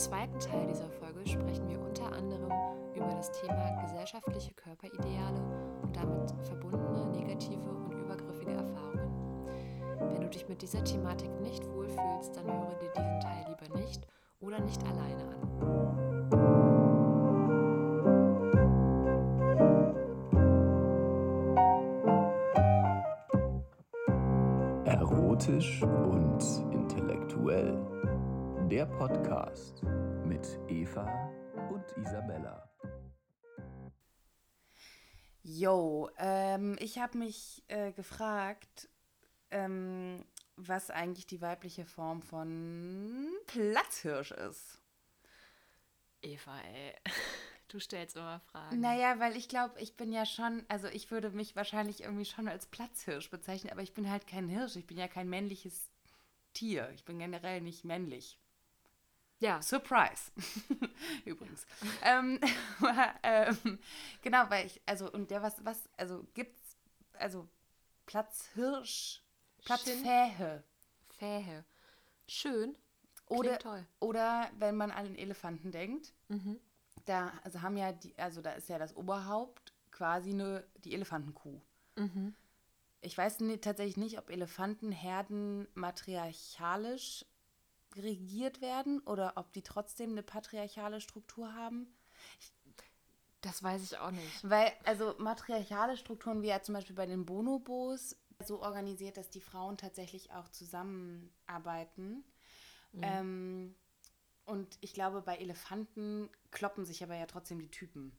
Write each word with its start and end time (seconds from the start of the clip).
zweiten 0.00 0.38
Teil 0.38 0.66
dieser 0.66 0.88
Folge 0.88 1.20
sprechen 1.28 1.68
wir 1.68 1.78
unter 1.78 2.06
anderem 2.06 2.50
über 2.94 3.12
das 3.14 3.30
Thema 3.32 3.82
gesellschaftliche 3.82 4.54
Körperideale 4.54 5.42
und 5.82 5.94
damit 5.94 6.32
verbundene 6.42 7.04
negative 7.10 7.68
und 7.68 7.92
übergriffige 7.92 8.52
Erfahrungen. 8.52 9.46
Wenn 9.98 10.22
du 10.22 10.28
dich 10.30 10.48
mit 10.48 10.62
dieser 10.62 10.82
Thematik 10.82 11.28
nicht 11.42 11.66
wohlfühlst, 11.66 12.34
dann 12.34 12.46
höre 12.46 12.78
dir 12.78 12.90
diesen 12.96 13.20
Teil 13.20 13.44
lieber 13.46 13.68
nicht 13.78 14.06
oder 14.40 14.58
nicht 14.60 14.82
alleine 14.84 15.22
an. 15.22 15.36
Erotisch. 24.86 25.82
Der 28.80 28.86
Podcast 28.86 29.82
mit 30.24 30.58
Eva 30.68 31.04
und 31.70 31.84
Isabella. 31.98 32.66
Yo, 35.42 36.08
ähm, 36.16 36.78
ich 36.80 36.98
habe 36.98 37.18
mich 37.18 37.62
äh, 37.68 37.92
gefragt, 37.92 38.88
ähm, 39.50 40.24
was 40.56 40.88
eigentlich 40.88 41.26
die 41.26 41.42
weibliche 41.42 41.84
Form 41.84 42.22
von 42.22 43.28
Platzhirsch 43.48 44.30
ist. 44.30 44.80
Eva, 46.22 46.58
ey, 46.62 46.94
du 47.68 47.80
stellst 47.80 48.16
immer 48.16 48.40
Fragen. 48.40 48.80
Naja, 48.80 49.18
weil 49.18 49.36
ich 49.36 49.50
glaube, 49.50 49.78
ich 49.78 49.98
bin 49.98 50.10
ja 50.10 50.24
schon, 50.24 50.64
also 50.68 50.88
ich 50.88 51.10
würde 51.10 51.28
mich 51.28 51.54
wahrscheinlich 51.54 52.02
irgendwie 52.02 52.24
schon 52.24 52.48
als 52.48 52.64
Platzhirsch 52.64 53.28
bezeichnen, 53.28 53.72
aber 53.72 53.82
ich 53.82 53.92
bin 53.92 54.10
halt 54.10 54.26
kein 54.26 54.48
Hirsch, 54.48 54.76
ich 54.76 54.86
bin 54.86 54.96
ja 54.96 55.06
kein 55.06 55.28
männliches 55.28 55.90
Tier. 56.54 56.90
Ich 56.94 57.04
bin 57.04 57.18
generell 57.18 57.60
nicht 57.60 57.84
männlich. 57.84 58.38
Ja, 59.40 59.60
Surprise. 59.62 60.30
Übrigens. 61.24 61.66
ähm, 62.02 62.38
ähm, 63.22 63.78
genau, 64.22 64.48
weil 64.50 64.66
ich, 64.66 64.80
also, 64.86 65.10
und 65.10 65.30
der 65.30 65.42
was, 65.42 65.64
was, 65.64 65.88
also 65.96 66.26
gibt's, 66.34 66.76
also 67.14 67.48
Platzhirsch, 68.06 69.22
Platzfähe. 69.64 70.62
Fähe. 71.08 71.64
Schön. 72.26 72.76
Oder, 73.26 73.58
toll. 73.58 73.86
oder 74.00 74.50
wenn 74.58 74.76
man 74.76 74.90
an 74.90 75.04
den 75.04 75.16
Elefanten 75.16 75.70
denkt, 75.72 76.12
Mhm. 76.28 76.60
da, 77.06 77.32
also 77.44 77.62
haben 77.62 77.76
ja 77.76 77.92
die, 77.92 78.16
also 78.18 78.40
da 78.42 78.52
ist 78.52 78.68
ja 78.68 78.78
das 78.78 78.94
Oberhaupt 78.96 79.72
quasi 79.90 80.32
nur 80.34 80.64
die 80.84 80.94
Elefantenkuh. 80.94 81.60
Mhm. 81.96 82.34
Ich 83.00 83.16
weiß 83.16 83.40
ni- 83.40 83.58
tatsächlich 83.58 83.96
nicht, 83.96 84.18
ob 84.18 84.28
Elefantenherden 84.30 85.66
matriarchalisch 85.74 87.24
regiert 87.96 88.60
werden 88.60 89.00
oder 89.00 89.32
ob 89.36 89.52
die 89.52 89.62
trotzdem 89.62 90.10
eine 90.10 90.22
patriarchale 90.22 91.00
Struktur 91.00 91.54
haben. 91.54 91.86
Das 93.40 93.62
weiß 93.62 93.82
ich 93.82 93.98
auch 93.98 94.10
nicht. 94.10 94.48
Weil, 94.48 94.72
also 94.84 95.14
matriarchale 95.18 95.96
Strukturen, 95.96 96.42
wie 96.42 96.48
ja 96.48 96.62
zum 96.62 96.74
Beispiel 96.74 96.96
bei 96.96 97.06
den 97.06 97.24
Bonobos, 97.24 98.16
so 98.44 98.62
organisiert, 98.62 99.16
dass 99.16 99.30
die 99.30 99.40
Frauen 99.40 99.76
tatsächlich 99.76 100.32
auch 100.32 100.48
zusammenarbeiten. 100.48 102.24
Ähm, 103.02 103.74
und 104.44 104.78
ich 104.80 104.94
glaube, 104.94 105.22
bei 105.22 105.36
Elefanten 105.36 106.28
kloppen 106.50 106.84
sich 106.84 107.02
aber 107.02 107.14
ja 107.14 107.26
trotzdem 107.26 107.60
die 107.60 107.70
Typen. 107.70 108.12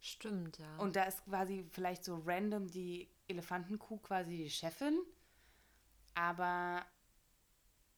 Stimmt, 0.00 0.58
ja. 0.58 0.76
Und 0.78 0.96
da 0.96 1.04
ist 1.04 1.24
quasi 1.24 1.66
vielleicht 1.70 2.04
so 2.04 2.22
random 2.24 2.70
die 2.70 3.10
Elefantenkuh 3.28 3.98
quasi 3.98 4.36
die 4.36 4.50
Chefin. 4.50 4.98
Aber 6.14 6.84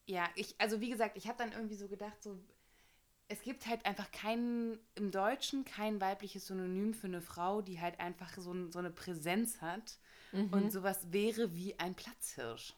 ja, 0.05 0.29
ich, 0.35 0.55
also 0.59 0.81
wie 0.81 0.89
gesagt, 0.89 1.17
ich 1.17 1.27
habe 1.27 1.37
dann 1.37 1.51
irgendwie 1.51 1.75
so 1.75 1.87
gedacht, 1.87 2.21
so, 2.21 2.37
es 3.27 3.41
gibt 3.41 3.65
halt 3.67 3.85
einfach 3.85 4.11
keinen, 4.11 4.79
im 4.95 5.11
Deutschen 5.11 5.65
kein 5.65 6.01
weibliches 6.01 6.47
Synonym 6.47 6.93
für 6.93 7.07
eine 7.07 7.21
Frau, 7.21 7.61
die 7.61 7.79
halt 7.79 7.99
einfach 7.99 8.33
so, 8.37 8.69
so 8.69 8.79
eine 8.79 8.91
Präsenz 8.91 9.61
hat 9.61 9.97
und 10.51 10.71
sowas 10.71 11.11
wäre 11.11 11.53
wie 11.55 11.77
ein 11.79 11.95
Platzhirsch. 11.95 12.73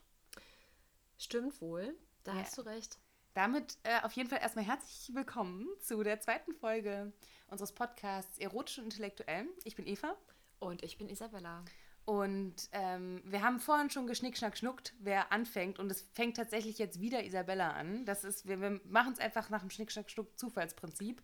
Stimmt 1.18 1.60
wohl. 1.60 1.94
Da 2.24 2.32
Ja. 2.34 2.40
hast 2.40 2.58
du 2.58 2.62
recht. 2.62 2.98
Damit 3.34 3.76
äh, 3.82 4.00
auf 4.02 4.12
jeden 4.12 4.28
Fall 4.30 4.40
erstmal 4.40 4.64
herzlich 4.64 5.14
willkommen 5.14 5.66
zu 5.80 6.02
der 6.02 6.20
zweiten 6.20 6.54
Folge 6.54 7.12
unseres 7.48 7.72
Podcasts 7.72 8.38
Erotisch 8.38 8.78
und 8.78 8.84
Intellektuell. 8.84 9.46
Ich 9.64 9.76
bin 9.76 9.86
Eva. 9.86 10.16
Und 10.58 10.82
ich 10.82 10.96
bin 10.96 11.08
Isabella. 11.08 11.64
Und 12.06 12.54
ähm, 12.70 13.20
wir 13.24 13.42
haben 13.42 13.58
vorhin 13.58 13.90
schon 13.90 14.06
geschnick, 14.06 14.38
schnack, 14.38 14.56
schnuckt, 14.56 14.94
wer 15.00 15.32
anfängt. 15.32 15.80
Und 15.80 15.90
es 15.90 16.02
fängt 16.12 16.36
tatsächlich 16.36 16.78
jetzt 16.78 17.00
wieder 17.00 17.24
Isabella 17.24 17.72
an. 17.72 18.06
Das 18.06 18.22
ist, 18.22 18.46
wir, 18.46 18.60
wir 18.60 18.80
machen 18.84 19.12
es 19.12 19.18
einfach 19.18 19.50
nach 19.50 19.60
dem 19.60 19.70
Schnick, 19.70 19.90
schnack, 19.90 20.08
schnuck 20.08 20.38
Zufallsprinzip. 20.38 21.20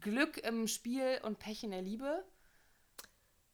Glück 0.00 0.36
im 0.36 0.68
Spiel 0.68 1.18
und 1.22 1.38
Pech 1.38 1.64
in 1.64 1.70
der 1.70 1.80
Liebe. 1.80 2.24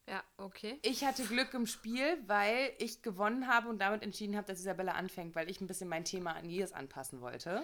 Ja, 0.05 0.21
okay. 0.35 0.79
Ich 0.81 1.05
hatte 1.05 1.23
Glück 1.23 1.53
im 1.53 1.65
Spiel, 1.65 2.17
weil 2.27 2.73
ich 2.79 3.01
gewonnen 3.01 3.47
habe 3.47 3.69
und 3.69 3.79
damit 3.79 4.03
entschieden 4.03 4.35
habe, 4.35 4.47
dass 4.47 4.59
Isabella 4.59 4.91
anfängt, 4.91 5.33
weil 5.35 5.49
ich 5.49 5.61
ein 5.61 5.67
bisschen 5.67 5.87
mein 5.87 6.03
Thema 6.03 6.33
an 6.33 6.49
ihres 6.49 6.73
anpassen 6.73 7.21
wollte. 7.21 7.63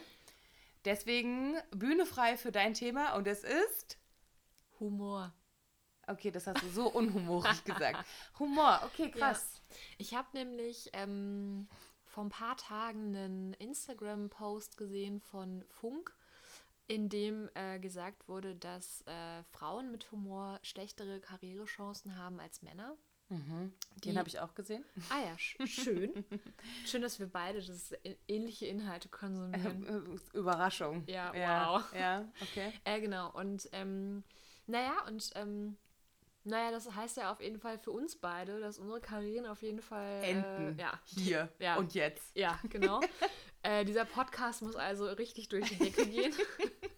Deswegen 0.85 1.58
Bühne 1.72 2.06
frei 2.06 2.38
für 2.38 2.53
dein 2.53 2.74
Thema 2.74 3.16
und 3.16 3.28
es 3.28 3.44
ist. 3.44 3.97
Humor. 4.79 5.34
Okay, 6.07 6.31
das 6.31 6.47
hast 6.47 6.63
du 6.63 6.69
so 6.69 6.88
unhumorig 6.90 7.63
gesagt. 7.66 8.06
Humor, 8.40 8.81
okay, 8.85 9.12
krass. 9.12 9.62
Ich 9.97 10.13
habe 10.16 10.28
nämlich 10.34 10.90
ähm, 10.94 11.68
vor 12.06 12.23
ein 12.23 12.29
paar 12.29 12.56
Tagen 12.57 13.16
einen 13.16 13.53
Instagram-Post 13.56 14.78
gesehen 14.78 15.19
von 15.19 15.63
Funk, 15.67 16.16
in 16.88 17.09
dem 17.09 17.50
äh, 17.56 17.79
gesagt 17.79 18.29
wurde, 18.29 18.56
dass 18.56 19.01
äh, 19.01 19.44
Frauen 19.51 19.91
mit 19.91 20.09
Humor 20.12 20.59
schlechtere 20.63 21.19
Karrierechancen 21.19 22.17
haben 22.17 22.40
als 22.40 22.62
Männer. 22.62 22.96
Den 23.29 23.73
Die- 24.13 24.17
habe 24.17 24.29
ich 24.29 24.40
auch 24.40 24.56
gesehen. 24.56 24.85
Ah 25.09 25.19
ja, 25.19 25.38
sch 25.38 25.57
schön. 25.66 26.23
schön, 26.85 27.01
dass 27.01 27.19
wir 27.19 27.28
beide 27.28 27.62
das 27.62 27.94
ähnliche 28.29 28.67
Inhalte 28.67 29.09
konsumieren. 29.09 30.17
Überraschung. 30.31 31.03
Ja, 31.07 31.35
ja, 31.35 31.73
wow. 31.73 31.94
Ja, 31.94 32.25
okay. 32.40 32.72
Äh, 32.85 33.01
genau. 33.01 33.29
Und 33.34 33.67
ähm, 33.73 34.23
naja, 34.66 34.94
und 35.07 35.29
ähm, 35.35 35.75
naja, 36.47 36.72
das 36.72 36.94
heißt 36.94 37.18
ja 37.18 37.31
auf 37.31 37.41
jeden 37.41 37.59
Fall 37.59 37.78
für 37.78 37.91
uns 37.91 38.16
beide, 38.16 38.59
dass 38.59 38.80
unsere 38.80 39.02
Karrieren 39.02 39.46
auf 39.46 39.62
jeden 39.62 39.81
Fall 39.81 40.24
Enden. 40.24 40.78
Äh, 40.78 40.81
ja, 40.81 41.00
Hier 41.06 41.50
Ja. 41.59 41.75
und 41.78 41.94
jetzt. 41.94 42.35
ja, 42.35 42.58
genau. 42.69 43.02
äh, 43.63 43.85
dieser 43.85 44.06
Podcast 44.06 44.62
muss 44.62 44.75
also 44.75 45.06
richtig 45.08 45.50
durch 45.50 45.68
die 45.69 45.78
Decke 45.78 46.06
gehen. 46.08 46.34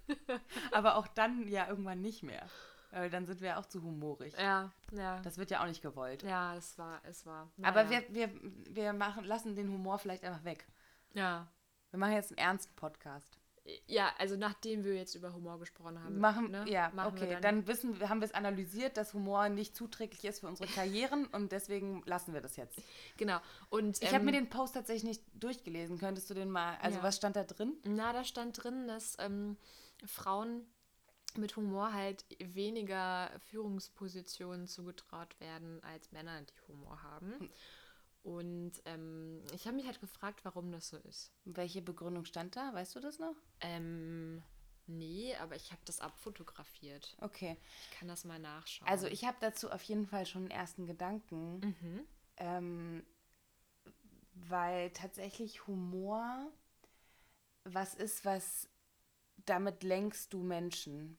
Aber 0.72 0.96
auch 0.96 1.08
dann 1.08 1.48
ja 1.48 1.68
irgendwann 1.68 2.02
nicht 2.02 2.24
mehr. 2.24 2.48
Weil 2.92 3.10
dann 3.12 3.28
sind 3.28 3.42
wir 3.42 3.60
auch 3.60 3.66
zu 3.68 3.84
humorig. 3.84 4.34
ja, 4.38 4.72
ja. 4.92 5.20
Das 5.22 5.38
wird 5.38 5.52
ja 5.52 5.62
auch 5.62 5.68
nicht 5.68 5.82
gewollt. 5.82 6.24
ja, 6.24 6.56
es 6.56 6.78
war, 6.78 7.02
es 7.04 7.26
war. 7.26 7.52
Aber 7.62 7.84
naja. 7.84 8.02
wir, 8.10 8.32
wir, 8.32 8.42
wir 8.70 8.94
machen, 8.94 9.26
lassen 9.26 9.56
den 9.56 9.70
Humor 9.70 10.00
vielleicht 10.00 10.24
einfach 10.24 10.44
weg. 10.44 10.68
Ja. 11.14 11.48
Wir 11.92 12.00
machen 12.00 12.14
jetzt 12.14 12.32
einen 12.32 12.40
ernsten 12.40 12.76
Podcast. 12.76 13.39
Ja, 13.88 14.12
also 14.18 14.36
nachdem 14.36 14.84
wir 14.84 14.96
jetzt 14.96 15.16
über 15.16 15.34
Humor 15.34 15.60
gesprochen 15.60 16.04
haben. 16.04 16.20
Machen, 16.20 16.52
ne, 16.52 16.66
ja, 16.70 16.92
machen 16.94 17.20
wir 17.20 17.24
okay. 17.28 17.38
Dann, 17.42 17.68
wissen 17.68 18.00
wir, 18.00 18.10
haben 18.10 18.22
wir 18.22 18.26
es 18.26 18.34
analysiert, 18.34 18.98
dass 18.98 19.14
Humor 19.14 19.50
nicht 19.50 19.76
zuträglich 19.76 20.24
ist 20.26 20.40
für 20.42 20.48
unsere 20.48 20.68
Karrieren 20.74 21.26
und 21.28 21.52
deswegen 21.52 22.02
lassen 22.06 22.34
wir 22.34 22.42
das 22.42 22.56
jetzt. 22.56 22.80
Genau. 23.18 23.40
Und 23.70 24.02
Ich 24.02 24.10
ähm, 24.10 24.16
habe 24.16 24.26
mir 24.26 24.32
den 24.34 24.50
Post 24.50 24.76
tatsächlich 24.76 25.04
nicht 25.04 25.24
durchgelesen. 25.34 25.98
Könntest 25.98 26.30
du 26.30 26.34
den 26.34 26.50
mal, 26.50 26.78
also 26.82 26.98
Ja. 26.98 27.04
was 27.04 27.18
stand 27.18 27.36
da 27.36 27.44
drin? 27.44 27.74
Na, 27.84 28.14
da 28.14 28.24
stand 28.24 28.62
drin, 28.64 28.88
dass 28.88 29.18
ähm, 29.20 29.58
Frauen 30.06 30.66
mit 31.36 31.56
Humor 31.56 31.94
halt 31.94 32.26
weniger 32.40 33.30
Führungspositionen 33.50 34.68
zugetraut 34.68 35.40
werden 35.40 35.82
als 35.84 36.12
Männer, 36.12 36.42
die 36.42 36.72
Humor 36.72 37.04
haben. 37.04 37.50
Und 38.24 38.74
ähm, 38.86 39.42
ich 39.54 39.66
habe 39.66 39.78
mich 39.78 39.86
halt 39.86 40.00
gefragt, 40.02 40.44
warum 40.44 40.72
das 40.72 40.90
so 40.90 40.98
ist. 40.98 41.32
Welche 41.46 41.82
Begründung 41.82 42.26
stand 42.26 42.56
da? 42.56 42.74
Weißt 42.74 42.96
du 42.96 43.00
das 43.00 43.18
noch? 43.18 43.36
Ähm, 43.62 44.44
nee, 44.88 45.36
aber 45.38 45.56
ich 45.56 45.72
habe 45.72 45.82
das 45.86 46.00
abfotografiert. 46.02 47.16
Okay. 47.22 47.58
Ich 47.84 47.98
kann 47.98 48.08
das 48.08 48.26
mal 48.26 48.40
nachschauen. 48.40 48.88
Also 48.90 49.08
ich 49.08 49.26
habe 49.26 49.38
dazu 49.40 49.72
auf 49.72 49.82
jeden 49.84 50.06
Fall 50.06 50.26
schon 50.26 50.44
einen 50.44 50.52
ersten 50.52 50.86
Gedanken, 50.86 51.60
Mhm. 51.82 52.08
ähm, 52.38 53.06
weil 54.34 54.92
tatsächlich 54.92 55.68
Humor 55.68 56.52
was 57.64 57.94
ist, 57.94 58.26
was 58.26 58.68
damit 59.46 59.84
lenkst 59.84 60.34
du 60.34 60.44
Menschen. 60.44 61.18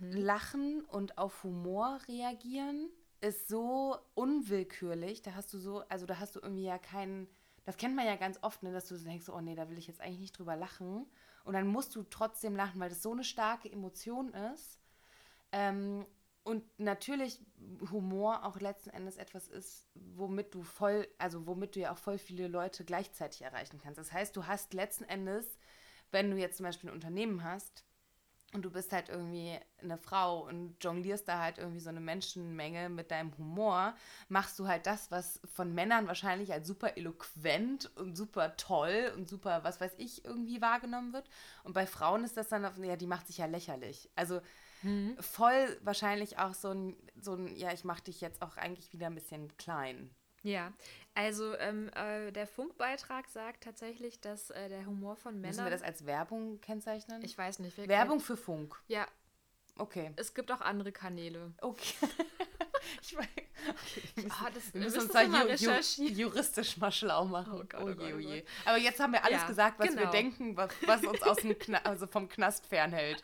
Lachen 0.00 0.84
und 0.84 1.16
auf 1.16 1.44
Humor 1.44 1.98
reagieren 2.06 2.90
ist 3.22 3.48
so 3.48 3.96
unwillkürlich. 4.14 5.22
Da 5.22 5.34
hast 5.34 5.52
du 5.52 5.58
so, 5.58 5.80
also 5.88 6.06
da 6.06 6.18
hast 6.18 6.36
du 6.36 6.40
irgendwie 6.40 6.64
ja 6.64 6.78
keinen, 6.78 7.28
das 7.64 7.76
kennt 7.76 7.96
man 7.96 8.06
ja 8.06 8.16
ganz 8.16 8.38
oft, 8.42 8.62
ne, 8.62 8.72
dass 8.72 8.88
du 8.88 8.96
denkst, 8.96 9.28
oh 9.28 9.40
nee, 9.40 9.54
da 9.54 9.70
will 9.70 9.78
ich 9.78 9.86
jetzt 9.86 10.00
eigentlich 10.00 10.20
nicht 10.20 10.38
drüber 10.38 10.56
lachen. 10.56 11.06
Und 11.44 11.54
dann 11.54 11.66
musst 11.66 11.94
du 11.96 12.02
trotzdem 12.04 12.56
lachen, 12.56 12.80
weil 12.80 12.88
das 12.88 13.02
so 13.02 13.12
eine 13.12 13.24
starke 13.24 13.70
Emotion 13.70 14.32
ist. 14.54 14.78
Ähm, 15.52 16.06
und 16.44 16.64
natürlich 16.78 17.40
Humor 17.90 18.44
auch 18.44 18.58
letzten 18.58 18.90
Endes 18.90 19.16
etwas 19.16 19.46
ist, 19.46 19.86
womit 19.94 20.54
du 20.54 20.62
voll, 20.62 21.06
also 21.18 21.46
womit 21.46 21.76
du 21.76 21.80
ja 21.80 21.92
auch 21.92 21.98
voll 21.98 22.18
viele 22.18 22.48
Leute 22.48 22.84
gleichzeitig 22.84 23.42
erreichen 23.42 23.78
kannst. 23.78 23.98
Das 23.98 24.12
heißt, 24.12 24.36
du 24.36 24.46
hast 24.46 24.74
letzten 24.74 25.04
Endes 25.04 25.56
wenn 26.12 26.30
du 26.30 26.36
jetzt 26.36 26.58
zum 26.58 26.64
Beispiel 26.64 26.90
ein 26.90 26.94
Unternehmen 26.94 27.42
hast 27.42 27.84
und 28.52 28.62
du 28.62 28.70
bist 28.70 28.92
halt 28.92 29.08
irgendwie 29.08 29.58
eine 29.82 29.96
Frau 29.96 30.46
und 30.46 30.76
jonglierst 30.80 31.26
da 31.26 31.40
halt 31.40 31.58
irgendwie 31.58 31.80
so 31.80 31.88
eine 31.88 32.00
Menschenmenge 32.00 32.90
mit 32.90 33.10
deinem 33.10 33.36
Humor, 33.38 33.94
machst 34.28 34.58
du 34.58 34.68
halt 34.68 34.86
das, 34.86 35.10
was 35.10 35.40
von 35.54 35.74
Männern 35.74 36.06
wahrscheinlich 36.06 36.52
als 36.52 36.66
super 36.66 36.96
eloquent 36.96 37.90
und 37.96 38.16
super 38.16 38.56
toll 38.56 39.12
und 39.16 39.28
super, 39.28 39.64
was 39.64 39.80
weiß 39.80 39.92
ich, 39.96 40.24
irgendwie 40.24 40.60
wahrgenommen 40.60 41.12
wird. 41.12 41.28
Und 41.64 41.72
bei 41.72 41.86
Frauen 41.86 42.24
ist 42.24 42.36
das 42.36 42.48
dann, 42.48 42.70
ja, 42.84 42.96
die 42.96 43.06
macht 43.06 43.26
sich 43.26 43.38
ja 43.38 43.46
lächerlich. 43.46 44.10
Also 44.16 44.40
mhm. 44.82 45.16
voll 45.18 45.78
wahrscheinlich 45.82 46.38
auch 46.38 46.54
so 46.54 46.70
ein, 46.70 46.96
so 47.20 47.34
ein, 47.34 47.56
ja, 47.56 47.72
ich 47.72 47.84
mach 47.84 48.00
dich 48.00 48.20
jetzt 48.20 48.42
auch 48.42 48.58
eigentlich 48.58 48.92
wieder 48.92 49.06
ein 49.06 49.14
bisschen 49.14 49.56
klein. 49.56 50.10
Ja, 50.42 50.72
also 51.14 51.56
ähm, 51.58 51.88
äh, 51.94 52.32
der 52.32 52.46
Funkbeitrag 52.46 53.28
sagt 53.28 53.64
tatsächlich, 53.64 54.20
dass 54.20 54.50
äh, 54.50 54.68
der 54.68 54.86
Humor 54.86 55.16
von 55.16 55.34
Männern. 55.34 55.50
Müssen 55.50 55.64
wir 55.64 55.70
das 55.70 55.82
als 55.82 56.04
Werbung 56.06 56.60
kennzeichnen? 56.60 57.22
Ich 57.24 57.36
weiß 57.38 57.60
nicht. 57.60 57.76
Werbung 57.78 58.18
für 58.20 58.36
Funk. 58.36 58.80
Ja. 58.88 59.06
Okay. 59.78 60.10
Es 60.16 60.34
gibt 60.34 60.50
auch 60.52 60.60
andere 60.60 60.92
Kanäle. 60.92 61.52
Okay. 61.60 61.94
ich 63.02 63.16
weiß. 63.16 63.26
Okay, 63.68 64.02
wir 64.16 64.24
müssen, 64.24 64.36
Ah, 64.44 64.50
das- 64.52 64.74
wir 64.74 64.80
wir 64.80 64.80
müssen 64.80 65.00
uns 65.02 65.12
da 65.12 65.22
ju, 65.22 66.04
ju, 66.04 66.08
juristisch 66.24 66.76
mal 66.78 66.90
schlau 66.90 67.24
machen. 67.26 67.52
Oh 67.54 67.64
Gott, 67.68 67.80
oh 67.80 67.84
oh 67.84 67.88
je, 68.02 68.12
oh 68.12 68.16
oh 68.16 68.18
je. 68.18 68.44
Aber 68.64 68.76
jetzt 68.78 68.98
haben 68.98 69.12
wir 69.12 69.24
alles 69.24 69.40
Ja, 69.42 69.46
gesagt, 69.46 69.78
was 69.78 69.90
wir 69.90 69.96
genau. 69.96 70.10
denken, 70.10 70.56
was, 70.56 70.70
was 70.86 71.04
uns 71.04 71.22
aus 71.22 71.36
dem 71.38 71.56
Kna 71.56 71.78
also 71.84 72.06
vom 72.08 72.28
Knast 72.28 72.66
fernhält. 72.66 73.22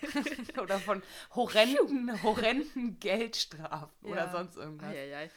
oder 0.60 0.78
von 0.78 1.02
horrenden, 1.34 2.22
horrenden 2.22 3.00
Geldstrafen 3.00 3.88
oder 4.10 4.26
Ja. 4.26 4.30
sonst 4.30 4.56
irgendwas. 4.56 4.90
Eieiei. 4.90 5.30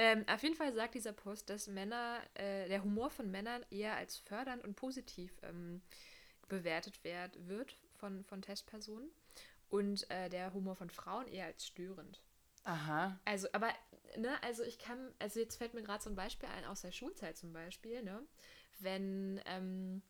Ähm, 0.00 0.24
auf 0.28 0.42
jeden 0.44 0.54
Fall 0.54 0.72
sagt 0.72 0.94
dieser 0.94 1.12
Post, 1.12 1.50
dass 1.50 1.66
Männer, 1.66 2.20
äh, 2.34 2.68
der 2.68 2.84
Humor 2.84 3.10
von 3.10 3.30
Männern 3.30 3.66
eher 3.70 3.96
als 3.96 4.16
fördernd 4.16 4.62
und 4.64 4.76
positiv 4.76 5.32
ähm, 5.42 5.82
bewertet 6.48 7.02
werd, 7.02 7.48
wird 7.48 7.76
von, 7.96 8.24
von 8.24 8.40
Testpersonen 8.40 9.10
und 9.68 10.08
äh, 10.10 10.28
der 10.28 10.54
Humor 10.54 10.76
von 10.76 10.88
Frauen 10.88 11.26
eher 11.26 11.46
als 11.46 11.66
störend. 11.66 12.22
Aha. 12.62 13.18
Also, 13.24 13.48
aber, 13.52 13.70
ne, 14.16 14.40
also 14.42 14.62
ich 14.62 14.78
kann, 14.78 15.12
also 15.18 15.40
jetzt 15.40 15.56
fällt 15.56 15.74
mir 15.74 15.82
gerade 15.82 16.02
so 16.02 16.10
ein 16.10 16.16
Beispiel 16.16 16.48
ein, 16.48 16.64
aus 16.64 16.82
der 16.82 16.92
Schulzeit 16.92 17.36
zum 17.36 17.52
Beispiel, 17.52 18.02
ne, 18.02 18.22
wenn, 18.78 19.40
ähm, 19.46 20.02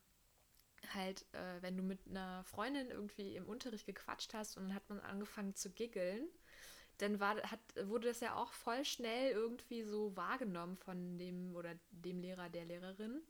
halt, 0.92 1.24
äh, 1.32 1.62
wenn 1.62 1.76
du 1.76 1.82
mit 1.82 2.06
einer 2.08 2.44
Freundin 2.44 2.90
irgendwie 2.90 3.36
im 3.36 3.48
Unterricht 3.48 3.86
gequatscht 3.86 4.34
hast 4.34 4.56
und 4.56 4.64
dann 4.64 4.74
hat 4.74 4.88
man 4.88 5.00
angefangen 5.00 5.54
zu 5.54 5.70
giggeln, 5.70 6.28
dann 6.98 7.20
war, 7.20 7.36
hat, 7.42 7.60
wurde 7.84 8.08
das 8.08 8.20
ja 8.20 8.36
auch 8.36 8.52
voll 8.52 8.84
schnell 8.84 9.32
irgendwie 9.32 9.82
so 9.82 10.16
wahrgenommen 10.16 10.76
von 10.76 11.18
dem 11.18 11.54
oder 11.54 11.70
dem 11.90 12.20
Lehrer, 12.20 12.48
der 12.48 12.64
Lehrerin. 12.64 13.22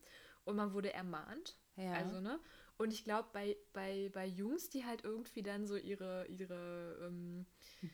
Und 0.44 0.56
man 0.56 0.72
wurde 0.72 0.92
ermahnt. 0.92 1.56
Ja. 1.76 1.92
Also, 1.92 2.20
ne? 2.20 2.40
Und 2.78 2.92
ich 2.92 3.04
glaube, 3.04 3.28
bei, 3.32 3.56
bei, 3.72 4.10
bei 4.14 4.24
Jungs, 4.24 4.70
die 4.70 4.84
halt 4.84 5.04
irgendwie 5.04 5.42
dann 5.42 5.66
so 5.66 5.76
ihre, 5.76 6.26
ihre 6.28 6.98
ähm, 7.06 7.44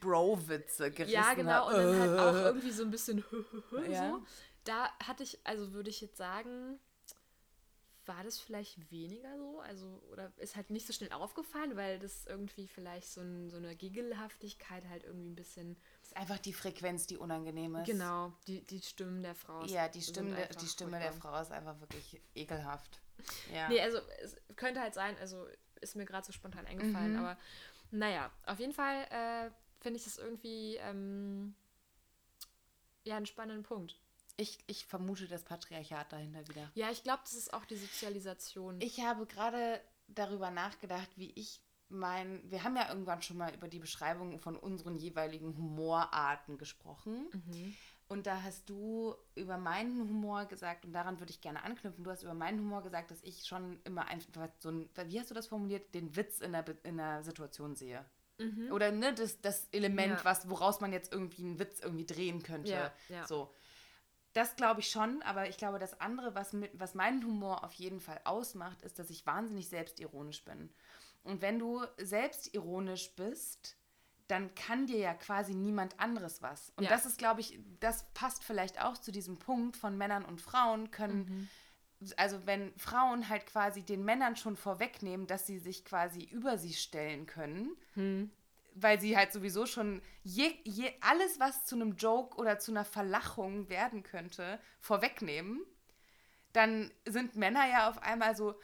Bro-Witze 0.01 0.91
gerissen 0.91 1.15
ja, 1.15 1.35
genau, 1.35 1.69
und 1.69 1.75
dann 1.75 1.99
halt 1.99 2.19
auch 2.21 2.35
irgendwie 2.45 2.71
so 2.71 2.85
ein 2.85 2.91
bisschen 2.91 3.25
Ja. 3.91 4.11
so. 4.11 4.25
Da 4.65 4.89
hatte 5.03 5.23
ich, 5.23 5.39
also 5.45 5.73
würde 5.73 5.91
ich 5.91 6.01
jetzt 6.01 6.17
sagen, 6.17 6.79
war 8.07 8.23
das 8.23 8.39
vielleicht 8.39 8.91
weniger 8.91 9.37
so? 9.39 9.61
Also, 9.61 10.03
oder 10.11 10.33
ist 10.37 10.57
halt 10.57 10.71
nicht 10.71 10.87
so 10.87 10.93
schnell 10.93 11.13
aufgefallen, 11.13 11.77
weil 11.77 11.99
das 11.99 12.27
irgendwie 12.27 12.67
vielleicht 12.67 13.09
so, 13.09 13.21
ein, 13.21 13.51
so 13.51 13.57
eine 13.57 13.75
Giggelhaftigkeit 13.77 14.85
halt 14.89 15.05
irgendwie 15.05 15.29
ein 15.31 15.35
bisschen. 15.35 15.77
Das 16.01 16.11
ist 16.11 16.17
einfach 16.17 16.39
die 16.39 16.53
Frequenz, 16.53 17.07
die 17.07 17.17
unangenehm 17.17 17.77
ist. 17.77 17.87
Genau, 17.87 18.33
die, 18.47 18.63
die 18.63 18.81
Stimmen 18.83 19.23
der 19.23 19.35
Frau. 19.35 19.65
Ja, 19.65 19.89
die 19.89 20.03
Stimme, 20.03 20.35
der, 20.35 20.49
die 20.49 20.67
Stimme 20.67 20.99
der. 20.99 21.13
Frau 21.13 21.41
ist 21.41 21.51
einfach 21.53 21.81
wirklich 21.81 22.21
ekelhaft. 22.35 23.01
Ja. 23.53 23.69
Nee, 23.69 23.81
also 23.81 23.99
es 24.23 24.37
könnte 24.57 24.81
halt 24.81 24.95
sein, 24.95 25.17
also 25.19 25.47
ist 25.81 25.97
mir 25.97 26.05
gerade 26.05 26.27
so 26.27 26.33
spontan 26.33 26.67
eingefallen, 26.67 27.13
Mhm. 27.13 27.19
aber 27.19 27.39
naja, 27.91 28.31
auf 28.47 28.59
jeden 28.59 28.73
Fall 28.73 29.05
äh, 29.11 29.51
finde 29.81 29.99
ich 29.99 30.05
das 30.05 30.19
irgendwie 30.19 30.77
ähm, 30.77 31.55
ja 33.05 33.17
einen 33.17 33.27
spannenden 33.27 33.63
Punkt. 33.63 33.99
Ich, 34.37 34.59
ich 34.67 34.85
vermute 34.87 35.29
das 35.29 35.45
Patriarchat 35.45 36.13
dahinter 36.13 36.47
wieder. 36.49 36.71
Ja, 36.75 36.91
ich 36.91 37.03
glaube, 37.03 37.21
das 37.25 37.35
ist 37.35 37.55
auch 37.55 37.65
die 37.65 37.77
Sozialisation. 37.77 38.81
Ich 38.81 39.01
habe 39.01 39.27
gerade 39.27 39.81
darüber 40.09 40.51
nachgedacht, 40.51 41.09
wie 41.17 41.31
ich 41.37 41.61
mein. 41.89 42.43
Wir 42.51 42.65
haben 42.65 42.77
ja 42.77 42.89
irgendwann 42.89 43.23
schon 43.23 43.37
mal 43.37 43.55
über 43.55 43.69
die 43.69 43.79
Beschreibung 43.79 44.39
von 44.39 44.57
unseren 44.57 44.97
jeweiligen 44.97 45.57
Humorarten 45.57 46.59
gesprochen. 46.59 47.29
Mhm. 47.33 47.77
Und 48.07 48.27
da 48.27 48.43
hast 48.43 48.69
du 48.69 49.15
über 49.35 49.57
meinen 49.57 49.99
Humor 50.01 50.45
gesagt, 50.45 50.85
und 50.85 50.93
daran 50.93 51.21
würde 51.21 51.31
ich 51.31 51.41
gerne 51.41 51.63
anknüpfen, 51.63 52.05
du 52.05 52.11
hast 52.11 52.23
über 52.23 52.35
meinen 52.35 52.59
Humor 52.59 52.83
gesagt, 52.83 53.11
dass 53.11 53.23
ich 53.23 53.47
schon 53.47 53.81
immer 53.85 54.07
einfach 54.09 54.49
so 54.59 54.71
ein, 54.71 54.91
wie 55.07 55.19
hast 55.19 55.31
du 55.31 55.35
das 55.35 55.47
formuliert, 55.47 55.95
den 55.95 56.15
Witz 56.15 56.41
in 56.41 56.53
der, 56.53 56.65
in 56.83 56.99
der 56.99 57.23
Situation 57.23 57.77
sehe. 57.77 58.05
Oder 58.73 58.91
ne, 58.91 59.15
das, 59.15 59.41
das 59.41 59.69
Element, 59.71 60.13
Mhm. 60.13 60.19
Ja. 60.19 60.25
was, 60.25 60.51
woraus 60.51 60.81
man 60.81 60.93
jetzt 60.93 61.13
irgendwie 61.13 61.45
einen 61.45 61.59
Witz 61.61 61.81
irgendwie 61.81 62.05
drehen 62.05 62.43
könnte. 62.43 62.73
Ja, 62.73 62.93
ja. 63.09 63.27
So. 63.27 63.55
Das 64.35 64.57
glaube 64.57 64.81
ich 64.81 64.91
schon, 64.91 65.23
aber 65.23 65.49
ich 65.49 65.57
glaube, 65.57 65.79
das 65.79 66.01
andere, 66.01 66.35
was, 66.35 66.53
mit, 66.53 66.71
was 66.79 66.95
meinen 66.95 67.25
Humor 67.25 67.65
auf 67.65 67.73
jeden 67.75 68.01
Fall 68.01 68.21
ausmacht, 68.25 68.83
ist, 68.83 68.99
dass 68.99 69.09
ich 69.11 69.25
wahnsinnig 69.27 69.69
selbstironisch 69.69 70.45
bin. 70.45 70.71
Und 71.23 71.41
wenn 71.41 71.59
du 71.59 71.83
selbstironisch 71.97 73.15
bist, 73.15 73.77
dann 74.27 74.55
kann 74.55 74.87
dir 74.87 74.99
ja 74.99 75.15
quasi 75.15 75.55
niemand 75.55 75.99
anderes 76.01 76.43
was. 76.43 76.73
Und 76.77 76.85
Ja. 76.85 76.91
das 76.91 77.07
ist, 77.07 77.19
glaube 77.19 77.41
ich, 77.41 77.59
das 77.81 78.05
passt 78.15 78.43
vielleicht 78.43 78.83
auch 78.83 78.99
zu 78.99 79.13
diesem 79.13 79.39
Punkt 79.39 79.77
von 79.77 79.97
Männern 79.97 80.25
und 80.25 80.41
Frauen 80.41 80.91
können, 80.91 81.49
also 82.17 82.45
wenn 82.47 82.77
Frauen 82.77 83.29
halt 83.29 83.47
quasi 83.47 83.83
den 83.83 84.05
Männern 84.05 84.37
schon 84.37 84.57
vorwegnehmen, 84.57 85.27
dass 85.27 85.47
sie 85.47 85.59
sich 85.59 85.85
quasi 85.85 86.25
über 86.25 86.59
sie 86.59 86.75
stellen 86.75 87.27
können, 87.27 87.77
weil 88.75 89.01
sie 89.01 89.17
halt 89.17 89.33
sowieso 89.33 89.67
schon 89.67 90.03
je, 90.23 90.53
je, 90.65 90.91
alles, 91.01 91.41
was 91.41 91.65
zu 91.65 91.75
einem 91.75 91.97
Joke 91.97 92.37
oder 92.37 92.59
zu 92.59 92.73
einer 92.73 92.85
Verlachung 92.85 93.69
werden 93.69 94.03
könnte, 94.03 94.59
vorwegnehmen, 94.81 95.65
dann 96.53 96.91
sind 97.05 97.37
Männer 97.37 97.69
ja 97.69 97.89
auf 97.89 98.03
einmal 98.03 98.37
so 98.37 98.55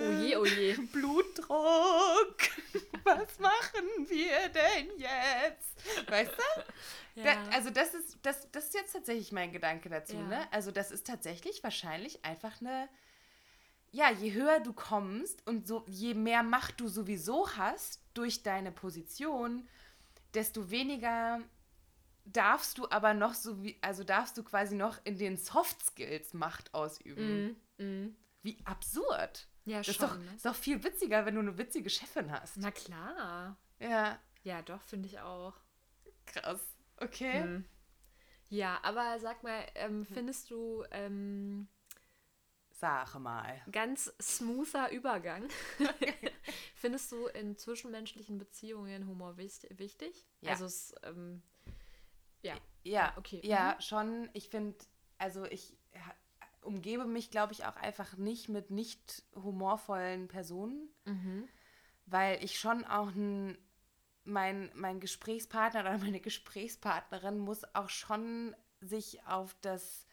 Oh 0.00 0.22
je, 0.22 0.36
oh 0.36 0.44
je. 0.44 0.74
Blutdruck. 0.92 2.36
Was 3.04 3.38
machen 3.38 4.08
wir 4.08 4.48
denn 4.48 4.90
jetzt? 4.96 6.10
Weißt 6.10 6.32
du? 6.32 7.22
Da, 7.22 7.42
also 7.52 7.70
das 7.70 7.94
ist, 7.94 8.18
das, 8.22 8.50
das 8.52 8.66
ist 8.66 8.74
jetzt 8.74 8.92
tatsächlich 8.92 9.32
mein 9.32 9.52
Gedanke 9.52 9.88
dazu. 9.88 10.14
Ja. 10.14 10.22
Ne? 10.22 10.52
Also 10.52 10.70
das 10.70 10.90
ist 10.90 11.06
tatsächlich 11.06 11.64
wahrscheinlich 11.64 12.24
einfach 12.24 12.60
eine, 12.60 12.88
ja, 13.90 14.10
je 14.10 14.32
höher 14.32 14.60
du 14.60 14.72
kommst 14.72 15.46
und 15.46 15.66
so, 15.66 15.84
je 15.88 16.14
mehr 16.14 16.42
Macht 16.42 16.80
du 16.80 16.88
sowieso 16.88 17.48
hast 17.56 18.00
durch 18.18 18.42
deine 18.42 18.72
Position, 18.72 19.68
desto 20.34 20.70
weniger 20.70 21.40
darfst 22.24 22.76
du 22.78 22.90
aber 22.90 23.14
noch 23.14 23.32
so 23.34 23.62
wie, 23.62 23.78
also 23.80 24.02
darfst 24.04 24.36
du 24.36 24.42
quasi 24.42 24.74
noch 24.74 24.98
in 25.04 25.16
den 25.16 25.36
Soft 25.36 25.82
Skills 25.84 26.34
Macht 26.34 26.74
ausüben. 26.74 27.56
Wie 28.42 28.58
absurd. 28.64 29.48
Ja, 29.64 29.78
das 29.78 29.88
ist 29.88 29.96
schon, 29.96 30.08
doch, 30.08 30.18
ne? 30.18 30.34
ist 30.34 30.44
doch 30.44 30.54
viel 30.54 30.82
witziger, 30.82 31.24
wenn 31.26 31.34
du 31.36 31.40
eine 31.40 31.56
witzige 31.58 31.88
Chefin 31.90 32.32
hast. 32.32 32.56
Na 32.56 32.70
klar. 32.72 33.56
Ja, 33.78 34.18
Ja, 34.42 34.62
doch, 34.62 34.82
finde 34.82 35.06
ich 35.06 35.20
auch. 35.20 35.54
krass. 36.26 36.60
Okay. 36.96 37.42
Hm. 37.42 37.64
Ja, 38.48 38.80
aber 38.82 39.20
sag 39.20 39.42
mal, 39.44 39.64
ähm, 39.76 40.04
findest 40.06 40.50
du 40.50 40.84
ähm, 40.90 41.68
Sag 42.80 43.18
mal. 43.18 43.60
ganz 43.72 44.12
smoother 44.22 44.92
Übergang? 44.92 45.48
findest 46.76 47.10
du 47.10 47.26
in 47.26 47.56
zwischenmenschlichen 47.56 48.38
Beziehungen 48.38 49.06
Humor 49.08 49.36
wichtig? 49.36 50.28
Ja. 50.40 50.52
Also 50.52 50.66
es, 50.66 50.94
ähm, 51.02 51.42
ja. 52.42 52.54
Ja, 52.84 53.12
okay. 53.16 53.40
Ja, 53.42 53.76
schon. 53.80 54.30
Ich 54.32 54.48
finde, 54.48 54.78
also 55.18 55.44
ich 55.44 55.76
ha- 55.94 56.14
umgebe 56.62 57.04
mich, 57.04 57.30
glaube 57.30 57.52
ich, 57.52 57.64
auch 57.66 57.76
einfach 57.76 58.16
nicht 58.16 58.48
mit 58.48 58.70
nicht 58.70 59.24
humorvollen 59.34 60.28
Personen, 60.28 60.88
weil 62.06 62.42
ich 62.44 62.60
schon 62.60 62.84
auch 62.84 63.08
ein, 63.08 63.58
mein, 64.24 64.70
mein 64.74 65.00
Gesprächspartner 65.00 65.80
oder 65.80 65.98
meine 65.98 66.20
Gesprächspartnerin 66.20 67.38
muss 67.38 67.64
auch 67.74 67.88
schon 67.88 68.54
sich 68.80 69.26
auf 69.26 69.56
das 69.62 70.06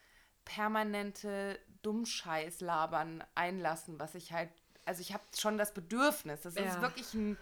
permanente 0.45 1.59
Dummscheißlabern 1.85 3.23
einlassen, 3.35 3.99
was 3.99 4.15
ich 4.15 4.33
halt, 4.33 4.49
also 4.85 5.01
ich 5.01 5.13
habe 5.13 5.23
schon 5.37 5.57
das 5.57 5.73
Bedürfnis, 5.73 6.41
das 6.41 6.55
ist 6.55 6.63
Ja. 6.63 6.81
wirklich 6.81 7.13
ein, 7.13 7.37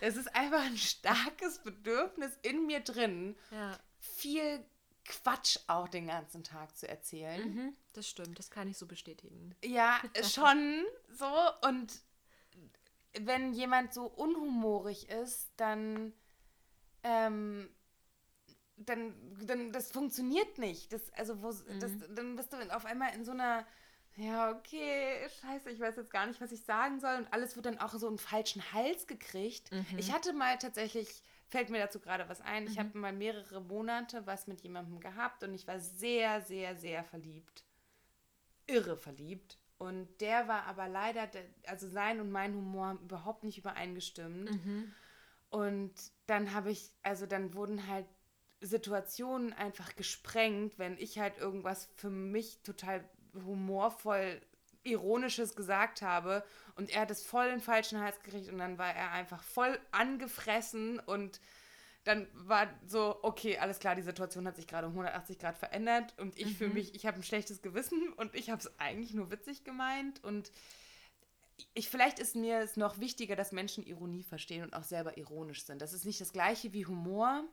es 0.00 0.16
ist 0.16 0.34
einfach 0.34 0.62
ein 0.62 0.76
starkes 0.76 1.58
Bedürfnis 1.60 2.32
in 2.42 2.66
mir 2.66 2.80
drin, 2.80 3.36
Ja, 3.50 3.78
viel 4.00 4.64
Quatsch 5.04 5.58
auch 5.66 5.88
den 5.88 6.06
ganzen 6.08 6.42
Tag 6.42 6.76
zu 6.76 6.88
erzählen. 6.88 7.54
mhm, 7.54 7.76
das 7.92 8.08
stimmt, 8.08 8.38
das 8.38 8.50
kann 8.50 8.68
ich 8.68 8.78
so 8.78 8.86
bestätigen. 8.86 9.54
Ja, 9.64 10.00
schon 10.22 10.84
so. 11.12 11.30
Und 11.68 11.92
wenn 13.20 13.52
jemand 13.52 13.94
so 13.94 14.06
unhumorig 14.06 15.08
ist, 15.08 15.50
dann, 15.56 16.12
ähm, 17.02 17.68
dann, 18.76 19.14
dann 19.46 19.72
das 19.72 19.92
funktioniert 19.92 20.58
nicht. 20.58 20.92
Das, 20.92 21.12
also 21.12 21.42
wo, 21.42 21.52
das, 21.78 21.92
dann 22.14 22.36
bist 22.36 22.52
du 22.52 22.56
auf 22.74 22.84
einmal 22.86 23.14
in 23.14 23.24
so 23.24 23.32
einer 23.32 23.66
ja, 24.16 24.50
okay, 24.52 25.28
scheiße, 25.40 25.70
ich 25.70 25.80
weiß 25.80 25.96
jetzt 25.96 26.10
gar 26.10 26.26
nicht, 26.26 26.40
was 26.40 26.52
ich 26.52 26.64
sagen 26.64 27.00
soll. 27.00 27.16
Und 27.16 27.32
alles 27.32 27.56
wird 27.56 27.66
dann 27.66 27.78
auch 27.78 27.92
so 27.94 28.06
einen 28.08 28.18
falschen 28.18 28.62
Hals 28.72 29.06
gekriegt. 29.06 29.70
Mhm. 29.72 29.86
Ich 29.96 30.12
hatte 30.12 30.32
mal 30.32 30.56
tatsächlich, 30.58 31.22
fällt 31.48 31.70
mir 31.70 31.78
dazu 31.80 32.00
gerade 32.00 32.28
was 32.28 32.40
ein, 32.40 32.66
ich 32.66 32.76
Mhm. 32.76 32.78
habe 32.78 32.98
mal 32.98 33.12
mehrere 33.12 33.60
Monate 33.60 34.26
was 34.26 34.46
mit 34.46 34.60
jemandem 34.62 35.00
gehabt 35.00 35.42
und 35.42 35.54
ich 35.54 35.66
war 35.66 35.80
sehr, 35.80 36.40
sehr, 36.42 36.76
sehr 36.76 37.04
verliebt. 37.04 37.64
Irre 38.66 38.96
verliebt. 38.96 39.58
Und 39.78 40.20
der 40.20 40.48
war 40.48 40.64
aber 40.64 40.88
leider, 40.88 41.26
der- 41.26 41.44
also 41.66 41.88
sein 41.88 42.20
und 42.20 42.30
mein 42.30 42.54
Humor 42.54 42.86
haben 42.86 43.00
überhaupt 43.00 43.44
nicht 43.44 43.58
übereingestimmt. 43.58 44.50
Mhm. 44.50 44.94
Und 45.50 45.92
dann 46.26 46.52
habe 46.54 46.70
ich, 46.70 46.92
also 47.02 47.26
dann 47.26 47.54
wurden 47.54 47.86
halt 47.86 48.06
Situationen 48.60 49.52
einfach 49.52 49.94
gesprengt, 49.94 50.78
wenn 50.78 50.96
ich 50.98 51.18
halt 51.18 51.36
irgendwas 51.38 51.88
für 51.96 52.10
mich 52.10 52.62
total 52.62 53.04
humorvoll 53.34 54.40
Ironisches 54.84 55.56
gesagt 55.56 56.02
habe. 56.02 56.44
Und 56.76 56.90
er 56.90 57.02
hat 57.02 57.10
es 57.10 57.24
voll 57.24 57.46
in 57.46 57.52
den 57.52 57.60
falschen 57.60 58.00
Hals 58.00 58.20
gekriegt 58.22 58.50
und 58.50 58.58
dann 58.58 58.78
war 58.78 58.94
er 58.94 59.12
einfach 59.12 59.42
voll 59.42 59.78
angefressen 59.92 60.98
und 61.00 61.40
dann 62.04 62.28
war 62.34 62.68
so, 62.86 63.18
okay, 63.22 63.56
alles 63.58 63.78
klar, 63.78 63.94
die 63.94 64.02
Situation 64.02 64.46
hat 64.46 64.56
sich 64.56 64.66
gerade 64.66 64.86
um 64.86 64.92
180 64.92 65.38
Grad 65.38 65.56
verändert 65.56 66.14
und 66.18 66.38
ich 66.38 66.58
fühle 66.58 66.74
mich, 66.74 66.94
ich 66.94 67.06
habe 67.06 67.16
ein 67.18 67.22
schlechtes 67.22 67.62
Gewissen 67.62 68.12
und 68.12 68.34
ich 68.34 68.50
habe 68.50 68.60
es 68.60 68.78
eigentlich 68.78 69.14
nur 69.14 69.30
witzig 69.30 69.64
gemeint 69.64 70.22
und 70.22 70.52
ich, 71.72 71.88
vielleicht 71.88 72.18
ist 72.18 72.36
mir 72.36 72.58
es 72.58 72.76
noch 72.76 72.98
wichtiger, 72.98 73.36
dass 73.36 73.52
Menschen 73.52 73.86
Ironie 73.86 74.22
verstehen 74.22 74.64
und 74.64 74.74
auch 74.74 74.82
selber 74.82 75.16
ironisch 75.16 75.64
sind. 75.64 75.80
Das 75.80 75.92
ist 75.92 76.04
nicht 76.04 76.20
das 76.20 76.32
gleiche 76.32 76.72
wie 76.72 76.84
Humor, 76.84 77.44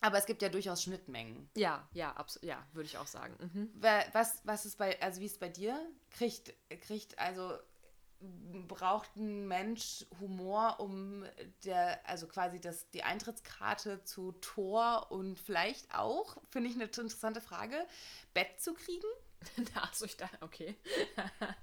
aber 0.00 0.18
es 0.18 0.26
gibt 0.26 0.42
ja 0.42 0.48
durchaus 0.48 0.82
Schnittmengen. 0.82 1.48
Ja, 1.56 1.88
ja, 1.92 2.12
absolut. 2.12 2.48
Ja, 2.48 2.64
würde 2.72 2.86
ich 2.86 2.98
auch 2.98 3.06
sagen. 3.06 3.34
Mhm. 3.52 3.70
Wa- 3.82 4.04
Was, 4.12 4.40
was 4.44 4.66
ist 4.66 4.78
bei, 4.78 5.00
also 5.02 5.20
wie 5.20 5.26
ist 5.26 5.32
es 5.32 5.38
bei 5.38 5.48
dir? 5.48 5.78
Kriegt, 6.10 6.52
kriegt, 6.82 7.18
also 7.18 7.58
braucht 8.68 9.14
ein 9.16 9.46
Mensch 9.46 10.06
Humor, 10.20 10.80
um 10.80 11.24
der, 11.64 12.00
also 12.08 12.26
quasi 12.26 12.60
das, 12.60 12.88
die 12.90 13.02
Eintrittskarte 13.02 14.02
zu 14.04 14.32
Tor 14.40 15.08
und 15.10 15.38
vielleicht 15.38 15.94
auch, 15.94 16.36
finde 16.50 16.70
ich 16.70 16.76
eine 16.76 16.84
interessante 16.84 17.40
Frage, 17.42 17.76
Bett 18.32 18.58
zu 18.60 18.72
kriegen? 18.74 19.06
Achso, 19.74 20.06
ich 20.06 20.16
dachte, 20.16 20.38
okay. 20.40 20.76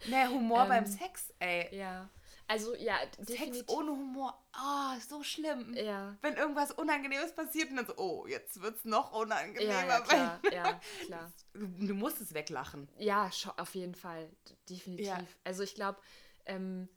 Ne, 0.05 0.29
Humor 0.29 0.61
Ähm, 0.63 0.69
beim 0.69 0.85
Sex, 0.85 1.33
ey. 1.39 1.75
Ja. 1.75 2.07
Also, 2.47 2.75
ja, 2.75 2.99
Sex 2.99 3.27
definitiv. 3.27 3.69
ohne 3.69 3.91
Humor, 3.91 4.37
ah, 4.51 4.95
ist 4.97 5.09
so 5.09 5.23
schlimm. 5.23 5.73
Ja. 5.75 6.17
Wenn 6.21 6.35
irgendwas 6.35 6.71
Unangenehmes 6.71 7.33
passiert 7.33 7.69
und 7.69 7.77
dann 7.77 7.85
so, 7.85 7.95
oh, 7.97 8.27
jetzt 8.27 8.61
wird 8.61 8.77
es 8.77 8.85
noch 8.85 9.13
unangenehmer. 9.13 9.71
Ja, 9.73 9.87
ja, 9.87 10.01
klar. 10.01 10.41
Ja, 10.53 10.81
klar. 11.05 11.31
du 11.53 11.93
musst 11.93 12.21
es 12.21 12.33
weglachen. 12.33 12.89
Ja, 12.97 13.29
auf 13.57 13.75
jeden 13.75 13.95
Fall. 13.95 14.29
Definitiv. 14.69 15.07
Ja. 15.07 15.19
Also 15.43 15.63
ich 15.63 15.73
glaube, 15.73 15.99
ähm, 16.45 16.89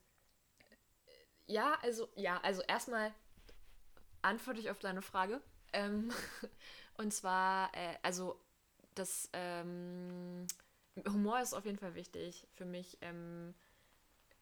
ja, 1.46 1.78
also, 1.82 2.08
ja, 2.16 2.38
also 2.42 2.62
erstmal 2.62 3.14
antworte 4.22 4.60
ich 4.60 4.70
auf 4.70 4.80
deine 4.80 5.02
Frage. 5.02 5.40
Ähm, 5.72 6.10
und 6.96 7.14
zwar, 7.14 7.74
äh, 7.74 7.96
also 8.02 8.40
das 8.94 9.30
ähm, 9.32 10.46
Humor 11.06 11.40
ist 11.40 11.54
auf 11.54 11.64
jeden 11.64 11.78
Fall 11.78 11.94
wichtig 11.94 12.48
für 12.54 12.64
mich. 12.64 12.98
Ähm, 13.00 13.54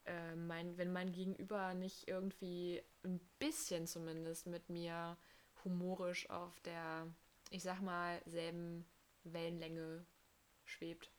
äh, 0.06 0.34
mein, 0.36 0.76
wenn 0.78 0.92
mein 0.92 1.12
Gegenüber 1.12 1.74
nicht 1.74 2.08
irgendwie 2.08 2.82
ein 3.04 3.20
bisschen 3.38 3.86
zumindest 3.86 4.46
mit 4.46 4.68
mir 4.68 5.16
humorisch 5.64 6.28
auf 6.30 6.60
der, 6.60 7.06
ich 7.50 7.62
sag 7.62 7.80
mal, 7.80 8.20
selben 8.26 8.84
Wellenlänge 9.24 10.04
schwebt. 10.64 11.10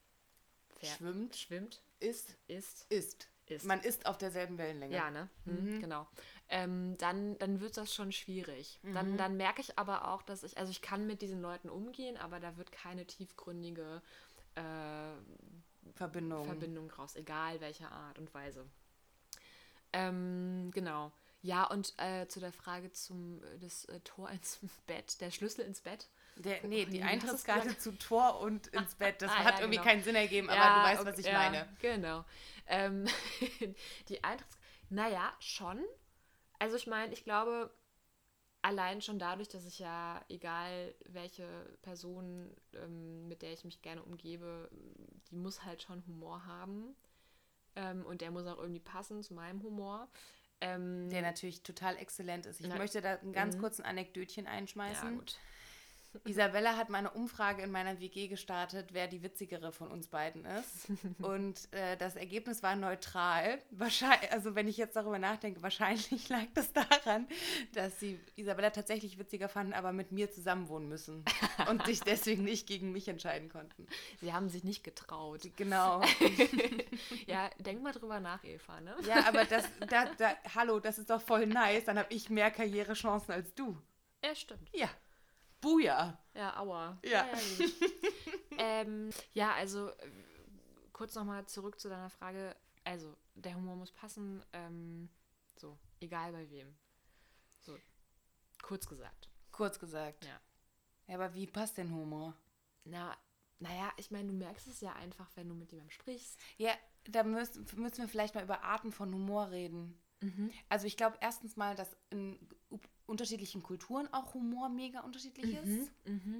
Fair. 0.79 0.89
Schwimmt, 0.97 1.35
Schwimmt, 1.35 1.81
ist, 1.99 2.37
ist, 2.47 2.85
ist. 2.91 3.29
ist. 3.47 3.65
Man 3.65 3.79
ist 3.81 4.05
auf 4.05 4.17
derselben 4.17 4.57
Wellenlänge. 4.57 4.95
ja, 4.95 5.09
ne? 5.09 5.29
Mhm. 5.45 5.79
Genau. 5.79 6.07
Ähm, 6.49 6.95
dann 6.99 7.37
dann 7.39 7.59
wird 7.61 7.77
das 7.77 7.93
schon 7.93 8.11
schwierig. 8.11 8.79
Dann, 8.83 9.13
Mhm. 9.13 9.17
dann 9.17 9.37
merke 9.37 9.61
ich 9.61 9.79
aber 9.79 10.11
auch, 10.11 10.21
dass 10.21 10.43
ich, 10.43 10.57
also 10.57 10.69
ich 10.69 10.81
kann 10.81 11.07
mit 11.07 11.21
diesen 11.23 11.41
Leuten 11.41 11.69
umgehen, 11.69 12.17
aber 12.17 12.39
da 12.39 12.57
wird 12.57 12.71
keine 12.71 13.05
tiefgründige 13.07 14.01
äh, 14.55 14.61
Verbindung. 15.93 16.45
Verbindung 16.45 16.89
raus, 16.91 17.15
egal 17.15 17.61
welcher 17.61 17.91
Art 17.91 18.19
und 18.19 18.33
Weise. 18.33 18.65
Ähm, 19.93 20.71
genau. 20.73 21.11
Ja, 21.41 21.65
und 21.65 21.93
äh, 21.97 22.27
zu 22.27 22.39
der 22.39 22.51
Frage 22.51 22.91
zum 22.91 23.41
äh, 23.43 23.59
das 23.59 23.85
äh, 23.85 23.99
Tor 23.99 24.29
ins 24.31 24.59
Bett, 24.87 25.21
der 25.21 25.31
Schlüssel 25.31 25.63
ins 25.65 25.81
Bett. 25.81 26.09
Der, 26.37 26.61
nee, 26.63 26.85
die 26.85 27.01
Eintrittskarte 27.01 27.77
zu 27.77 27.91
Tor 27.97 28.41
und 28.41 28.67
ins 28.73 28.95
Bett, 28.95 29.21
das 29.21 29.31
Ah, 29.31 29.43
hat 29.43 29.53
ja, 29.55 29.59
irgendwie 29.61 29.77
genau. 29.77 29.87
keinen 29.87 30.03
Sinn 30.03 30.15
ergeben, 30.15 30.49
aber 30.49 30.57
Ja, 30.57 30.75
du 30.75 30.89
weißt, 30.89 31.01
okay, 31.01 31.11
was 31.11 31.19
ich 31.19 31.25
ja, 31.27 31.33
meine. 31.33 31.69
Genau. 31.79 32.25
Ähm, 32.67 33.05
die 34.09 34.23
Eintritts... 34.23 34.57
Naja, 34.89 35.33
schon. 35.39 35.83
Also 36.59 36.75
ich 36.75 36.87
meine, 36.87 37.13
ich 37.13 37.23
glaube, 37.23 37.71
allein 38.65 38.99
schon 39.01 39.19
dadurch, 39.19 39.47
dass 39.47 39.65
ich 39.65 39.77
ja, 39.79 40.19
egal 40.27 40.95
welche 41.05 41.47
Person, 41.83 42.49
ähm, 42.73 43.27
mit 43.27 43.43
der 43.43 43.53
ich 43.53 43.63
mich 43.63 43.81
gerne 43.83 44.01
umgebe, 44.01 44.69
die 45.29 45.35
muss 45.35 45.63
halt 45.63 45.83
schon 45.83 46.05
Humor 46.07 46.45
haben. 46.45 46.95
Ähm, 47.75 48.05
und 48.05 48.21
der 48.21 48.31
muss 48.31 48.47
auch 48.47 48.57
irgendwie 48.57 48.79
passen 48.79 49.21
zu 49.21 49.33
meinem 49.35 49.61
Humor. 49.61 50.07
Ähm, 50.61 51.09
Der 51.09 51.21
natürlich 51.21 51.61
total 51.61 51.97
exzellent 51.97 52.45
ist. 52.47 52.59
Ich 52.59 52.67
Na- 52.67 52.77
möchte 52.77 53.01
da 53.01 53.15
ein 53.17 53.33
ganz 53.33 53.55
Mhm. 53.55 53.59
kurz 53.59 53.79
ein 53.79 53.85
Anekdötchen 53.85 54.45
ja, 54.45 54.51
einschmeißen. 54.51 55.17
gut. 55.17 55.37
Isabella 56.23 56.77
hat 56.77 56.89
mal 56.89 56.99
eine 56.99 57.11
Umfrage 57.11 57.61
in 57.61 57.71
meiner 57.71 57.99
WG 57.99 58.27
gestartet, 58.27 58.89
wer 58.93 59.07
die 59.07 59.21
witzigere 59.23 59.71
von 59.71 59.89
uns 59.89 60.07
beiden 60.07 60.45
ist. 60.45 60.87
Und 61.21 61.71
äh, 61.73 61.97
das 61.97 62.15
Ergebnis 62.15 62.63
war 62.63 62.75
neutral. 62.75 63.59
Wahrscheinlich, 63.71 64.31
also 64.31 64.55
wenn 64.55 64.67
ich 64.67 64.77
jetzt 64.77 64.95
darüber 64.95 65.19
nachdenke, 65.19 65.61
wahrscheinlich 65.61 66.29
lag 66.29 66.45
das 66.53 66.71
daran, 66.73 67.27
dass 67.73 67.99
sie 67.99 68.19
Isabella 68.35 68.69
tatsächlich 68.69 69.17
witziger 69.17 69.49
fanden, 69.49 69.73
aber 69.73 69.91
mit 69.91 70.11
mir 70.11 70.31
zusammen 70.31 70.69
wohnen 70.69 70.87
müssen 70.87 71.23
und 71.69 71.85
sich 71.85 72.01
deswegen 72.01 72.43
nicht 72.43 72.67
gegen 72.67 72.91
mich 72.91 73.07
entscheiden 73.07 73.49
konnten. 73.49 73.87
Sie 74.21 74.33
haben 74.33 74.49
sich 74.49 74.63
nicht 74.63 74.83
getraut. 74.83 75.41
Genau. 75.55 76.01
ja, 77.27 77.49
denk 77.59 77.81
mal 77.81 77.91
drüber 77.91 78.19
nach, 78.19 78.43
Eva, 78.43 78.79
ne? 78.81 78.95
Ja, 79.07 79.27
aber 79.27 79.45
das, 79.45 79.65
da, 79.89 80.05
da, 80.17 80.35
hallo, 80.55 80.79
das 80.79 80.97
ist 80.97 81.09
doch 81.09 81.21
voll 81.21 81.45
nice. 81.45 81.85
Dann 81.85 81.97
habe 81.99 82.13
ich 82.13 82.29
mehr 82.29 82.51
Karrierechancen 82.51 83.33
als 83.33 83.53
du. 83.53 83.77
Ja, 84.23 84.33
stimmt. 84.33 84.69
Ja. 84.73 84.89
Buja. 85.65 86.17
Ja, 86.35 86.57
aua. 86.57 86.97
Ja. 87.03 87.25
ja, 87.25 87.37
ähm, 88.57 89.09
ja 89.33 89.53
also 89.53 89.89
äh, 89.89 90.11
kurz 90.93 91.15
nochmal 91.15 91.45
zurück 91.47 91.79
zu 91.79 91.89
deiner 91.89 92.09
Frage. 92.11 92.55
Also, 92.83 93.17
der 93.33 93.55
Humor 93.55 93.75
muss 93.75 93.91
passen. 93.91 94.43
Ähm, 94.53 95.09
so, 95.55 95.77
egal 95.99 96.31
bei 96.33 96.47
wem. 96.51 96.75
So, 97.61 97.75
kurz 98.61 98.85
gesagt. 98.87 99.29
Kurz 99.51 99.79
gesagt. 99.79 100.23
Ja. 100.25 100.39
Ja, 101.07 101.15
aber 101.15 101.33
wie 101.33 101.47
passt 101.47 101.77
denn 101.77 101.91
Humor? 101.91 102.35
Na, 102.83 103.15
naja, 103.59 103.91
ich 103.97 104.11
meine, 104.11 104.27
du 104.27 104.33
merkst 104.35 104.67
es 104.67 104.81
ja 104.81 104.93
einfach, 104.93 105.29
wenn 105.35 105.49
du 105.49 105.55
mit 105.55 105.71
jemandem 105.71 105.91
sprichst. 105.91 106.37
Ja, 106.57 106.73
da 107.05 107.23
müssen, 107.23 107.65
müssen 107.77 107.97
wir 107.97 108.07
vielleicht 108.07 108.35
mal 108.35 108.43
über 108.43 108.63
Arten 108.63 108.91
von 108.91 109.11
Humor 109.13 109.49
reden. 109.49 109.99
Also 110.69 110.87
ich 110.87 110.97
glaube 110.97 111.17
erstens 111.21 111.55
mal, 111.55 111.75
dass 111.75 111.95
in 112.09 112.39
u- 112.71 112.79
unterschiedlichen 113.07 113.61
Kulturen 113.61 114.11
auch 114.13 114.33
Humor 114.33 114.69
mega 114.69 115.01
unterschiedlich 115.01 115.57
ist. 115.57 115.91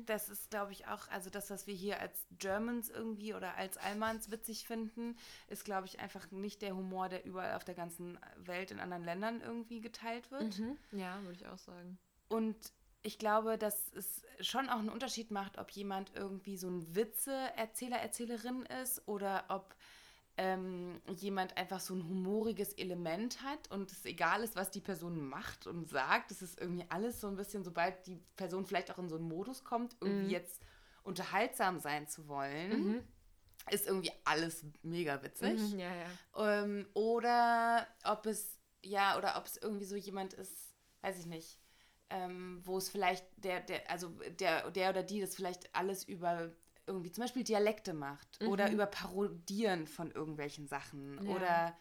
Das 0.05 0.29
ist, 0.29 0.49
glaube 0.49 0.71
ich, 0.71 0.87
auch, 0.87 1.07
also 1.09 1.29
das, 1.29 1.49
was 1.49 1.67
wir 1.67 1.73
hier 1.73 1.99
als 1.99 2.25
Germans 2.39 2.89
irgendwie 2.89 3.33
oder 3.33 3.55
als 3.55 3.77
Almans 3.77 4.31
witzig 4.31 4.65
finden, 4.65 5.15
ist, 5.47 5.65
glaube 5.65 5.87
ich, 5.87 5.99
einfach 5.99 6.31
nicht 6.31 6.61
der 6.61 6.75
Humor, 6.75 7.09
der 7.09 7.25
überall 7.25 7.55
auf 7.55 7.63
der 7.63 7.75
ganzen 7.75 8.17
Welt 8.37 8.71
in 8.71 8.79
anderen 8.79 9.03
Ländern 9.03 9.41
irgendwie 9.41 9.81
geteilt 9.81 10.31
wird. 10.31 10.61
Ja, 10.91 11.21
würde 11.21 11.33
ich 11.33 11.47
auch 11.47 11.59
sagen. 11.59 11.97
Und 12.27 12.55
ich 13.03 13.19
glaube, 13.19 13.59
dass 13.59 13.93
es 13.93 14.23
schon 14.41 14.67
auch 14.67 14.79
einen 14.79 14.89
Unterschied 14.89 15.29
macht, 15.29 15.59
ob 15.59 15.69
jemand 15.71 16.11
irgendwie 16.15 16.57
so 16.57 16.67
ein 16.67 16.95
Witze-Erzähler, 16.95 17.97
Erzählerin 17.97 18.63
ist 18.81 19.07
oder 19.07 19.45
ob 19.49 19.75
ähm, 20.37 21.01
jemand 21.15 21.55
einfach 21.57 21.79
so 21.79 21.93
ein 21.95 22.07
humoriges 22.07 22.73
Element 22.73 23.41
hat 23.41 23.71
und 23.71 23.91
es 23.91 24.05
egal 24.05 24.43
ist, 24.43 24.55
was 24.55 24.69
die 24.69 24.81
Person 24.81 25.27
macht 25.27 25.65
und 25.67 25.87
sagt. 25.89 26.31
Es 26.31 26.41
ist 26.41 26.59
irgendwie 26.59 26.85
alles 26.89 27.21
so 27.21 27.27
ein 27.27 27.37
bisschen, 27.37 27.63
sobald 27.63 28.05
die 28.05 28.17
Person 28.35 28.65
vielleicht 28.65 28.91
auch 28.91 28.97
in 28.97 29.09
so 29.09 29.15
einen 29.15 29.27
Modus 29.27 29.63
kommt, 29.63 29.95
irgendwie 30.01 30.29
jetzt 30.31 30.61
unterhaltsam 31.03 31.79
sein 31.79 32.07
zu 32.07 32.27
wollen, 32.27 32.71
ist 33.71 33.87
irgendwie 33.87 34.11
alles 34.25 34.65
mega 34.83 35.21
witzig. 35.23 35.59
Mhm, 35.59 35.79
ja, 35.79 35.91
ja. 35.95 36.63
Ähm, 36.63 36.87
oder 36.93 37.87
ob 38.03 38.25
es, 38.25 38.59
ja, 38.83 39.17
oder 39.17 39.37
ob 39.37 39.45
es 39.45 39.57
irgendwie 39.57 39.85
so 39.85 39.95
jemand 39.95 40.33
ist, 40.33 40.75
weiß 41.01 41.17
ich 41.19 41.25
nicht, 41.27 41.59
ähm, 42.09 42.61
wo 42.63 42.77
es 42.77 42.89
vielleicht 42.89 43.25
der, 43.37 43.61
der, 43.61 43.89
also 43.89 44.09
der, 44.39 44.69
der 44.71 44.89
oder 44.89 45.03
die 45.03 45.21
das 45.21 45.35
vielleicht 45.35 45.73
alles 45.73 46.03
über 46.03 46.51
irgendwie 46.87 47.11
zum 47.11 47.23
Beispiel 47.23 47.43
Dialekte 47.43 47.93
macht 47.93 48.39
oder 48.45 48.71
über 48.71 48.85
Parodieren 48.85 49.87
von 49.87 50.11
irgendwelchen 50.11 50.67
Sachen 50.67 51.19
Mhm. 51.19 51.27
Ja. 51.27 51.35
oder 51.35 51.77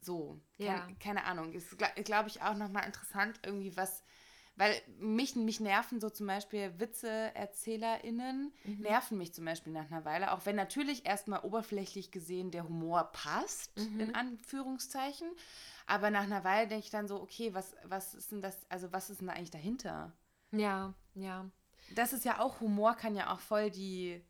so. 0.00 0.40
Kein, 0.60 0.68
Ja. 0.68 0.86
Keine 1.00 1.24
Ahnung. 1.24 1.52
Ist, 1.52 1.76
glaube 2.04 2.28
ich, 2.28 2.42
auch 2.42 2.54
nochmal 2.54 2.84
interessant, 2.86 3.40
irgendwie, 3.44 3.76
was, 3.76 4.02
Weil 4.56 4.74
mich, 4.98 5.36
mich 5.36 5.60
nerven 5.60 6.00
so 6.00 6.10
zum 6.10 6.26
Beispiel 6.26 6.78
WitzeerzählerInnen, 6.80 8.52
Mhm. 8.64 8.82
nerven 8.82 9.18
mich 9.18 9.34
zum 9.34 9.44
Beispiel 9.44 9.72
nach 9.72 9.90
einer 9.90 10.04
Weile, 10.04 10.32
auch 10.32 10.46
wenn 10.46 10.56
natürlich 10.56 11.06
erstmal 11.06 11.40
oberflächlich 11.40 12.10
gesehen 12.10 12.50
der 12.50 12.64
Humor 12.68 13.12
passt, 13.12 13.72
Mhm. 13.76 14.00
in 14.00 14.14
Anführungszeichen. 14.14 15.28
Aber 15.86 16.10
nach 16.10 16.22
einer 16.24 16.44
Weile 16.44 16.68
denke 16.68 16.84
ich 16.84 16.90
dann 16.90 17.08
so, 17.08 17.20
okay, 17.20 17.54
was, 17.54 17.74
was 17.84 18.14
ist 18.14 18.32
denn 18.32 18.42
das, 18.42 18.66
also 18.70 18.92
was 18.92 19.10
ist 19.10 19.20
denn 19.20 19.28
da 19.28 19.34
eigentlich 19.34 19.50
dahinter? 19.52 20.12
Ja, 20.50 20.94
ja. 21.14 21.50
Das 21.94 22.12
ist 22.12 22.24
ja 22.24 22.40
auch, 22.40 22.60
Humor 22.60 22.94
kann 22.94 23.14
ja 23.14 23.32
auch 23.32 23.40
voll 23.40 23.70
die, 23.70 24.22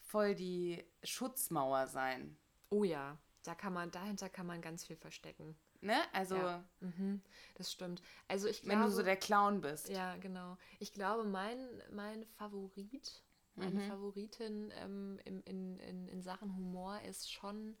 voll 0.00 0.34
die 0.34 0.84
Schutzmauer 1.02 1.86
sein. 1.86 2.36
Oh 2.70 2.84
ja, 2.84 3.18
da 3.42 3.54
kann 3.54 3.72
man, 3.72 3.90
dahinter 3.90 4.28
kann 4.28 4.46
man 4.46 4.60
ganz 4.60 4.84
viel 4.84 4.96
verstecken. 4.96 5.56
Ne? 5.80 5.96
Also, 6.12 6.36
Ja. 6.36 6.64
Mhm, 6.80 7.22
das 7.54 7.72
stimmt. 7.72 8.02
Also 8.28 8.46
ich 8.46 8.62
wenn 8.62 8.78
glaube, 8.78 8.84
du 8.86 8.90
so 8.92 9.02
der 9.02 9.16
Clown 9.16 9.60
bist. 9.60 9.88
ja, 9.88 10.16
genau. 10.16 10.56
Ich 10.78 10.92
glaube, 10.92 11.24
mein, 11.24 11.58
mein 11.90 12.24
Favorit, 12.38 13.22
meine 13.56 13.80
Mhm. 13.80 13.88
Favoritin 13.88 14.72
ähm, 14.76 15.18
im, 15.24 15.42
in, 15.42 15.78
in, 15.80 16.08
in 16.08 16.22
Sachen 16.22 16.54
Humor 16.56 17.00
ist 17.02 17.32
schon 17.32 17.76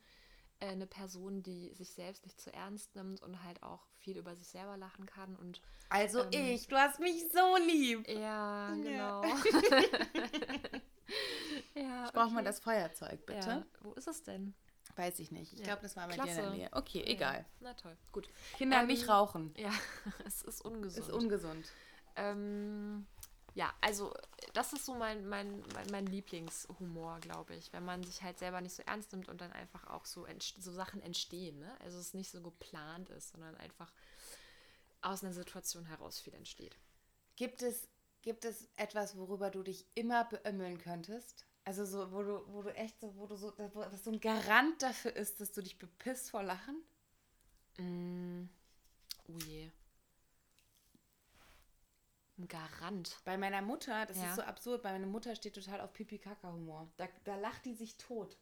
eine 0.68 0.86
Person, 0.86 1.42
die 1.42 1.72
sich 1.74 1.92
selbst 1.92 2.24
nicht 2.24 2.40
zu 2.40 2.52
ernst 2.52 2.94
nimmt 2.94 3.22
und 3.22 3.42
halt 3.44 3.62
auch 3.62 3.86
viel 3.98 4.16
über 4.16 4.34
sich 4.36 4.48
selber 4.48 4.76
lachen 4.76 5.06
kann 5.06 5.34
und 5.36 5.60
Also 5.88 6.20
Ähm, 6.32 6.54
ich, 6.54 6.68
du 6.68 6.76
hast 6.76 7.00
mich 7.00 7.22
so 7.32 7.56
lieb. 7.66 8.08
ja, 8.08 8.72
genau. 8.74 9.22
ja, 11.74 12.06
Ich 12.06 12.12
brauche 12.12 12.30
mal 12.30 12.36
okay. 12.40 12.44
das 12.44 12.60
Feuerzeug, 12.60 13.24
bitte. 13.26 13.48
Ja. 13.48 13.66
Wo 13.82 13.92
ist 13.92 14.06
es 14.08 14.22
denn? 14.22 14.54
Weiß 14.96 15.18
ich 15.20 15.30
nicht. 15.32 15.52
Ich 15.54 15.60
Ja. 15.60 15.64
glaube, 15.66 15.82
das 15.82 15.96
war 15.96 16.06
bei 16.08 16.14
dir 16.16 16.20
in 16.22 16.26
der 16.26 16.34
Klasse. 16.36 16.50
Nähe. 16.56 16.68
Okay, 16.72 17.02
egal. 17.06 17.44
Na 17.60 17.72
toll, 17.74 17.96
gut. 18.12 18.28
Kinder, 18.56 18.80
Ähm, 18.80 18.86
nicht 18.88 19.08
rauchen. 19.08 19.54
Ja, 19.56 19.70
es 20.26 20.42
ist 20.42 20.64
ungesund. 20.64 21.06
Ist 21.06 21.12
ungesund. 21.12 21.66
Ähm, 22.16 23.06
ja, 23.54 23.72
also 23.80 24.14
das 24.54 24.72
ist 24.72 24.86
so 24.86 24.94
mein, 24.94 25.26
mein, 25.28 25.62
mein, 25.74 25.86
mein 25.90 26.06
Lieblingshumor, 26.06 27.20
glaube 27.20 27.54
ich. 27.54 27.72
Wenn 27.72 27.84
man 27.84 28.02
sich 28.02 28.22
halt 28.22 28.38
selber 28.38 28.60
nicht 28.60 28.74
so 28.74 28.82
ernst 28.84 29.12
nimmt 29.12 29.28
und 29.28 29.40
dann 29.40 29.52
einfach 29.52 29.86
auch 29.88 30.06
so, 30.06 30.26
so 30.58 30.72
Sachen 30.72 31.02
entstehen. 31.02 31.58
Ne? 31.58 31.76
Also 31.80 31.98
es 31.98 32.14
nicht 32.14 32.30
so 32.30 32.40
geplant 32.40 33.10
ist, 33.10 33.32
sondern 33.32 33.54
einfach 33.56 33.92
aus 35.02 35.22
einer 35.22 35.34
Situation 35.34 35.84
heraus 35.84 36.18
viel 36.18 36.34
entsteht. 36.34 36.78
Gibt 37.36 37.62
es, 37.62 37.88
gibt 38.22 38.44
es 38.44 38.68
etwas, 38.76 39.16
worüber 39.16 39.50
du 39.50 39.62
dich 39.62 39.86
immer 39.94 40.24
beömmeln 40.24 40.78
könntest? 40.78 41.46
Also 41.64 41.84
so, 41.84 42.10
wo 42.10 42.22
du, 42.22 42.44
wo 42.52 42.62
du 42.62 42.74
echt 42.74 42.98
so, 43.00 43.14
wo 43.16 43.26
du 43.26 43.36
so, 43.36 43.52
was 43.56 44.04
so 44.04 44.10
ein 44.10 44.20
Garant 44.20 44.82
dafür 44.82 45.14
ist, 45.14 45.40
dass 45.40 45.52
du 45.52 45.62
dich 45.62 45.78
bepisst 45.78 46.30
vor 46.30 46.42
Lachen? 46.42 46.82
Mm, 47.78 48.48
oh 49.28 49.38
je. 49.46 49.70
Ein 52.42 52.48
Garant. 52.48 53.18
Bei 53.24 53.36
meiner 53.38 53.62
Mutter, 53.62 54.04
das 54.06 54.16
Ja. 54.16 54.30
ist 54.30 54.36
so 54.36 54.42
absurd, 54.42 54.82
bei 54.82 54.92
meiner 54.92 55.06
Mutter 55.06 55.34
steht 55.36 55.54
total 55.54 55.80
auf 55.80 55.92
Pipi-Kaka-Humor. 55.92 56.90
Da, 56.96 57.06
da 57.24 57.36
lacht 57.36 57.64
die 57.64 57.74
sich 57.74 57.96
tot. 57.98 58.36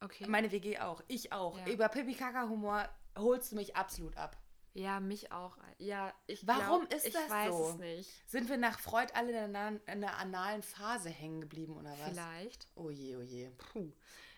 Okay. 0.00 0.26
Meine 0.28 0.50
WG 0.50 0.78
auch, 0.78 1.02
ich 1.08 1.32
auch. 1.32 1.58
Ja. 1.58 1.66
Über 1.68 1.88
Pipi-Kaka-Humor 1.88 2.88
holst 3.18 3.52
du 3.52 3.56
mich 3.56 3.76
absolut 3.76 4.16
ab. 4.16 4.36
ja, 4.74 5.00
mich 5.00 5.30
auch. 5.32 5.58
Ja, 5.78 6.14
ich 6.26 6.46
Warum 6.46 6.86
glaub, 6.86 6.94
ist 6.94 7.06
ich 7.06 7.12
das 7.12 7.28
weiß 7.28 7.52
so? 7.52 7.68
es 7.70 7.76
nicht. 7.76 8.30
Sind 8.30 8.48
wir 8.48 8.56
nach 8.56 8.78
Freud 8.78 9.12
alle 9.14 9.44
in 9.44 9.52
der, 9.52 9.80
in 9.86 10.00
der 10.00 10.16
analen 10.18 10.62
Phase 10.62 11.10
hängen 11.10 11.40
geblieben 11.42 11.76
oder 11.76 11.90
was? 11.90 12.10
Vielleicht. 12.10 12.68
Oh 12.74 12.88
je, 12.90 13.16
oh 13.16 13.20
je. 13.20 13.50
Puh. 13.50 13.92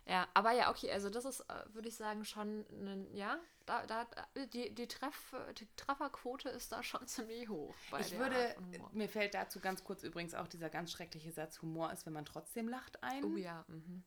Ja, 0.07 0.27
aber 0.35 0.51
ja, 0.53 0.71
okay, 0.71 0.91
also 0.91 1.09
das 1.09 1.25
ist, 1.25 1.41
äh, 1.43 1.65
würde 1.75 1.89
ich 1.89 1.97
sagen, 1.97 2.25
schon 2.25 2.67
ein, 2.71 3.15
ja, 3.15 3.39
da, 3.67 3.87
da, 3.87 4.07
die, 4.53 4.75
die, 4.75 4.87
Treff, 4.87 5.35
die 5.59 5.67
Trefferquote 5.77 6.49
ist 6.49 6.73
da 6.73 6.83
schon 6.83 7.07
ziemlich 7.07 7.49
hoch. 7.49 7.75
Ich 7.99 8.19
würde, 8.19 8.55
mir 8.93 9.09
fällt 9.09 9.35
dazu 9.35 9.61
ganz 9.61 9.85
kurz 9.85 10.03
übrigens 10.03 10.35
auch 10.35 10.49
dieser 10.49 10.71
ganz 10.71 10.93
schreckliche 10.93 11.33
Satz, 11.33 11.63
Humor 11.63 11.93
ist, 11.93 12.07
wenn 12.07 12.13
man 12.13 12.25
trotzdem 12.25 12.69
lacht 12.69 13.03
ein. 13.03 13.25
Oh 13.25 13.37
ja, 13.37 13.65
mhm. 13.69 14.03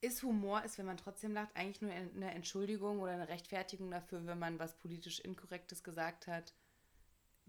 Ist 0.00 0.22
Humor, 0.22 0.62
ist, 0.62 0.78
wenn 0.78 0.86
man 0.86 0.98
trotzdem 0.98 1.32
lacht, 1.32 1.56
eigentlich 1.56 1.80
nur 1.80 1.90
eine 1.90 2.34
Entschuldigung 2.34 3.00
oder 3.00 3.12
eine 3.12 3.28
Rechtfertigung 3.28 3.90
dafür, 3.90 4.26
wenn 4.26 4.38
man 4.38 4.58
was 4.58 4.78
politisch 4.78 5.20
Inkorrektes 5.20 5.82
gesagt 5.82 6.26
hat, 6.26 6.54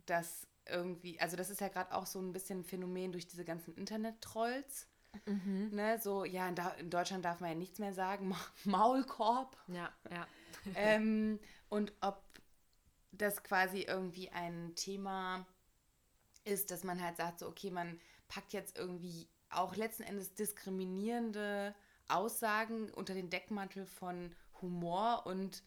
dass 0.05 0.47
irgendwie, 0.65 1.19
also 1.19 1.35
das 1.35 1.49
ist 1.49 1.61
ja 1.61 1.67
gerade 1.67 1.93
auch 1.93 2.05
so 2.05 2.19
ein 2.19 2.31
bisschen 2.31 2.59
ein 2.59 2.63
Phänomen 2.63 3.11
durch 3.11 3.27
diese 3.27 3.45
ganzen 3.45 3.75
Internet-Trolls. 3.75 4.87
Mhm. 5.25 5.69
Ne, 5.71 5.99
so, 5.99 6.25
ja, 6.25 6.47
in, 6.47 6.55
in 6.79 6.89
Deutschland 6.89 7.25
darf 7.25 7.39
man 7.39 7.49
ja 7.49 7.55
nichts 7.55 7.79
mehr 7.79 7.93
sagen, 7.93 8.29
Ma 8.29 8.37
Maulkorb. 8.65 9.57
Ja, 9.67 9.91
ja. 10.11 10.27
ähm, 10.75 11.39
und 11.69 11.93
ob 12.01 12.21
das 13.11 13.43
quasi 13.43 13.81
irgendwie 13.81 14.29
ein 14.29 14.73
Thema 14.75 15.45
ist, 16.43 16.71
dass 16.71 16.83
man 16.83 17.01
halt 17.01 17.17
sagt, 17.17 17.39
so, 17.39 17.47
okay, 17.47 17.71
man 17.71 17.99
packt 18.27 18.53
jetzt 18.53 18.77
irgendwie 18.77 19.27
auch 19.49 19.75
letzten 19.75 20.03
Endes 20.03 20.33
diskriminierende 20.33 21.73
Aussagen 22.07 22.89
unter 22.91 23.13
den 23.13 23.29
Deckmantel 23.29 23.85
von 23.85 24.33
Humor 24.61 25.23
und 25.25 25.63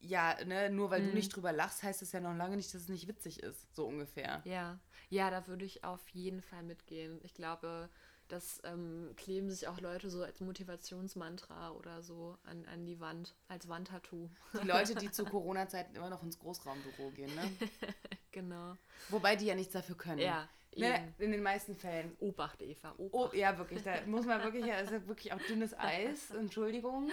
ja, 0.00 0.36
ne, 0.44 0.68
nur 0.68 0.90
weil 0.90 1.02
du 1.02 1.14
nicht 1.14 1.34
drüber 1.34 1.52
lachst, 1.52 1.82
heißt 1.82 2.02
es 2.02 2.12
ja 2.12 2.20
noch 2.20 2.34
lange 2.36 2.56
nicht, 2.56 2.72
dass 2.74 2.82
es 2.82 2.88
nicht 2.88 3.08
witzig 3.08 3.42
ist, 3.42 3.74
so 3.74 3.86
ungefähr. 3.86 4.42
Ja, 4.44 4.78
ja, 5.08 5.30
da 5.30 5.46
würde 5.46 5.64
ich 5.64 5.84
auf 5.84 6.06
jeden 6.10 6.42
Fall 6.42 6.62
mitgehen. 6.62 7.20
Ich 7.22 7.34
glaube, 7.34 7.88
das 8.28 8.60
ähm, 8.64 9.12
kleben 9.16 9.50
sich 9.50 9.68
auch 9.68 9.80
Leute 9.80 10.08
so 10.10 10.22
als 10.22 10.40
Motivationsmantra 10.40 11.72
oder 11.72 12.02
so 12.02 12.38
an, 12.44 12.64
an 12.66 12.84
die 12.86 13.00
Wand, 13.00 13.34
als 13.48 13.68
Wandtattoo. 13.68 14.30
Die 14.62 14.66
Leute, 14.66 14.94
die 14.94 15.10
zu 15.10 15.24
Corona-Zeiten 15.24 15.94
immer 15.96 16.10
noch 16.10 16.22
ins 16.22 16.38
Großraumbüro 16.38 17.10
gehen, 17.10 17.34
ne? 17.34 17.50
genau. 18.32 18.76
Wobei 19.10 19.36
die 19.36 19.46
ja 19.46 19.54
nichts 19.54 19.72
dafür 19.72 19.96
können. 19.96 20.18
Ja, 20.20 20.48
Ne, 20.76 21.14
in 21.18 21.30
den 21.30 21.42
meisten 21.42 21.76
Fällen. 21.76 22.16
Obacht, 22.18 22.60
Eva, 22.60 22.94
Oh, 22.98 23.04
Obacht. 23.26 23.34
ja, 23.34 23.56
wirklich. 23.58 23.82
Da 23.84 24.00
muss 24.06 24.26
man 24.26 24.42
wirklich, 24.42 24.66
ja, 24.66 24.78
ist 24.80 24.90
ja 24.90 25.06
wirklich 25.06 25.32
auch 25.32 25.40
dünnes 25.42 25.72
Eis. 25.78 26.30
Entschuldigung. 26.30 27.08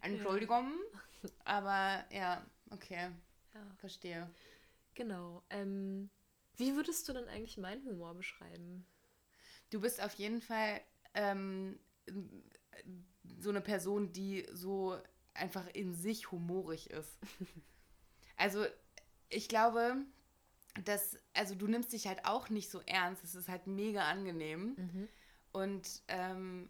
Entschuldigung. 0.00 0.72
Aber 1.44 2.04
ja, 2.10 2.42
okay. 2.70 3.10
Ja. 3.52 3.60
Verstehe. 3.76 4.30
Genau. 4.94 5.42
Ähm, 5.50 6.08
wie 6.56 6.74
würdest 6.74 7.06
du 7.06 7.12
denn 7.12 7.28
eigentlich 7.28 7.58
meinen 7.58 7.84
Humor 7.84 8.14
beschreiben? 8.14 8.86
Du 9.72 9.80
bist 9.80 10.02
auf 10.02 10.12
jeden 10.14 10.42
Fall 10.42 10.82
ähm, 11.14 11.78
so 13.40 13.48
eine 13.48 13.62
Person, 13.62 14.12
die 14.12 14.46
so 14.52 14.98
einfach 15.32 15.66
in 15.68 15.94
sich 15.94 16.30
humorig 16.30 16.90
ist. 16.90 17.18
Also, 18.38 18.64
ich 19.28 19.48
glaube, 19.48 19.94
dass, 20.84 21.16
also 21.32 21.54
du 21.54 21.68
nimmst 21.68 21.92
dich 21.92 22.08
halt 22.08 22.24
auch 22.24 22.48
nicht 22.48 22.70
so 22.70 22.80
ernst. 22.86 23.22
Es 23.22 23.36
ist 23.36 23.48
halt 23.48 23.68
mega 23.68 24.08
angenehm. 24.08 24.74
Und 25.52 26.02
ähm, 26.08 26.68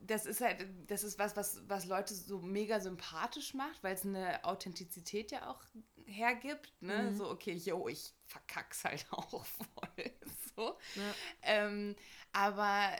das 0.00 0.24
ist 0.26 0.40
halt, 0.40 0.66
das 0.86 1.04
ist 1.04 1.18
was, 1.18 1.36
was, 1.36 1.62
was 1.68 1.84
Leute 1.84 2.14
so 2.14 2.40
mega 2.40 2.80
sympathisch 2.80 3.54
macht, 3.54 3.82
weil 3.82 3.94
es 3.94 4.04
eine 4.04 4.42
Authentizität 4.44 5.30
ja 5.30 5.50
auch 5.50 5.62
hergibt. 6.06 6.72
Ne? 6.80 7.14
So, 7.14 7.30
okay, 7.30 7.52
yo, 7.52 7.86
ich 7.86 8.14
verkack's 8.24 8.84
halt 8.84 9.06
auch 9.10 9.44
voll. 9.44 10.12
So. 10.56 10.78
Ja. 10.94 11.14
Ähm, 11.42 11.96
aber 12.32 12.96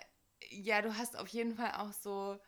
ja, 0.51 0.83
du 0.83 0.97
hast 0.97 1.19
auf 1.19 1.29
jeden 1.29 1.55
Fall 1.55 1.73
auch 1.73 1.93
so. 1.93 2.39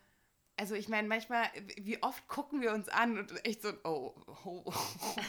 Also 0.58 0.74
ich 0.74 0.88
meine, 0.88 1.08
manchmal, 1.08 1.46
wie 1.80 2.02
oft 2.02 2.28
gucken 2.28 2.60
wir 2.60 2.72
uns 2.72 2.88
an 2.88 3.18
und 3.18 3.44
echt 3.44 3.62
so, 3.62 3.72
oh, 3.84 4.14
oh, 4.44 4.62
oh, 4.66 4.72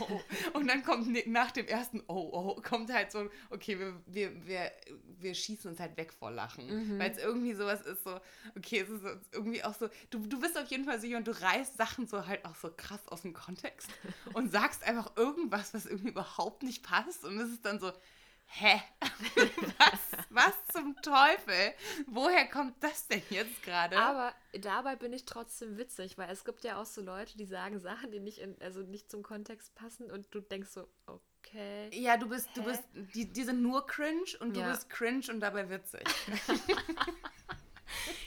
oh. 0.01 0.21
Und 0.53 0.67
dann 0.67 0.83
kommt 0.83 1.07
ne- 1.07 1.23
nach 1.27 1.51
dem 1.51 1.65
ersten 1.65 2.03
Oh, 2.07 2.29
oh, 2.33 2.61
kommt 2.61 2.91
halt 2.91 3.11
so, 3.11 3.29
okay, 3.49 3.79
wir, 3.79 3.95
wir, 4.05 4.45
wir, 4.45 4.71
wir 5.19 5.33
schießen 5.33 5.71
uns 5.71 5.79
halt 5.79 5.95
weg 5.95 6.11
vor 6.13 6.29
Lachen. 6.29 6.67
Weil 6.99 7.11
es 7.11 7.17
irgendwie 7.17 7.53
sowas 7.53 7.81
ist, 7.81 8.03
so, 8.03 8.19
okay, 8.57 8.79
es 8.81 8.89
ist 8.89 9.03
irgendwie 9.31 9.63
auch 9.63 9.73
so, 9.73 9.87
du, 10.09 10.19
du 10.27 10.39
bist 10.41 10.57
auf 10.57 10.67
jeden 10.67 10.83
Fall 10.83 10.99
sicher 10.99 11.17
und 11.17 11.25
du 11.25 11.31
reißt 11.31 11.77
Sachen 11.77 12.05
so 12.05 12.27
halt 12.27 12.43
auch 12.43 12.55
so 12.55 12.69
krass 12.75 13.07
aus 13.07 13.21
dem 13.21 13.33
Kontext 13.33 13.89
und 14.33 14.51
sagst 14.51 14.83
einfach 14.83 15.15
irgendwas, 15.15 15.73
was 15.73 15.85
irgendwie 15.85 16.09
überhaupt 16.09 16.63
nicht 16.63 16.83
passt. 16.83 17.23
Und 17.23 17.39
es 17.39 17.49
ist 17.49 17.65
dann 17.65 17.79
so, 17.79 17.91
hä? 18.45 18.81
was, 19.79 19.99
was 20.29 20.53
zum 20.71 20.95
Teufel? 21.01 21.73
Woher 22.07 22.47
kommt 22.47 22.81
das 22.83 23.07
denn 23.07 23.21
jetzt 23.29 23.61
gerade? 23.63 23.97
Aber 23.97 24.33
dabei 24.53 24.95
bin 24.95 25.13
ich 25.13 25.25
trotzdem 25.25 25.77
witzig, 25.77 26.17
weil 26.17 26.29
es 26.29 26.45
gibt 26.45 26.63
ja 26.63 26.81
auch 26.81 26.85
so 26.85 27.01
Leute, 27.01 27.37
die 27.37 27.45
sagen 27.45 27.79
Sachen, 27.79 28.11
die 28.11 28.19
nicht, 28.19 28.39
in, 28.39 28.55
also 28.61 28.81
nicht 28.81 29.09
zum 29.09 29.23
Kontext 29.23 29.73
passen 29.75 30.11
und 30.11 30.27
du 30.33 30.39
denkst 30.39 30.69
so, 30.69 30.87
okay. 31.07 31.89
Ja, 31.93 32.17
du 32.17 32.27
bist, 32.29 32.49
du 32.55 32.61
Hä? 32.61 32.67
bist, 32.67 32.83
die, 33.15 33.31
die 33.31 33.43
sind 33.43 33.61
nur 33.61 33.85
cringe 33.85 34.37
und 34.39 34.55
du 34.55 34.61
Ja. 34.61 34.71
bist 34.71 34.89
cringe 34.89 35.25
und 35.29 35.39
dabei 35.39 35.69
witzig. 35.69 36.03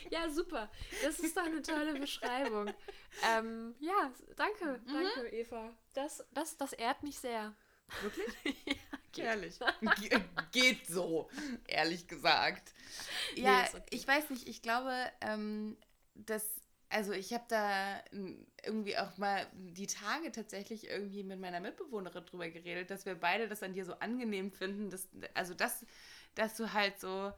Ja, 0.09 0.29
super. 0.29 0.69
Das 1.03 1.19
ist 1.19 1.35
doch 1.35 1.43
eine 1.43 1.61
tolle 1.61 1.93
Beschreibung. 1.99 2.73
ähm, 3.23 3.75
ja, 3.79 4.11
danke, 4.37 4.81
danke, 4.87 5.27
Eva. 5.31 5.73
Das, 5.93 6.25
das, 6.31 6.55
das 6.57 6.73
ehrt 6.73 7.03
mich 7.03 7.19
sehr. 7.19 7.53
Wirklich? 8.01 8.65
ja, 8.65 8.73
geht. 9.11 9.25
Ehrlich. 9.25 9.59
Ge 10.01 10.19
geht 10.51 10.87
so, 10.87 11.29
ehrlich 11.67 12.07
gesagt. 12.07 12.73
Ja, 13.35 13.63
ist 13.63 13.75
okay. 13.75 13.83
ich 13.91 14.07
weiß 14.07 14.29
nicht, 14.29 14.47
ich 14.47 14.61
glaube, 14.61 14.93
ähm, 15.21 15.77
dass 16.15 16.45
also 16.89 17.11
ich 17.11 17.33
habe 17.33 17.43
da 17.49 18.01
irgendwie 18.63 18.97
auch 18.97 19.17
mal 19.17 19.45
die 19.53 19.87
Tage 19.87 20.31
tatsächlich 20.31 20.87
irgendwie 20.89 21.23
mit 21.23 21.39
meiner 21.39 21.59
Mitbewohnerin 21.59 22.25
drüber 22.25 22.49
geredet, 22.49 22.89
dass 22.89 23.05
wir 23.05 23.15
beide 23.15 23.47
das 23.47 23.61
an 23.61 23.73
dir 23.73 23.85
so 23.85 23.93
angenehm 23.95 24.51
finden, 24.51 24.89
dass, 24.89 25.07
also 25.33 25.53
dass, 25.53 25.85
dass 26.35 26.55
du 26.55 26.71
halt 26.71 26.99
so, 26.99 27.33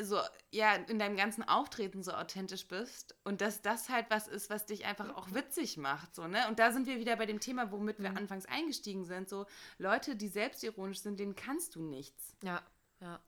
so, 0.00 0.20
ja, 0.50 0.74
in 0.74 0.98
deinem 0.98 1.16
ganzen 1.16 1.42
Auftreten 1.42 2.02
so 2.02 2.12
authentisch 2.12 2.68
bist 2.68 3.16
und 3.24 3.40
dass 3.40 3.62
das 3.62 3.88
halt 3.88 4.06
was 4.10 4.28
ist, 4.28 4.50
was 4.50 4.66
dich 4.66 4.84
einfach 4.84 5.14
auch 5.16 5.32
witzig 5.32 5.76
macht, 5.76 6.14
so, 6.14 6.26
ne? 6.26 6.46
Und 6.48 6.58
da 6.58 6.72
sind 6.72 6.86
wir 6.86 6.98
wieder 6.98 7.16
bei 7.16 7.26
dem 7.26 7.40
Thema, 7.40 7.70
womit 7.72 7.98
wir 8.00 8.10
mhm. 8.10 8.18
anfangs 8.18 8.46
eingestiegen 8.46 9.04
sind, 9.04 9.28
so 9.28 9.46
Leute, 9.78 10.16
die 10.16 10.28
selbstironisch 10.28 11.00
sind, 11.00 11.18
denen 11.18 11.34
kannst 11.34 11.74
du 11.74 11.82
nichts. 11.82 12.36
Ja, 12.42 12.62
ja. 13.00 13.20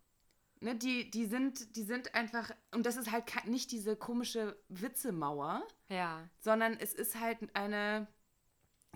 Ne, 0.60 0.74
die, 0.74 1.10
die, 1.10 1.26
sind, 1.26 1.76
die 1.76 1.84
sind 1.84 2.14
einfach, 2.14 2.50
und 2.72 2.84
das 2.84 2.96
ist 2.96 3.12
halt 3.12 3.24
nicht 3.46 3.70
diese 3.70 3.96
komische 3.96 4.60
Witzemauer, 4.68 5.62
ja. 5.88 6.28
sondern 6.40 6.74
es 6.74 6.94
ist 6.94 7.20
halt 7.20 7.38
eine, 7.54 8.08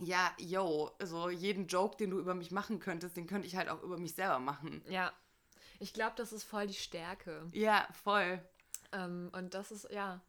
ja, 0.00 0.32
yo, 0.38 0.90
so 1.00 1.30
jeden 1.30 1.68
Joke, 1.68 1.96
den 1.96 2.11
du 2.11 2.18
über 2.18 2.35
mich 2.35 2.50
machen 2.50 2.80
könntest, 2.80 3.16
den 3.16 3.28
könnte 3.28 3.46
ich 3.46 3.54
halt 3.54 3.68
auch 3.68 3.82
über 3.82 3.96
mich 3.96 4.14
selber 4.14 4.40
machen. 4.40 4.82
Ja. 4.88 5.12
Ich 5.83 5.92
glaube, 5.92 6.12
das 6.14 6.33
ist 6.33 6.45
voll 6.45 6.68
die 6.68 6.75
Stärke. 6.75 7.45
Ja, 7.53 7.88
voll. 8.05 8.40
Ähm, 8.92 9.31
und 9.33 9.53
das 9.53 9.73
ist, 9.73 9.90
ja, 9.90 10.21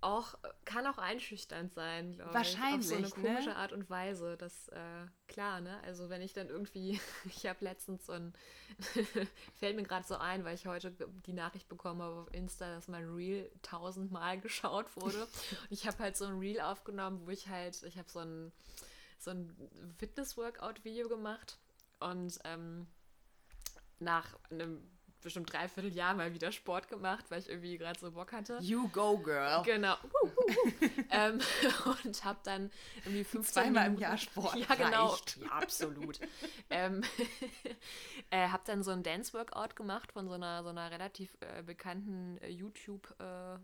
auch, 0.00 0.36
kann 0.64 0.86
auch 0.86 0.96
einschüchternd 0.96 1.74
sein, 1.74 2.14
glaube 2.14 2.30
ich. 2.30 2.34
Wahrscheinlich. 2.34 2.80
Auf 2.80 2.84
so 2.84 2.94
eine 2.94 3.10
komische 3.10 3.50
ne? 3.50 3.56
Art 3.56 3.72
und 3.72 3.90
Weise. 3.90 4.38
Das, 4.38 4.68
äh, 4.68 5.06
klar, 5.28 5.60
ne? 5.60 5.78
Also 5.84 6.08
wenn 6.08 6.22
ich 6.22 6.32
dann 6.32 6.48
irgendwie, 6.48 6.98
ich 7.26 7.46
habe 7.46 7.62
letztens 7.62 8.06
so 8.06 8.12
ein, 8.12 8.32
fällt 9.58 9.76
mir 9.76 9.82
gerade 9.82 10.06
so 10.06 10.16
ein, 10.16 10.46
weil 10.46 10.54
ich 10.54 10.66
heute 10.66 10.94
die 11.26 11.34
Nachricht 11.34 11.68
bekommen 11.68 12.00
habe 12.00 12.22
auf 12.22 12.32
Insta, 12.32 12.74
dass 12.74 12.88
mein 12.88 13.06
Reel 13.06 13.50
tausendmal 13.60 14.40
geschaut 14.40 14.96
wurde. 14.96 15.24
und 15.24 15.28
ich 15.68 15.86
habe 15.86 15.98
halt 15.98 16.16
so 16.16 16.24
ein 16.24 16.38
Reel 16.38 16.62
aufgenommen, 16.62 17.20
wo 17.26 17.30
ich 17.30 17.48
halt, 17.48 17.82
ich 17.82 17.98
habe 17.98 18.08
so 18.08 18.20
ein, 18.20 18.50
so 19.18 19.32
ein 19.32 19.54
Fitness-Workout-Video 19.98 21.10
gemacht 21.10 21.58
und 21.98 22.38
ähm, 22.44 22.86
nach 24.00 24.36
einem 24.50 24.82
bestimmt 25.22 25.52
dreiviertel 25.52 25.94
Jahr 25.94 26.14
mal 26.14 26.32
wieder 26.32 26.50
Sport 26.52 26.88
gemacht, 26.88 27.26
weil 27.28 27.40
ich 27.40 27.48
irgendwie 27.48 27.76
gerade 27.76 27.98
so 27.98 28.10
Bock 28.10 28.32
hatte. 28.32 28.58
You 28.60 28.88
go, 28.88 29.18
girl. 29.18 29.62
Genau. 29.64 29.96
ähm, 31.10 31.40
und 32.04 32.24
habe 32.24 32.38
dann 32.42 32.70
irgendwie 33.04 33.24
15 33.24 33.52
Zweimal 33.52 33.84
Minuten, 33.84 33.94
im 33.96 34.00
Jahr 34.00 34.18
Sport. 34.18 34.56
Ja, 34.68 34.74
genau. 34.74 35.16
Ja, 35.16 35.50
absolut. 35.50 36.20
ähm, 36.70 37.02
äh, 38.30 38.48
habe 38.48 38.62
dann 38.66 38.82
so 38.82 38.90
ein 38.90 39.02
Dance-Workout 39.02 39.76
gemacht 39.76 40.12
von 40.12 40.26
so 40.28 40.34
einer, 40.34 40.62
so 40.62 40.70
einer 40.70 40.90
relativ 40.90 41.36
äh, 41.40 41.62
bekannten 41.62 42.38
äh, 42.38 42.48
YouTube- 42.48 43.14
äh, 43.20 43.58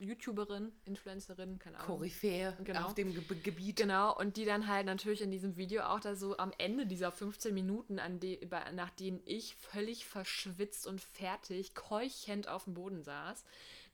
YouTuberin, 0.00 0.72
Influencerin, 0.84 1.58
keine 1.58 1.78
Ahnung. 1.78 1.98
Koryphäe 1.98 2.56
genau. 2.62 2.86
auf 2.86 2.94
dem 2.94 3.12
Ge 3.12 3.22
Gebiet. 3.42 3.76
Genau, 3.76 4.16
und 4.16 4.36
die 4.36 4.44
dann 4.44 4.68
halt 4.68 4.86
natürlich 4.86 5.22
in 5.22 5.30
diesem 5.30 5.56
Video 5.56 5.82
auch 5.82 5.98
da 5.98 6.14
so 6.14 6.36
am 6.38 6.52
Ende 6.58 6.86
dieser 6.86 7.10
15 7.10 7.52
Minuten, 7.52 7.98
an 7.98 8.20
de, 8.20 8.46
nach 8.74 8.90
denen 8.90 9.20
ich 9.24 9.56
völlig 9.56 10.06
verschwitzt 10.06 10.86
und 10.86 11.00
fertig, 11.00 11.74
keuchend 11.74 12.46
auf 12.48 12.64
dem 12.64 12.74
Boden 12.74 13.02
saß, 13.02 13.44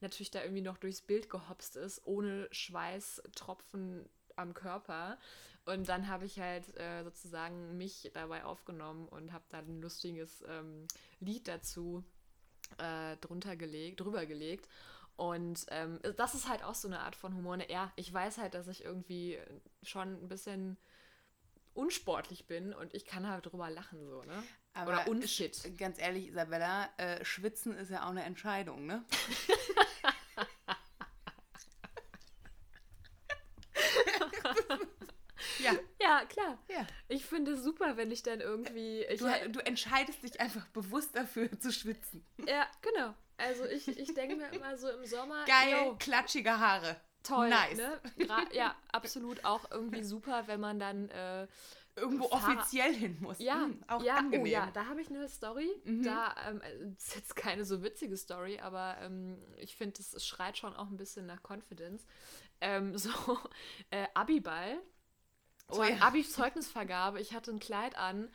natürlich 0.00 0.30
da 0.30 0.42
irgendwie 0.42 0.62
noch 0.62 0.76
durchs 0.76 1.00
Bild 1.00 1.30
gehopst 1.30 1.76
ist, 1.76 2.02
ohne 2.04 2.48
Schweißtropfen 2.50 4.06
am 4.36 4.52
Körper. 4.52 5.18
Und 5.64 5.88
dann 5.88 6.08
habe 6.08 6.26
ich 6.26 6.38
halt 6.38 6.76
äh, 6.76 7.02
sozusagen 7.04 7.78
mich 7.78 8.10
dabei 8.12 8.44
aufgenommen 8.44 9.08
und 9.08 9.32
habe 9.32 9.44
dann 9.48 9.66
ein 9.66 9.80
lustiges 9.80 10.44
ähm, 10.46 10.86
Lied 11.20 11.48
dazu 11.48 12.04
äh, 12.78 13.16
drunter 13.18 13.56
gelegt, 13.56 14.00
drüber 14.00 14.26
gelegt. 14.26 14.68
Und 15.16 15.66
ähm, 15.70 16.00
das 16.16 16.34
ist 16.34 16.48
halt 16.48 16.64
auch 16.64 16.74
so 16.74 16.88
eine 16.88 17.00
Art 17.00 17.14
von 17.16 17.34
Humor. 17.34 17.56
Ne, 17.56 17.70
ja, 17.70 17.92
ich 17.96 18.12
weiß 18.12 18.38
halt, 18.38 18.54
dass 18.54 18.68
ich 18.68 18.84
irgendwie 18.84 19.38
schon 19.82 20.24
ein 20.24 20.28
bisschen 20.28 20.76
unsportlich 21.74 22.46
bin 22.46 22.72
und 22.72 22.94
ich 22.94 23.04
kann 23.04 23.28
halt 23.28 23.46
drüber 23.46 23.68
lachen, 23.68 24.08
so, 24.08 24.22
ne? 24.22 24.42
Aber 24.74 24.92
Oder 24.92 25.08
unfit. 25.08 25.76
Ganz 25.78 25.98
ehrlich, 25.98 26.28
Isabella, 26.28 26.88
äh, 26.96 27.24
schwitzen 27.24 27.76
ist 27.76 27.90
ja 27.90 28.04
auch 28.04 28.10
eine 28.10 28.24
Entscheidung, 28.24 28.86
ne? 28.86 29.04
ja. 35.58 35.72
Ja, 36.00 36.24
klar. 36.26 36.58
Ja. 36.68 36.86
Ich 37.08 37.24
finde 37.24 37.52
es 37.52 37.62
super, 37.62 37.96
wenn 37.96 38.10
ich 38.10 38.22
dann 38.22 38.40
irgendwie. 38.40 39.04
Ich 39.04 39.20
du, 39.20 39.50
du 39.50 39.60
entscheidest 39.60 40.22
dich 40.22 40.40
einfach 40.40 40.66
bewusst 40.68 41.16
dafür 41.16 41.50
zu 41.60 41.72
schwitzen. 41.72 42.24
Ja, 42.46 42.68
genau. 42.82 43.14
Also 43.36 43.64
ich, 43.64 43.88
ich 43.88 44.14
denke 44.14 44.36
mir 44.36 44.48
immer 44.52 44.76
so 44.76 44.88
im 44.88 45.04
Sommer. 45.04 45.44
Geil, 45.46 45.86
yo, 45.86 45.96
klatschige 45.98 46.58
Haare. 46.58 46.96
Toll. 47.22 47.48
Nice. 47.48 47.78
Ne? 47.78 48.00
ja, 48.52 48.74
absolut 48.92 49.44
auch 49.44 49.70
irgendwie 49.70 50.02
super, 50.02 50.46
wenn 50.46 50.60
man 50.60 50.78
dann 50.78 51.08
äh, 51.08 51.46
irgendwo 51.96 52.28
Fahr 52.28 52.56
offiziell 52.56 52.94
hin 52.94 53.16
muss. 53.20 53.38
Ja, 53.38 53.66
mhm, 53.66 53.82
auch 53.86 54.02
ja, 54.02 54.16
angenehm. 54.16 54.42
Oh, 54.42 54.46
ja, 54.46 54.70
da 54.72 54.86
habe 54.86 55.00
ich 55.00 55.08
eine 55.08 55.28
Story. 55.28 55.70
Mhm. 55.84 56.02
Da 56.02 56.34
ähm, 56.48 56.60
ist 56.98 57.14
jetzt 57.14 57.36
keine 57.36 57.64
so 57.64 57.82
witzige 57.82 58.16
Story, 58.16 58.58
aber 58.60 58.96
ähm, 59.00 59.38
ich 59.56 59.76
finde, 59.76 60.00
es 60.00 60.24
schreit 60.24 60.58
schon 60.58 60.74
auch 60.74 60.88
ein 60.88 60.96
bisschen 60.96 61.26
nach 61.26 61.40
Confidence. 61.42 62.04
Ähm, 62.60 62.96
so 62.98 63.10
äh, 63.90 64.06
Abiball. 64.14 64.78
Oh, 65.68 65.82
ja. 65.82 65.96
Abi-Zeugnisvergabe. 66.00 67.20
Ich 67.20 67.32
hatte 67.32 67.50
ein 67.50 67.58
Kleid 67.58 67.96
an 67.96 68.30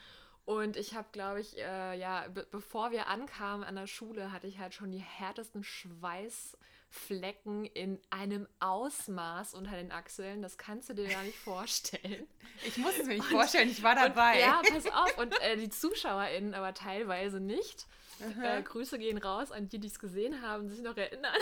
und 0.50 0.78
ich 0.78 0.96
habe, 0.96 1.08
glaube 1.12 1.42
ich, 1.42 1.60
äh, 1.60 2.00
ja, 2.00 2.28
be 2.28 2.44
bevor 2.50 2.90
wir 2.90 3.06
ankamen 3.06 3.64
an 3.64 3.76
der 3.76 3.86
Schule, 3.86 4.32
hatte 4.32 4.48
ich 4.48 4.58
halt 4.58 4.74
schon 4.74 4.92
die 4.92 4.98
härtesten 4.98 5.64
Schweißflecken 5.64 7.66
in 7.66 8.00
einem 8.10 8.48
Ausmaß 8.60 9.54
unter 9.54 9.74
den 9.74 9.92
Achseln. 9.92 10.42
Das 10.42 10.58
kannst 10.58 10.90
du 10.90 10.96
dir 10.96 11.08
gar 11.08 11.22
nicht 11.22 11.38
vorstellen. 11.38 12.26
Ich 12.66 12.78
muss 12.78 12.98
es 12.98 13.06
mir 13.06 13.14
nicht 13.14 13.26
und, 13.26 13.32
vorstellen, 13.32 13.70
ich 13.70 13.84
war 13.84 13.94
dabei. 13.94 14.34
Und, 14.34 14.40
ja, 14.40 14.62
pass 14.68 14.88
auf. 14.88 15.20
Und 15.20 15.40
äh, 15.44 15.56
die 15.56 15.70
ZuschauerInnen 15.70 16.56
aber 16.56 16.74
teilweise 16.74 17.40
nicht. 17.40 17.86
Äh, 18.44 18.64
Grüße 18.64 19.00
gehen 19.00 19.20
raus 19.20 19.52
an 19.52 19.70
die, 19.70 19.80
die 19.80 19.88
es 19.88 20.00
gesehen 20.00 20.42
haben, 20.42 20.68
sich 20.68 20.82
noch 20.82 20.98
erinnern. 20.98 21.32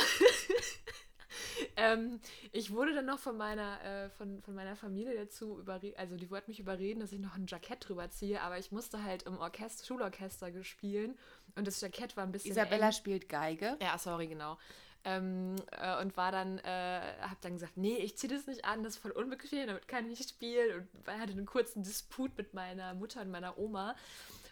ähm, 1.76 2.20
ich 2.52 2.72
wurde 2.72 2.94
dann 2.94 3.06
noch 3.06 3.20
von 3.20 3.38
meiner, 3.38 3.84
äh, 3.84 4.10
von, 4.10 4.42
von 4.42 4.56
meiner 4.56 4.76
Familie 4.76 5.16
dazu 5.16 5.60
überredet, 5.60 6.00
also 6.00 6.16
die 6.16 6.30
wollten 6.30 6.52
mich 6.52 6.60
überreden, 6.60 7.00
dass 7.00 7.12
ich 7.12 7.20
noch 7.20 7.36
ein 7.36 7.46
Jackett 7.48 7.88
drüber 7.88 8.10
ziehe, 8.10 8.42
aber 8.42 8.58
ich 8.58 8.72
musste 8.72 9.04
halt 9.04 9.24
im 9.24 9.38
Orchester, 9.38 9.86
Schulorchester 9.86 10.52
spielen 10.63 11.18
und 11.56 11.68
das 11.68 11.82
Jackett 11.82 12.16
war 12.18 12.24
ein 12.24 12.32
bisschen. 12.32 12.52
Isabella 12.52 12.88
eng. 12.88 12.94
spielt 12.94 13.30
Geige. 13.30 13.78
Ja, 13.82 13.98
sorry, 13.98 14.28
genau. 14.28 14.58
Ähm, 15.04 15.56
äh, 15.72 16.02
und 16.02 16.18
war 16.18 16.32
dann, 16.32 16.58
äh, 16.60 17.02
hab 17.22 17.40
dann 17.42 17.54
gesagt, 17.54 17.78
nee, 17.78 17.96
ich 17.98 18.18
ziehe 18.18 18.34
das 18.34 18.46
nicht 18.46 18.66
an, 18.66 18.84
das 18.84 18.96
ist 18.96 19.02
voll 19.02 19.12
unbequem, 19.12 19.68
damit 19.68 19.88
kann 19.88 20.04
ich 20.04 20.20
nicht 20.20 20.30
spielen 20.30 20.88
und 21.06 21.08
hatte 21.08 21.32
einen 21.32 21.46
kurzen 21.46 21.84
Disput 21.84 22.38
mit 22.38 22.54
meiner 22.54 22.94
Mutter 22.94 23.22
und 23.22 23.32
meiner 23.32 23.58
Oma 23.58 23.96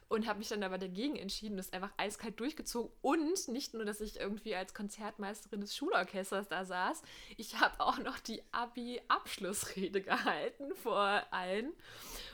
und 0.08 0.28
habe 0.28 0.40
mich 0.40 0.50
dann 0.50 0.64
aber 0.64 0.78
dagegen 0.78 1.16
entschieden, 1.16 1.58
das 1.58 1.74
einfach 1.74 1.92
eiskalt 1.98 2.40
durchgezogen. 2.40 2.92
Und 3.02 3.48
nicht 3.48 3.74
nur, 3.74 3.86
dass 3.86 4.02
ich 4.02 4.20
irgendwie 4.20 4.56
als 4.56 4.74
Konzertmeisterin 4.74 5.62
des 5.62 5.76
Schulorchesters 5.76 6.48
da 6.48 6.66
saß, 6.66 7.02
ich 7.38 7.60
habe 7.60 7.80
auch 7.80 7.98
noch 8.00 8.20
die 8.20 8.42
Abi-Abschlussrede 8.52 10.02
gehalten 10.04 10.76
vor 10.76 11.24
allen 11.32 11.74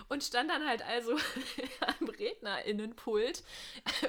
und 0.10 0.23
stand 0.23 0.49
dann 0.49 0.67
halt 0.67 0.86
also 0.86 1.13
am 1.99 2.10
Rednerinnenpult 2.10 3.43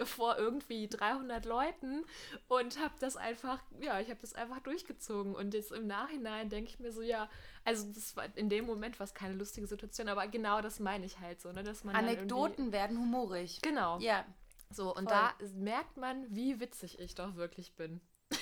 vor 0.05 0.37
irgendwie 0.39 0.89
300 0.89 1.45
Leuten 1.45 2.05
und 2.49 2.81
habe 2.81 2.95
das 2.99 3.17
einfach, 3.17 3.61
ja, 3.81 4.01
ich 4.01 4.11
habe 4.11 4.21
das 4.21 4.35
einfach 4.35 4.61
durchgezogen. 4.61 5.35
Und 5.35 5.55
jetzt 5.55 5.71
im 5.71 5.87
Nachhinein 5.87 6.49
denke 6.49 6.71
ich 6.71 6.81
mir 6.81 6.93
so, 6.93 7.03
ja, 7.03 7.31
also 7.65 7.93
das 7.93 8.17
war 8.17 8.25
in 8.37 8.49
dem 8.49 8.67
Moment 8.67 8.99
war 8.99 9.05
es 9.05 9.15
keine 9.15 9.35
lustige 9.35 9.67
Situation, 9.67 10.09
aber 10.09 10.27
genau 10.29 10.61
das 10.61 10.81
meine 10.81 11.07
ich 11.07 11.21
halt 11.21 11.41
so, 11.41 11.53
ne, 11.53 11.63
dass 11.63 11.85
man 11.85 11.95
Anekdoten 11.95 12.73
werden 12.73 12.99
humorig. 12.99 13.61
Genau. 13.63 13.99
Ja. 14.01 14.25
So 14.71 14.95
und 14.95 15.09
Voll. 15.09 15.19
da 15.19 15.35
merkt 15.55 15.97
man, 15.97 16.27
wie 16.35 16.61
witzig 16.61 16.99
ich 16.99 17.15
doch 17.15 17.37
wirklich 17.37 17.75
bin. 17.77 18.01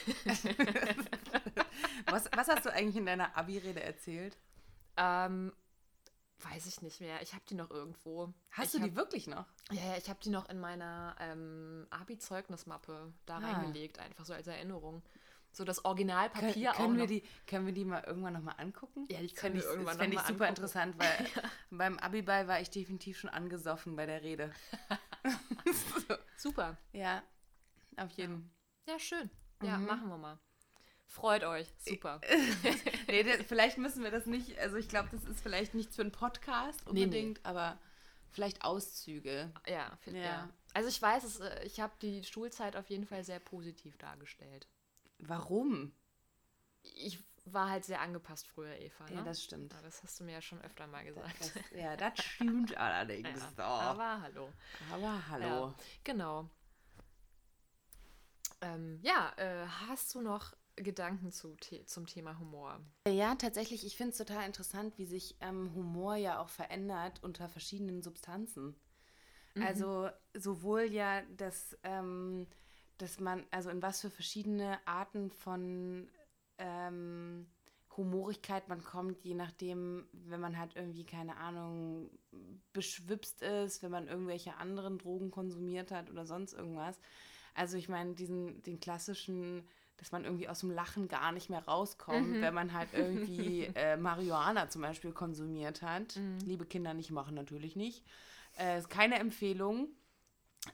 was, 2.07 2.31
was 2.35 2.49
hast 2.49 2.65
du 2.65 2.73
eigentlich 2.73 2.97
in 2.97 3.07
deiner 3.07 3.37
Abi-Rede 3.37 3.83
erzählt? 3.83 4.39
Ähm, 4.97 5.53
weiß 6.39 6.67
ich 6.67 6.83
nicht 6.83 7.01
mehr. 7.01 7.21
Ich 7.23 7.33
habe 7.33 7.43
die 7.49 7.55
noch 7.55 7.71
irgendwo. 7.71 8.33
Hast 8.51 8.75
ich 8.75 8.81
du 8.81 8.85
hab, 8.85 8.91
die 8.91 8.97
wirklich 8.97 9.27
noch? 9.27 9.47
Ja, 9.71 9.83
ja 9.83 9.97
ich 9.97 10.09
habe 10.09 10.21
die 10.23 10.31
noch 10.31 10.49
in 10.49 10.61
meiner 10.61 11.17
ähm, 11.19 11.87
Abi-Zeugnismappe 11.91 13.13
da 13.27 13.39
ah. 13.39 13.39
reingelegt, 13.39 13.99
einfach 13.99 14.25
so 14.25 14.33
als 14.33 14.47
Erinnerung. 14.47 15.03
So 15.53 15.65
das 15.65 15.85
Originalpapier 15.85 16.53
Kön 16.53 16.77
können 16.77 16.95
auch. 16.95 16.99
Wir 16.99 17.07
die, 17.07 17.23
können 17.47 17.67
wir 17.67 17.73
die 17.73 17.85
mal 17.85 18.05
irgendwann 18.05 18.35
nochmal 18.35 18.55
angucken? 18.59 19.07
Ja, 19.11 19.19
die 19.19 19.33
können 19.33 19.57
wir 19.57 19.63
irgendwann 19.63 19.79
nochmal 19.79 19.95
Das 19.95 20.03
fände 20.03 20.17
ich 20.17 20.23
super 20.23 20.49
interessant, 20.49 20.95
weil 20.99 21.27
ja. 21.35 21.43
beim 21.71 21.99
Abiball 21.99 22.47
war 22.47 22.61
ich 22.61 22.71
definitiv 22.71 23.19
schon 23.19 23.31
angesoffen 23.31 23.97
bei 23.97 24.07
der 24.07 24.23
Rede. 24.23 24.53
so. 25.67 26.15
Super. 26.37 26.77
Ja, 26.93 27.23
auf 27.97 28.11
jeden 28.13 28.39
Fall. 28.39 28.95
Ja, 28.95 28.99
schön. 28.99 29.31
Ja, 29.63 29.77
mhm. 29.77 29.87
machen 29.87 30.09
wir 30.09 30.17
mal. 30.17 30.39
Freut 31.07 31.43
euch. 31.43 31.67
Super. 31.79 32.21
nee, 33.09 33.25
vielleicht 33.43 33.79
müssen 33.79 34.05
wir 34.05 34.13
das 34.13 34.27
nicht, 34.27 34.57
also 34.61 34.77
ich 34.77 34.89
glaube, 34.89 35.09
das 35.11 35.25
ist 35.25 35.41
vielleicht 35.41 35.75
nichts 35.75 35.97
für 35.97 36.03
einen 36.03 36.13
Podcast 36.13 36.87
unbedingt, 36.87 37.15
nee, 37.15 37.23
nee. 37.23 37.41
aber 37.43 37.79
vielleicht 38.31 38.65
Auszüge. 38.65 39.53
Ja, 39.67 39.99
ja. 40.07 40.13
ja. 40.13 40.51
Also 40.73 40.89
ich 40.89 41.03
weiß, 41.03 41.25
es, 41.25 41.41
äh, 41.41 41.65
ich 41.65 41.81
habe 41.81 41.93
die 42.01 42.23
Schulzeit 42.23 42.77
auf 42.77 42.89
jeden 42.91 43.07
Fall 43.07 43.25
sehr 43.25 43.41
positiv 43.41 43.99
dargestellt. 43.99 44.69
Warum? 45.21 45.93
ich 46.83 47.23
war 47.47 47.71
halt 47.71 47.85
sehr 47.85 48.01
angepasst 48.01 48.47
früher, 48.47 48.79
Eva. 48.79 49.05
Ne? 49.07 49.17
Ja, 49.17 49.23
das 49.23 49.43
stimmt. 49.43 49.73
Ja, 49.73 49.83
das 49.83 50.03
hast 50.03 50.21
du 50.21 50.25
mir 50.25 50.33
ja 50.33 50.43
schon 50.43 50.61
öfter 50.61 50.87
mal 50.87 51.05
gesagt. 51.05 51.41
Das, 51.41 51.53
ja, 51.73 51.97
das 51.97 52.19
stimmt 52.19 52.77
allerdings. 52.77 53.41
Ja, 53.57 53.65
aber 53.65 54.21
hallo. 54.23 54.53
aber 54.93 55.29
hallo. 55.29 55.47
Ja, 55.47 55.75
genau. 56.05 56.51
Ähm, 58.61 59.01
ja, 59.03 59.33
äh, 59.37 59.67
hast 59.89 60.15
du 60.15 60.21
noch 60.21 60.55
Gedanken 60.77 61.33
zu, 61.33 61.57
zum 61.87 62.07
Thema 62.07 62.39
Humor? 62.39 62.81
Ja, 63.09 63.35
tatsächlich, 63.35 63.87
ich 63.87 63.97
finde 63.97 64.13
es 64.13 64.19
total 64.19 64.47
interessant, 64.47 64.99
wie 64.99 65.07
sich 65.07 65.37
ähm, 65.41 65.75
Humor 65.75 66.17
ja 66.17 66.41
auch 66.41 66.49
verändert 66.49 67.23
unter 67.23 67.49
verschiedenen 67.49 68.03
Substanzen. 68.03 68.77
Also 69.61 70.09
sowohl 70.33 70.83
ja, 70.83 71.23
dass, 71.37 71.77
ähm, 71.83 72.47
dass 73.01 73.21
man, 73.21 73.45
also 73.51 73.71
in 73.71 73.83
was 73.83 74.01
für 74.01 74.11
verschiedene 74.11 74.79
Arten 74.87 75.31
von 75.31 76.09
ähm, 76.59 77.47
Humorigkeit 77.97 78.69
man 78.69 78.83
kommt, 78.83 79.25
je 79.25 79.35
nachdem, 79.35 80.07
wenn 80.13 80.41
man 80.41 80.59
halt 80.59 80.77
irgendwie, 80.77 81.05
keine 81.05 81.37
Ahnung, 81.37 82.11
beschwipst 82.73 83.43
ist, 83.43 83.83
wenn 83.83 83.91
man 83.91 84.09
irgendwelche 84.09 84.57
anderen 84.57 84.99
Drogen 84.99 85.31
konsumiert 85.31 85.91
hat 85.91 86.11
oder 86.11 86.25
sonst 86.25 86.53
irgendwas. 86.53 87.01
Also 87.55 87.77
ich 87.77 87.89
meine, 87.89 88.15
diesen, 88.15 88.63
den 88.63 88.79
klassischen, 88.81 89.65
dass 89.97 90.13
man 90.13 90.25
irgendwie 90.25 90.49
aus 90.49 90.61
dem 90.61 90.71
Lachen 90.71 91.09
gar 91.09 91.33
nicht 91.33 91.51
mehr 91.51 91.65
rauskommt, 91.65 92.41
wenn 92.41 92.55
man 92.55 92.73
halt 92.75 92.91
irgendwie 92.93 93.65
äh, 93.75 93.97
Marihuana 93.97 94.69
zum 94.69 94.83
Beispiel 94.83 95.13
konsumiert 95.13 95.83
hat. 95.83 96.17
Liebe 96.45 96.67
Kinder 96.67 96.95
nicht 96.95 97.11
machen, 97.11 97.35
natürlich 97.35 97.77
nicht. 97.77 98.05
Äh, 98.59 98.79
ist 98.79 98.89
keine 98.91 99.19
Empfehlung. 99.19 99.89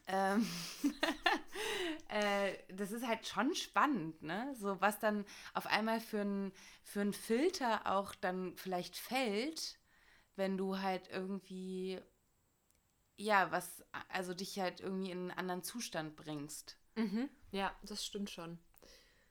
Ähm, 0.08 0.46
äh, 2.08 2.54
das 2.68 2.92
ist 2.92 3.06
halt 3.06 3.26
schon 3.26 3.54
spannend, 3.54 4.22
ne? 4.22 4.54
So 4.58 4.80
was 4.80 4.98
dann 4.98 5.24
auf 5.54 5.66
einmal 5.66 6.00
für 6.00 6.20
ein, 6.20 6.52
für 6.82 7.00
ein 7.00 7.12
Filter 7.12 7.86
auch 7.86 8.14
dann 8.14 8.56
vielleicht 8.56 8.96
fällt, 8.96 9.78
wenn 10.36 10.56
du 10.56 10.78
halt 10.78 11.08
irgendwie, 11.08 12.00
ja, 13.16 13.50
was, 13.50 13.84
also 14.08 14.34
dich 14.34 14.58
halt 14.60 14.80
irgendwie 14.80 15.10
in 15.10 15.18
einen 15.18 15.38
anderen 15.38 15.62
Zustand 15.62 16.16
bringst. 16.16 16.76
Ja, 17.52 17.74
das 17.82 18.04
stimmt 18.04 18.30
schon. 18.30 18.58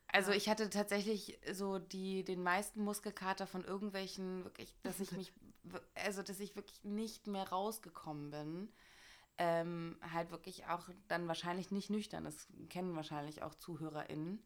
Also 0.07 0.31
ich 0.31 0.47
hatte 0.47 0.69
tatsächlich 0.69 1.39
so 1.51 1.77
die, 1.79 2.23
den 2.23 2.41
meisten 2.41 2.81
Muskelkater 2.83 3.47
von 3.47 3.63
irgendwelchen, 3.65 4.43
wirklich, 4.45 4.73
dass 4.83 4.99
ich 4.99 5.11
mich, 5.11 5.33
also 5.95 6.23
dass 6.23 6.39
ich 6.39 6.55
wirklich 6.55 6.83
nicht 6.83 7.27
mehr 7.27 7.49
rausgekommen 7.49 8.31
bin. 8.31 8.69
Ähm, 9.37 9.97
halt 10.13 10.31
wirklich 10.31 10.65
auch 10.67 10.87
dann 11.09 11.27
wahrscheinlich 11.27 11.69
nicht 11.69 11.89
nüchtern. 11.89 12.23
Das 12.23 12.47
kennen 12.69 12.95
wahrscheinlich 12.95 13.43
auch 13.43 13.53
ZuhörerInnen. 13.53 14.41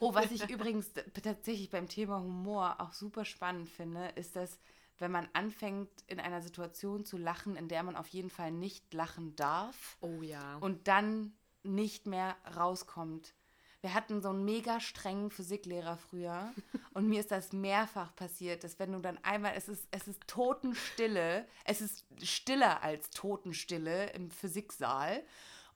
Oh, 0.00 0.14
was 0.14 0.32
ich 0.32 0.42
übrigens 0.50 0.90
tatsächlich 1.22 1.70
beim 1.70 1.88
Thema 1.88 2.20
Humor 2.20 2.76
auch 2.80 2.92
super 2.92 3.24
spannend 3.24 3.68
finde, 3.68 4.08
ist, 4.16 4.34
dass 4.34 4.58
wenn 4.98 5.10
man 5.12 5.28
anfängt, 5.32 5.90
in 6.06 6.20
einer 6.20 6.42
Situation 6.42 7.04
zu 7.04 7.18
lachen, 7.18 7.56
in 7.56 7.68
der 7.68 7.82
man 7.82 7.96
auf 7.96 8.08
jeden 8.08 8.30
Fall 8.30 8.50
nicht 8.52 8.92
lachen 8.94 9.34
darf, 9.36 9.96
Oh 10.00 10.22
ja. 10.22 10.56
und 10.58 10.88
dann 10.88 11.32
nicht 11.62 12.06
mehr 12.06 12.36
rauskommt. 12.56 13.34
Wir 13.82 13.94
hatten 13.94 14.22
so 14.22 14.30
einen 14.30 14.44
mega 14.44 14.80
strengen 14.80 15.30
Physiklehrer 15.30 15.96
früher 15.98 16.52
und 16.94 17.08
mir 17.08 17.20
ist 17.20 17.30
das 17.30 17.52
mehrfach 17.52 18.14
passiert, 18.16 18.64
dass 18.64 18.78
wenn 18.78 18.92
du 18.92 19.00
dann 19.00 19.18
einmal, 19.24 19.52
es 19.56 19.68
ist, 19.68 19.86
es 19.90 20.08
ist 20.08 20.26
Totenstille, 20.28 21.46
es 21.64 21.80
ist 21.80 22.06
stiller 22.22 22.82
als 22.82 23.10
Totenstille 23.10 24.10
im 24.12 24.30
Physiksaal 24.30 25.22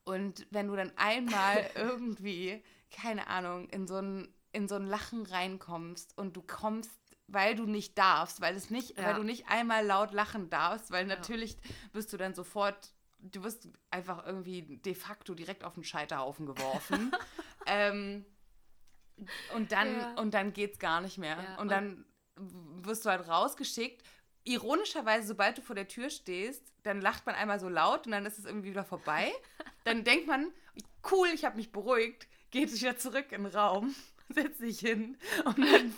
und 0.05 0.47
wenn 0.51 0.69
du 0.69 0.77
dann 0.77 0.92
einmal 0.97 1.69
irgendwie, 1.75 2.62
keine 2.90 3.27
Ahnung, 3.27 3.69
in 3.71 3.87
so 3.87 3.97
ein, 3.97 4.33
in 4.53 4.69
so 4.69 4.77
ein 4.77 4.87
Lachen 4.87 5.27
reinkommst 5.27 6.16
und 6.16 6.37
du 6.37 6.42
kommst 6.42 6.90
weil 7.29 7.57
du 7.57 7.64
nicht 7.66 7.99
darfst, 7.99 8.40
weil 8.40 8.55
es 8.55 8.71
nicht, 8.71 8.97
Ja. 8.99 9.07
weil 9.07 9.14
du 9.14 9.25
nicht 9.25 9.49
einmal 9.49 9.85
laut 9.85 10.12
lachen 10.12 10.49
darfst, 10.49 10.92
weil 10.92 11.07
natürlich 11.07 11.57
bist 11.92 12.12
du 12.12 12.16
dann 12.16 12.35
sofort, 12.35 12.92
du 13.19 13.42
wirst 13.42 13.69
einfach 13.90 14.25
irgendwie 14.25 14.62
de 14.62 14.95
facto 14.95 15.35
direkt 15.35 15.64
auf 15.64 15.75
den 15.75 15.83
Scheiterhaufen 15.83 16.47
geworfen. 16.47 17.11
ähm, 17.66 18.24
und 19.55 19.72
dann, 19.72 19.96
Ja. 19.98 20.14
und 20.14 20.35
dann 20.35 20.52
geht's 20.52 20.79
gar 20.79 21.00
nicht 21.00 21.18
mehr. 21.18 21.37
Ja, 21.37 21.55
und 21.55 21.62
und- 21.62 21.68
dann 21.70 22.05
wirst 22.37 23.05
du 23.05 23.11
halt 23.11 23.26
rausgeschickt. 23.29 24.02
Ironischerweise, 24.44 25.26
sobald 25.29 25.59
du 25.59 25.62
vor 25.62 25.74
der 25.74 25.88
Tür 25.88 26.11
stehst, 26.11 26.72
dann 26.85 27.00
lacht 27.00 27.26
man 27.26 27.35
einmal 27.35 27.59
so 27.59 27.68
laut 27.68 28.07
und 28.07 28.12
dann 28.12 28.26
ist 28.26 28.38
es 28.38 28.44
irgendwie 28.44 28.70
wieder 28.70 28.85
vorbei. 28.85 29.33
Dann 29.85 30.02
denkt 30.05 30.26
man, 30.26 30.52
cool, 31.12 31.29
ich 31.33 31.44
habe 31.44 31.57
mich 31.57 31.70
beruhigt, 31.70 32.26
geht 32.50 32.72
wieder 32.72 32.96
zurück 32.96 33.31
in 33.31 33.44
den 33.44 33.52
Raum, 33.55 33.94
setzt 34.34 34.58
sich 34.58 34.80
hin 34.80 35.16
und 35.44 35.58
man, 35.58 35.92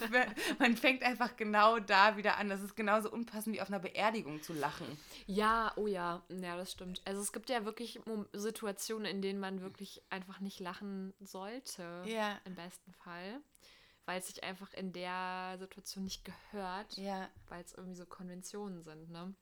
man 0.59 0.77
fängt 0.77 1.03
einfach 1.03 1.37
genau 1.37 1.79
da 1.79 2.17
wieder 2.17 2.37
an. 2.37 2.49
Das 2.49 2.63
ist 2.63 2.77
genauso 2.77 3.11
unpassend 3.11 3.55
wie 3.57 3.61
auf 3.61 3.69
einer 3.69 3.79
Beerdigung 3.79 4.43
zu 4.43 4.53
lachen. 4.53 4.87
Ja, 5.27 5.73
oh 5.77 5.87
ja, 5.87 6.23
ja, 6.29 6.57
das 6.57 6.73
stimmt. 6.73 7.01
Also 7.05 7.21
es 7.21 7.33
gibt 7.33 7.49
ja 7.51 7.65
wirklich 7.65 8.01
Situationen, 8.33 9.07
in 9.07 9.23
denen 9.23 9.41
man 9.41 9.61
wirklich 9.61 10.03
einfach 10.11 10.41
nicht 10.41 10.61
lachen 10.61 11.15
sollte. 11.21 12.03
Ja. 12.07 12.39
Im 12.45 12.55
besten 12.55 12.93
Fall. 12.93 13.41
Weil 14.07 14.21
es 14.21 14.29
sich 14.29 14.43
einfach 14.43 14.73
in 14.73 14.93
der 14.93 15.57
Situation 15.59 16.05
nicht 16.05 16.25
gehört, 16.25 16.97
Ja. 16.97 17.29
weil 17.49 17.63
es 17.63 17.75
irgendwie 17.75 17.97
so 17.97 18.07
Konventionen 18.07 18.83
sind, 18.83 19.11
ne? 19.11 19.35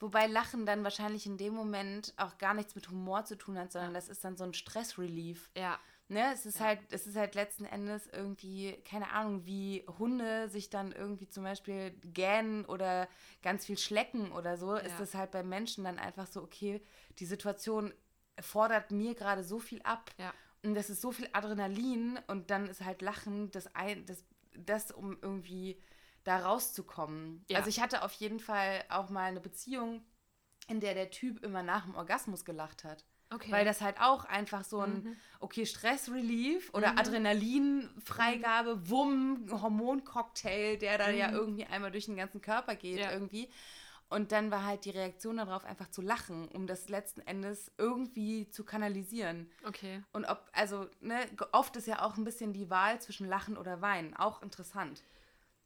Wobei 0.00 0.26
Lachen 0.26 0.66
dann 0.66 0.82
wahrscheinlich 0.82 1.26
in 1.26 1.38
dem 1.38 1.54
Moment 1.54 2.12
auch 2.16 2.36
gar 2.38 2.54
nichts 2.54 2.74
mit 2.74 2.90
Humor 2.90 3.24
zu 3.24 3.38
tun 3.38 3.56
hat, 3.56 3.70
sondern 3.70 3.94
das 3.94 4.08
ist 4.08 4.24
dann 4.24 4.36
so 4.36 4.42
ein 4.42 4.52
Stressrelief. 4.52 5.50
Ja. 5.56 5.78
Ne, 6.08 6.32
es 6.34 6.44
ist 6.44 6.60
halt, 6.60 6.78
es 6.90 7.06
ist 7.06 7.16
halt 7.16 7.34
letzten 7.34 7.64
Endes 7.64 8.06
irgendwie, 8.08 8.72
keine 8.84 9.10
Ahnung, 9.12 9.46
wie 9.46 9.84
Hunde 9.98 10.48
sich 10.48 10.68
dann 10.68 10.92
irgendwie 10.92 11.28
zum 11.28 11.42
Beispiel 11.42 11.92
gähnen 12.02 12.66
oder 12.66 13.08
ganz 13.42 13.64
viel 13.64 13.78
schlecken 13.78 14.30
oder 14.32 14.58
so, 14.58 14.74
ist 14.74 14.90
Ja. 14.92 14.98
das 14.98 15.14
halt 15.14 15.30
bei 15.30 15.42
Menschen 15.42 15.84
dann 15.84 15.98
einfach 15.98 16.26
so, 16.26 16.42
okay, 16.42 16.82
die 17.18 17.24
Situation 17.24 17.94
fordert 18.40 18.90
mir 18.90 19.14
gerade 19.14 19.42
so 19.42 19.58
viel 19.58 19.80
ab 19.82 20.10
Ja. 20.18 20.34
und 20.62 20.74
das 20.74 20.90
ist 20.90 21.00
so 21.00 21.12
viel 21.12 21.28
Adrenalin 21.32 22.18
und 22.26 22.50
dann 22.50 22.68
ist 22.68 22.84
halt 22.84 23.00
Lachen 23.00 23.50
das 23.50 23.74
ein, 23.74 24.04
das, 24.04 24.24
das 24.54 24.90
um 24.90 25.16
irgendwie 25.22 25.80
da 26.24 26.40
rauszukommen. 26.40 27.42
Ja. 27.48 27.58
Also 27.58 27.70
ich 27.70 27.80
hatte 27.80 28.02
auf 28.02 28.12
jeden 28.12 28.38
Fall 28.40 28.84
auch 28.90 29.08
mal 29.08 29.24
eine 29.28 29.40
Beziehung, 29.40 30.04
in 30.68 30.80
der 30.80 30.94
der 30.94 31.10
Typ 31.10 31.42
immer 31.42 31.62
nach 31.62 31.84
dem 31.84 31.94
Orgasmus 31.94 32.44
gelacht 32.44 32.84
hat. 32.84 33.04
Okay. 33.34 33.50
Weil 33.50 33.64
das 33.64 33.80
halt 33.80 34.00
auch 34.00 34.24
einfach 34.24 34.64
so 34.64 34.80
ein, 34.80 35.16
okay, 35.40 35.66
Stressrelief 35.66 36.72
oder 36.74 36.98
Adrenalinfreigabe, 36.98 38.88
Wumm, 38.90 39.46
Hormoncocktail, 39.50 40.78
der 40.78 40.98
da 40.98 41.10
ja 41.10 41.32
irgendwie 41.32 41.64
einmal 41.64 41.90
durch 41.90 42.06
den 42.06 42.16
ganzen 42.16 42.40
Körper 42.40 42.74
geht 42.74 42.98
Ja. 42.98 43.12
irgendwie. 43.12 43.48
Und 44.08 44.30
dann 44.30 44.50
war 44.50 44.66
halt 44.66 44.84
die 44.84 44.90
Reaktion 44.90 45.38
darauf 45.38 45.64
einfach 45.64 45.88
zu 45.88 46.02
lachen, 46.02 46.46
um 46.48 46.66
das 46.66 46.90
letzten 46.90 47.22
Endes 47.22 47.72
irgendwie 47.78 48.50
zu 48.50 48.62
kanalisieren. 48.62 49.50
Okay. 49.64 50.02
Und 50.12 50.26
ob, 50.26 50.50
also, 50.52 50.86
ne, 51.00 51.18
oft 51.52 51.74
ist 51.76 51.86
ja 51.86 52.04
auch 52.04 52.18
ein 52.18 52.24
bisschen 52.24 52.52
die 52.52 52.68
Wahl 52.68 53.00
zwischen 53.00 53.26
Lachen 53.26 53.56
oder 53.56 53.80
Weinen 53.80 54.14
auch 54.14 54.42
interessant. 54.42 55.02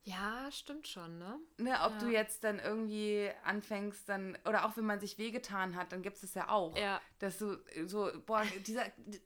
Ja, 0.08 0.48
stimmt 0.52 0.86
schon, 0.86 1.18
ne? 1.18 1.40
Ne, 1.58 1.72
ob 1.84 1.94
Ja. 1.94 1.98
du 1.98 2.06
jetzt 2.06 2.44
dann 2.44 2.60
irgendwie 2.60 3.28
anfängst, 3.42 4.08
dann, 4.08 4.38
oder 4.48 4.64
auch 4.64 4.76
wenn 4.76 4.86
man 4.86 5.00
sich 5.00 5.18
wehgetan 5.18 5.74
hat, 5.74 5.90
dann 5.90 6.02
gibt 6.02 6.14
es 6.14 6.20
das 6.22 6.34
ja 6.34 6.48
auch. 6.48 6.76
Ja. 6.76 7.00
Dass 7.18 7.38
du 7.38 7.56
so, 7.86 8.08
boah, 8.24 8.44
dieser, 8.64 8.84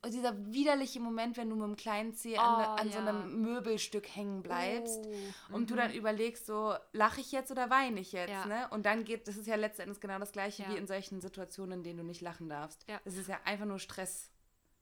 dieser 0.09 0.35
widerliche 0.47 0.99
Moment, 0.99 1.37
wenn 1.37 1.51
du 1.51 1.57
mit 1.57 1.64
dem 1.66 1.77
kleinen 1.77 2.14
Zeh 2.14 2.38
an, 2.38 2.47
Oh, 2.55 2.81
an 2.81 2.88
so 2.90 2.99
ja. 2.99 3.05
einem 3.07 3.43
Möbelstück 3.43 4.09
hängen 4.16 4.43
bleibst 4.43 5.05
Oh, 5.07 5.55
und 5.55 5.71
du 5.71 5.77
dann 5.77 5.93
überlegst, 5.93 6.47
so, 6.47 6.75
lache 6.93 7.21
ich 7.21 7.31
jetzt 7.31 7.51
oder 7.51 7.69
weine 7.69 8.01
ich 8.01 8.12
jetzt, 8.12 8.47
ne? 8.47 8.66
Und 8.71 8.87
dann 8.87 9.05
geht, 9.05 9.29
das 9.29 9.37
ist 9.37 9.47
ja 9.47 9.57
letztendlich 9.57 10.01
genau 10.01 10.19
das 10.19 10.33
gleiche 10.33 10.66
wie 10.69 10.77
in 10.79 10.87
solchen 10.87 11.21
Situationen, 11.21 11.81
in 11.81 11.83
denen 11.85 11.99
du 11.99 12.05
nicht 12.05 12.23
lachen 12.23 12.49
darfst. 12.49 12.88
Ja. 12.88 12.99
Es 13.05 13.19
ist 13.19 13.29
ja 13.29 13.38
einfach 13.45 13.66
nur 13.66 13.79
Stress 13.79 14.31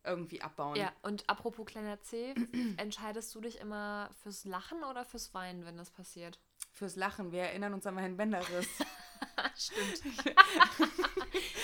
irgendwie 0.05 0.41
abbauen. 0.43 0.77
Ja, 0.77 0.93
und 1.03 1.29
apropos 1.29 1.67
kleiner 1.67 2.01
C, 2.03 2.35
entscheidest 2.77 3.35
du 3.35 3.41
dich 3.41 3.59
immer 3.61 4.11
fürs 4.23 4.45
Lachen 4.45 4.83
oder 4.85 5.05
fürs 5.05 5.35
Weinen, 5.35 5.65
wenn 5.65 5.77
das 5.77 5.91
passiert? 5.91 6.39
Fürs 6.73 6.97
Lachen, 6.97 7.33
wir 7.33 7.43
erinnern 7.43 7.75
uns 7.75 7.87
an 7.87 7.95
meinen 7.95 8.17
Bänderriss. 8.17 8.69
Stimmt. 9.57 10.25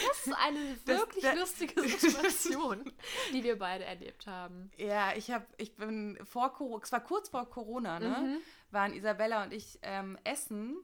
Das 0.06 0.26
ist 0.26 0.32
eine 0.38 0.76
Das- 0.84 0.98
wirklich 0.98 1.22
das- 1.24 1.34
lustige 1.38 1.88
Situation, 1.88 2.92
die 3.32 3.42
wir 3.44 3.58
beide 3.58 3.84
erlebt 3.84 4.26
haben. 4.26 4.70
Ja, 4.76 5.14
ich 5.16 5.30
habe, 5.30 5.44
ich 5.56 5.74
bin 5.76 6.18
vor 6.24 6.52
Corona, 6.52 6.82
es 6.82 6.92
war 6.92 7.00
kurz 7.00 7.28
vor 7.28 7.48
Corona, 7.48 7.98
ne? 8.00 8.08
Mhm. 8.08 8.38
Waren 8.70 8.92
Isabella 8.94 9.42
und 9.44 9.52
ich 9.52 9.78
ähm, 9.82 10.18
essen 10.24 10.76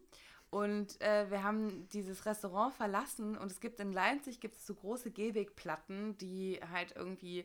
und 0.51 1.01
äh, 1.01 1.31
wir 1.31 1.43
haben 1.45 1.89
dieses 1.93 2.27
Restaurant 2.27 2.75
verlassen 2.75 3.37
und 3.37 3.51
es 3.51 3.61
gibt 3.61 3.79
in 3.81 3.93
Leipzig 3.93 4.41
gibt 4.41 4.57
es 4.57 4.67
so 4.67 4.75
große 4.75 5.11
Gehwegplatten, 5.11 6.19
die 6.19 6.61
halt 6.73 6.93
irgendwie 6.97 7.45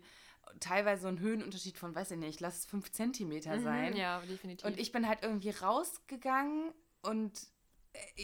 teilweise 0.59 1.03
so 1.03 1.07
einen 1.07 1.19
Höhenunterschied 1.19 1.77
von, 1.77 1.95
weiß 1.95 2.11
ich 2.11 2.17
nicht, 2.17 2.39
lass 2.39 2.59
es 2.59 2.65
fünf 2.65 2.91
Zentimeter 2.91 3.59
sein. 3.59 3.91
Mhm, 3.91 3.97
Ja, 3.97 4.21
definitiv. 4.21 4.65
Und 4.65 4.79
ich 4.79 4.91
bin 4.91 5.07
halt 5.07 5.19
irgendwie 5.21 5.51
rausgegangen 5.51 6.71
und 7.01 7.47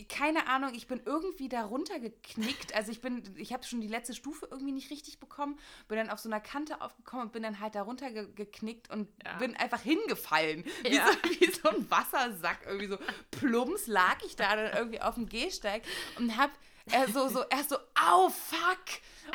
keine 0.10 0.48
Ahnung, 0.48 0.74
ich 0.74 0.88
bin 0.88 1.02
irgendwie 1.06 1.50
da 1.50 1.64
runtergeknickt. 1.66 2.74
Also 2.76 2.92
ich 2.92 3.02
bin, 3.02 3.24
ich 3.38 3.54
habe 3.54 3.64
schon 3.64 3.82
die 3.82 3.88
letzte 3.88 4.14
Stufe 4.14 4.48
irgendwie 4.50 4.72
nicht 4.72 4.90
richtig 4.92 5.20
bekommen, 5.20 5.58
bin 5.88 5.98
dann 5.98 6.10
auf 6.10 6.20
so 6.20 6.30
einer 6.30 6.40
Kante 6.40 6.82
aufgekommen 6.82 7.26
und 7.28 7.32
bin 7.32 7.44
dann 7.44 7.60
halt 7.60 7.76
da 7.76 7.84
runtergeknickt 7.84 8.90
und 8.90 9.08
Ja. 9.26 9.38
bin 9.38 9.56
einfach 9.56 9.82
hingefallen. 9.82 10.64
Wie, 10.84 10.96
Ja. 10.96 11.08
so, 11.08 11.30
wie 11.30 11.52
so 11.52 11.70
ein 11.70 11.90
Wassersack. 11.90 12.60
Irgendwie 12.66 12.88
so 12.88 12.98
plumps 13.32 13.88
lag 13.88 14.18
ich 14.26 14.36
da 14.36 14.56
dann 14.56 14.74
irgendwie 14.76 15.02
auf 15.02 15.16
dem 15.16 15.28
Gehsteig 15.28 15.84
und 16.18 16.38
hab 16.38 16.52
äh, 16.91 17.12
so, 17.12 17.27
so, 17.30 17.43
erst 17.49 17.69
so, 17.69 17.77
au, 17.95 18.30
fuck. 18.30 18.80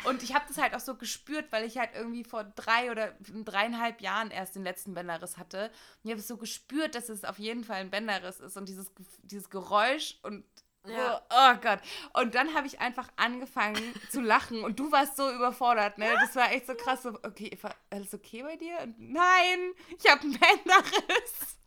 Und 0.05 0.23
ich 0.23 0.33
habe 0.35 0.45
das 0.47 0.57
halt 0.57 0.75
auch 0.75 0.79
so 0.79 0.95
gespürt, 0.95 1.51
weil 1.51 1.65
ich 1.65 1.77
halt 1.77 1.91
irgendwie 1.95 2.23
vor 2.23 2.43
drei 2.43 2.91
oder 2.91 3.13
dreieinhalb 3.45 4.01
Jahren 4.01 4.31
erst 4.31 4.55
den 4.55 4.63
letzten 4.63 4.93
Bänderriss 4.93 5.37
hatte. 5.37 5.71
Und 6.03 6.05
ich 6.05 6.11
habe 6.11 6.19
es 6.19 6.27
so 6.27 6.37
gespürt, 6.37 6.95
dass 6.95 7.09
es 7.09 7.23
auf 7.23 7.39
jeden 7.39 7.63
Fall 7.63 7.77
ein 7.77 7.89
Bänderriss 7.89 8.39
ist 8.39 8.57
und 8.57 8.69
dieses, 8.69 8.91
dieses 9.23 9.49
Geräusch 9.49 10.19
und 10.23 10.43
Ja. 10.89 11.21
oh, 11.29 11.35
oh 11.53 11.59
Gott. 11.61 11.79
Und 12.13 12.35
dann 12.35 12.53
habe 12.53 12.67
ich 12.67 12.79
einfach 12.79 13.07
angefangen 13.15 13.93
zu 14.09 14.21
lachen 14.21 14.63
und 14.63 14.79
du 14.79 14.91
warst 14.91 15.17
so 15.17 15.29
überfordert, 15.31 15.97
ne? 15.97 16.13
Das 16.21 16.35
war 16.35 16.51
echt 16.51 16.67
so 16.67 16.75
krass. 16.75 17.03
So, 17.03 17.09
okay, 17.23 17.47
Eva, 17.51 17.73
alles 17.89 18.13
okay 18.13 18.43
bei 18.43 18.55
dir? 18.55 18.77
Und 18.81 18.95
nein, 18.99 19.73
ich 19.99 20.09
habe 20.09 20.21
einen 20.21 20.37
Bänderriss. 20.39 21.33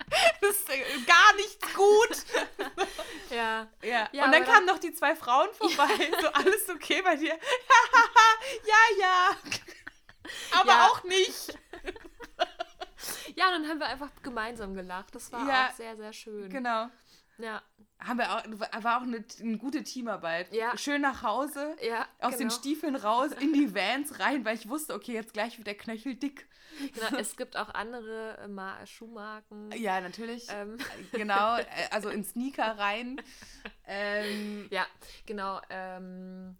Das 0.41 0.51
ist 0.57 0.67
gar 1.07 1.35
nichts 1.37 1.75
gut. 1.75 2.25
Ja. 3.31 3.69
Ja. 3.81 4.09
Ja, 4.11 4.25
und 4.25 4.33
dann 4.33 4.45
kamen 4.45 4.67
noch 4.67 4.79
die 4.79 4.93
zwei 4.93 5.15
Frauen 5.15 5.49
vorbei. 5.55 6.11
So, 6.21 6.27
alles 6.33 6.69
okay 6.69 7.01
bei 7.03 7.15
dir? 7.15 7.35
ja, 8.67 8.99
ja. 9.01 9.31
Aber 10.59 10.71
Ja. 10.71 10.87
auch 10.89 11.05
nicht. 11.05 11.57
Ja, 13.37 13.47
und 13.49 13.53
dann 13.63 13.69
haben 13.69 13.79
wir 13.79 13.87
einfach 13.87 14.11
gemeinsam 14.23 14.75
gelacht. 14.75 15.15
Das 15.15 15.31
war 15.33 15.47
Ja. 15.47 15.69
auch 15.69 15.75
sehr, 15.75 15.97
sehr 15.97 16.13
schön. 16.13 16.49
Genau. 16.51 16.89
Ja. 17.39 17.63
Haben 18.05 18.19
wir 18.19 18.33
auch, 18.35 18.83
war 18.83 18.99
auch 18.99 19.03
eine, 19.03 19.25
eine 19.41 19.59
gute 19.59 19.83
Teamarbeit. 19.83 20.53
Ja. 20.53 20.77
Schön 20.77 21.03
nach 21.03 21.23
Hause, 21.23 21.77
Ja, 21.87 22.07
aus 22.19 22.37
den 22.37 22.49
genau. 22.49 22.59
Stiefeln 22.59 22.97
raus, 22.97 23.31
in 23.39 23.53
die 23.53 23.75
Vans 23.75 24.19
rein, 24.21 24.45
weil 24.45 24.57
ich 24.57 24.69
wusste, 24.69 24.95
okay, 24.95 25.13
jetzt 25.13 25.33
gleich 25.33 25.59
wird 25.59 25.67
der 25.67 25.77
Knöchel 25.77 26.15
dick. 26.15 26.47
Genau, 26.95 27.19
es 27.19 27.37
gibt 27.37 27.57
auch 27.57 27.75
andere 27.75 28.39
äh, 28.39 28.49
Ma 28.49 28.87
Schuhmarken. 28.87 29.73
Ja, 29.73 30.01
natürlich. 30.01 30.47
Ähm, 30.51 30.79
Genau, 31.13 31.59
äh, 31.59 31.65
also 31.91 32.09
in 32.09 32.25
Sneaker 32.25 32.79
rein. 32.79 33.21
Ähm, 33.87 34.69
ja, 34.71 34.87
genau. 35.27 35.61
Ähm, 35.69 36.57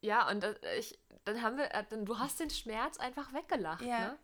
ja, 0.00 0.28
und 0.28 0.42
äh, 0.42 0.54
ich, 0.78 0.98
dann 1.24 1.42
haben 1.42 1.58
wir, 1.58 1.68
dann, 1.90 2.04
du 2.04 2.18
hast 2.18 2.40
den 2.40 2.50
Schmerz 2.50 2.98
einfach 2.98 3.32
weggelacht. 3.32 3.82
Ja. 3.82 3.98
Ne? 4.00 4.18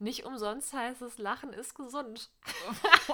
Nicht 0.00 0.24
umsonst 0.24 0.72
heißt 0.72 1.02
es, 1.02 1.18
Lachen 1.18 1.52
ist 1.52 1.74
gesund. 1.74 2.28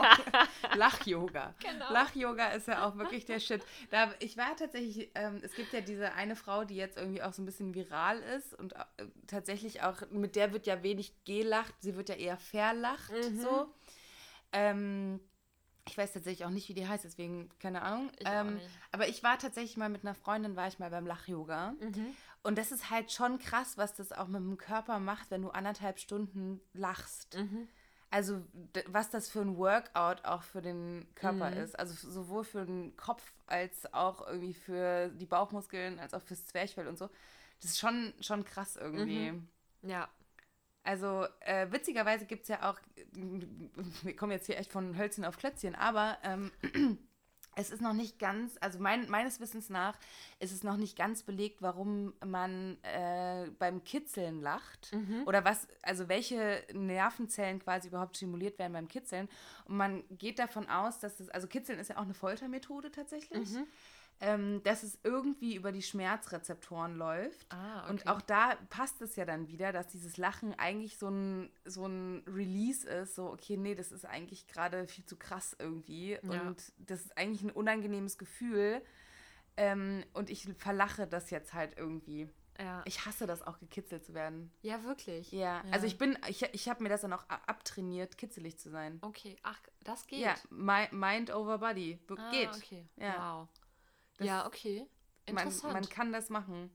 Lach-Yoga. 0.74 1.54
Genau. 1.60 1.92
Lach-Yoga 1.92 2.48
ist 2.48 2.68
ja 2.68 2.86
auch 2.86 2.96
wirklich 2.96 3.24
der 3.26 3.38
Shit. 3.38 3.62
Da, 3.90 4.12
ich 4.18 4.36
war 4.36 4.56
tatsächlich, 4.56 5.10
ähm, 5.14 5.40
es 5.42 5.54
gibt 5.54 5.72
ja 5.72 5.80
diese 5.80 6.12
eine 6.14 6.36
Frau, 6.36 6.64
die 6.64 6.76
jetzt 6.76 6.96
irgendwie 6.96 7.22
auch 7.22 7.32
so 7.32 7.42
ein 7.42 7.46
bisschen 7.46 7.74
viral 7.74 8.18
ist 8.36 8.54
und 8.58 8.72
äh, 8.74 8.78
tatsächlich 9.26 9.82
auch, 9.82 10.00
mit 10.10 10.36
der 10.36 10.52
wird 10.52 10.66
ja 10.66 10.82
wenig 10.82 11.12
gelacht, 11.24 11.74
sie 11.80 11.96
wird 11.96 12.08
ja 12.08 12.14
eher 12.16 12.36
verlacht, 12.38 13.10
Mhm. 13.12 13.40
so. 13.40 13.74
Ähm, 14.52 15.20
ich 15.86 15.96
weiß 15.98 16.12
tatsächlich 16.12 16.44
auch 16.46 16.50
nicht, 16.50 16.68
wie 16.68 16.74
die 16.74 16.86
heißt, 16.86 17.04
deswegen 17.04 17.48
keine 17.58 17.82
Ahnung. 17.82 18.10
Ich 18.18 18.26
ähm. 18.28 18.60
Aber 18.92 19.08
ich 19.08 19.22
war 19.22 19.38
tatsächlich 19.38 19.76
mal 19.76 19.88
mit 19.88 20.02
einer 20.04 20.14
Freundin, 20.14 20.54
war 20.54 20.68
ich 20.68 20.78
mal 20.78 20.90
beim 20.90 21.06
Lach-Yoga. 21.06 21.72
Mhm. 21.80 22.14
Und 22.42 22.56
das 22.56 22.72
ist 22.72 22.90
halt 22.90 23.12
schon 23.12 23.38
krass, 23.38 23.76
was 23.76 23.94
das 23.94 24.12
auch 24.12 24.26
mit 24.26 24.40
dem 24.40 24.56
Körper 24.56 24.98
macht, 24.98 25.30
wenn 25.30 25.42
du 25.42 25.50
anderthalb 25.50 25.98
Stunden 25.98 26.60
lachst. 26.72 27.36
Mhm. 27.36 27.68
Also 28.10 28.42
was 28.86 29.10
das 29.10 29.28
für 29.28 29.40
ein 29.40 29.56
Workout 29.56 30.24
auch 30.24 30.42
für 30.42 30.62
den 30.62 31.06
Körper 31.14 31.50
Mhm. 31.50 31.58
ist. 31.58 31.78
Also 31.78 31.94
sowohl 32.10 32.44
für 32.44 32.64
den 32.64 32.96
Kopf 32.96 33.22
als 33.46 33.92
auch 33.92 34.26
irgendwie 34.26 34.54
für 34.54 35.08
die 35.10 35.26
Bauchmuskeln, 35.26 35.98
als 36.00 36.14
auch 36.14 36.22
fürs 36.22 36.44
Zwerchfell 36.46 36.88
und 36.88 36.98
so. 36.98 37.08
Das 37.60 37.72
ist 37.72 37.78
schon, 37.78 38.14
schon 38.20 38.44
krass 38.44 38.76
irgendwie. 38.76 39.32
Mhm. 39.32 39.48
Ja. 39.82 40.08
Also 40.82 41.26
äh, 41.40 41.70
witzigerweise 41.70 42.24
gibt 42.24 42.42
es 42.44 42.48
ja 42.48 42.70
auch, 42.70 42.80
wir 44.02 44.16
kommen 44.16 44.32
jetzt 44.32 44.46
hier 44.46 44.56
echt 44.58 44.72
von 44.72 44.96
Hölzchen 44.96 45.26
auf 45.26 45.36
Klötzchen, 45.36 45.74
aber 45.74 46.16
ähm, 46.22 46.50
es 47.60 47.70
ist 47.70 47.80
noch 47.82 47.92
nicht 47.92 48.18
ganz, 48.18 48.56
also 48.60 48.78
mein, 48.78 49.08
meines 49.10 49.38
Wissens 49.40 49.68
nach 49.70 49.96
ist 50.38 50.52
es 50.52 50.62
noch 50.64 50.76
nicht 50.76 50.96
ganz 50.96 51.22
belegt, 51.22 51.60
warum 51.62 52.14
man 52.24 52.78
äh, 52.82 53.50
beim 53.58 53.84
Kitzeln 53.84 54.40
lacht 54.40 54.92
Mhm. 54.92 55.22
oder 55.26 55.44
was, 55.44 55.68
also 55.82 56.08
welche 56.08 56.64
Nervenzellen 56.72 57.58
quasi 57.60 57.88
überhaupt 57.88 58.16
stimuliert 58.16 58.58
werden 58.58 58.72
beim 58.72 58.88
Kitzeln. 58.88 59.28
Und 59.66 59.76
man 59.76 60.02
geht 60.18 60.38
davon 60.38 60.68
aus, 60.68 60.98
dass 60.98 61.20
es, 61.20 61.28
also 61.28 61.46
Kitzeln 61.46 61.78
ist 61.78 61.88
ja 61.88 61.96
auch 61.98 62.02
eine 62.02 62.14
Foltermethode 62.14 62.90
tatsächlich, 62.90 63.50
Mhm. 63.50 63.66
Ähm, 64.20 64.62
dass 64.64 64.82
es 64.82 64.98
irgendwie 65.02 65.54
über 65.56 65.72
die 65.72 65.82
Schmerzrezeptoren 65.82 66.96
läuft. 66.96 67.46
Ah, 67.52 67.82
okay. 67.84 67.90
Und 67.90 68.06
auch 68.06 68.20
da 68.20 68.54
passt 68.68 69.00
es 69.00 69.16
ja 69.16 69.24
dann 69.24 69.48
wieder, 69.48 69.72
dass 69.72 69.86
dieses 69.88 70.16
Lachen 70.18 70.52
eigentlich 70.58 70.98
so 70.98 71.08
ein, 71.08 71.50
so 71.64 71.86
ein 71.86 72.22
Release 72.26 72.86
ist. 72.88 73.14
So, 73.14 73.30
okay, 73.30 73.56
nee, 73.56 73.74
das 73.74 73.92
ist 73.92 74.04
eigentlich 74.04 74.46
gerade 74.46 74.86
viel 74.86 75.04
zu 75.06 75.16
krass 75.16 75.56
irgendwie. 75.58 76.18
Ja. 76.22 76.42
Und 76.42 76.72
das 76.78 77.00
ist 77.00 77.16
eigentlich 77.16 77.42
ein 77.42 77.50
unangenehmes 77.50 78.18
Gefühl. 78.18 78.82
Ähm, 79.56 80.04
und 80.12 80.30
ich 80.30 80.48
verlache 80.58 81.06
das 81.06 81.30
jetzt 81.30 81.52
halt 81.54 81.76
irgendwie. 81.76 82.28
ja. 82.58 82.82
Ich 82.86 83.04
hasse 83.06 83.26
das 83.26 83.42
auch, 83.42 83.58
gekitzelt 83.58 84.04
zu 84.04 84.14
werden. 84.14 84.52
ja, 84.62 84.82
wirklich. 84.84 85.32
Ja, 85.32 85.62
also 85.70 85.86
ich 85.86 85.98
bin, 85.98 86.16
ich, 86.28 86.42
ich 86.54 86.68
habe 86.68 86.82
mir 86.82 86.88
das 86.88 87.00
dann 87.02 87.12
auch 87.12 87.24
abtrainiert, 87.28 88.16
kitzelig 88.18 88.58
zu 88.58 88.70
sein. 88.70 88.98
Okay, 89.02 89.36
ach, 89.42 89.58
das 89.84 90.06
geht. 90.06 90.20
Ja, 90.20 90.34
mi 90.50 90.86
Mind 90.92 91.34
over 91.34 91.58
Body. 91.58 91.98
Be- 92.06 92.16
Ah, 92.18 92.30
Geht. 92.30 92.50
Okay. 92.54 92.86
Ja. 92.96 93.40
Wow. 93.40 93.48
Das- 94.20 94.26
ja, 94.28 94.46
okay. 94.46 94.86
Man, 95.26 95.36
Interessant. 95.46 95.72
man 95.72 95.88
kann 95.88 96.12
das 96.12 96.28
machen. 96.30 96.70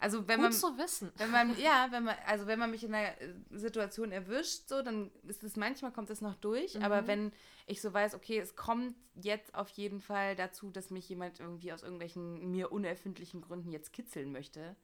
Also 0.00 0.28
wenn 0.28 0.36
Gut 0.40 0.50
man, 0.50 0.52
zu 0.52 0.76
wissen. 0.76 1.12
wenn 1.16 1.30
man, 1.30 1.56
ja, 1.58 1.88
wenn 1.90 2.04
man, 2.04 2.16
also 2.26 2.46
wenn 2.46 2.58
man 2.58 2.70
mich 2.70 2.84
in 2.84 2.94
einer 2.94 3.20
äh, 3.20 3.34
Situation 3.52 4.12
erwischt, 4.12 4.68
so, 4.68 4.82
dann 4.82 5.10
ist 5.26 5.42
es 5.44 5.56
manchmal 5.56 5.92
kommt 5.92 6.10
es 6.10 6.20
noch 6.20 6.34
durch. 6.36 6.82
Aber 6.82 7.02
Mhm. 7.02 7.06
wenn 7.06 7.32
ich 7.66 7.80
so 7.80 7.92
weiß, 7.92 8.14
okay, 8.14 8.38
es 8.38 8.54
kommt 8.56 8.94
jetzt 9.14 9.54
auf 9.54 9.68
jeden 9.70 10.00
Fall 10.00 10.36
dazu, 10.36 10.70
dass 10.70 10.90
mich 10.90 11.08
jemand 11.08 11.40
irgendwie 11.40 11.72
aus 11.72 11.82
irgendwelchen 11.82 12.50
mir 12.50 12.70
unerfindlichen 12.72 13.40
Gründen 13.40 13.72
jetzt 13.72 13.92
kitzeln 13.92 14.30
möchte, 14.32 14.76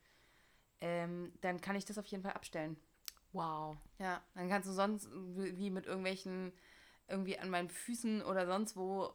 ähm, 0.81 1.33
dann 1.43 1.61
kann 1.61 1.77
ich 1.77 1.85
das 1.85 1.99
auf 1.99 2.07
jeden 2.07 2.23
Fall 2.23 2.33
abstellen. 2.33 2.77
Wow. 3.33 3.77
Ja, 3.99 4.23
dann 4.35 4.49
kannst 4.49 4.69
du 4.69 4.73
sonst 4.73 5.09
wie 5.13 5.71
mit 5.71 5.87
irgendwelchen, 5.87 6.53
irgendwie 7.09 7.39
an 7.39 7.51
meinen 7.51 7.69
Füßen 7.69 8.23
oder 8.23 8.47
sonst 8.47 8.77
wo, 8.77 9.13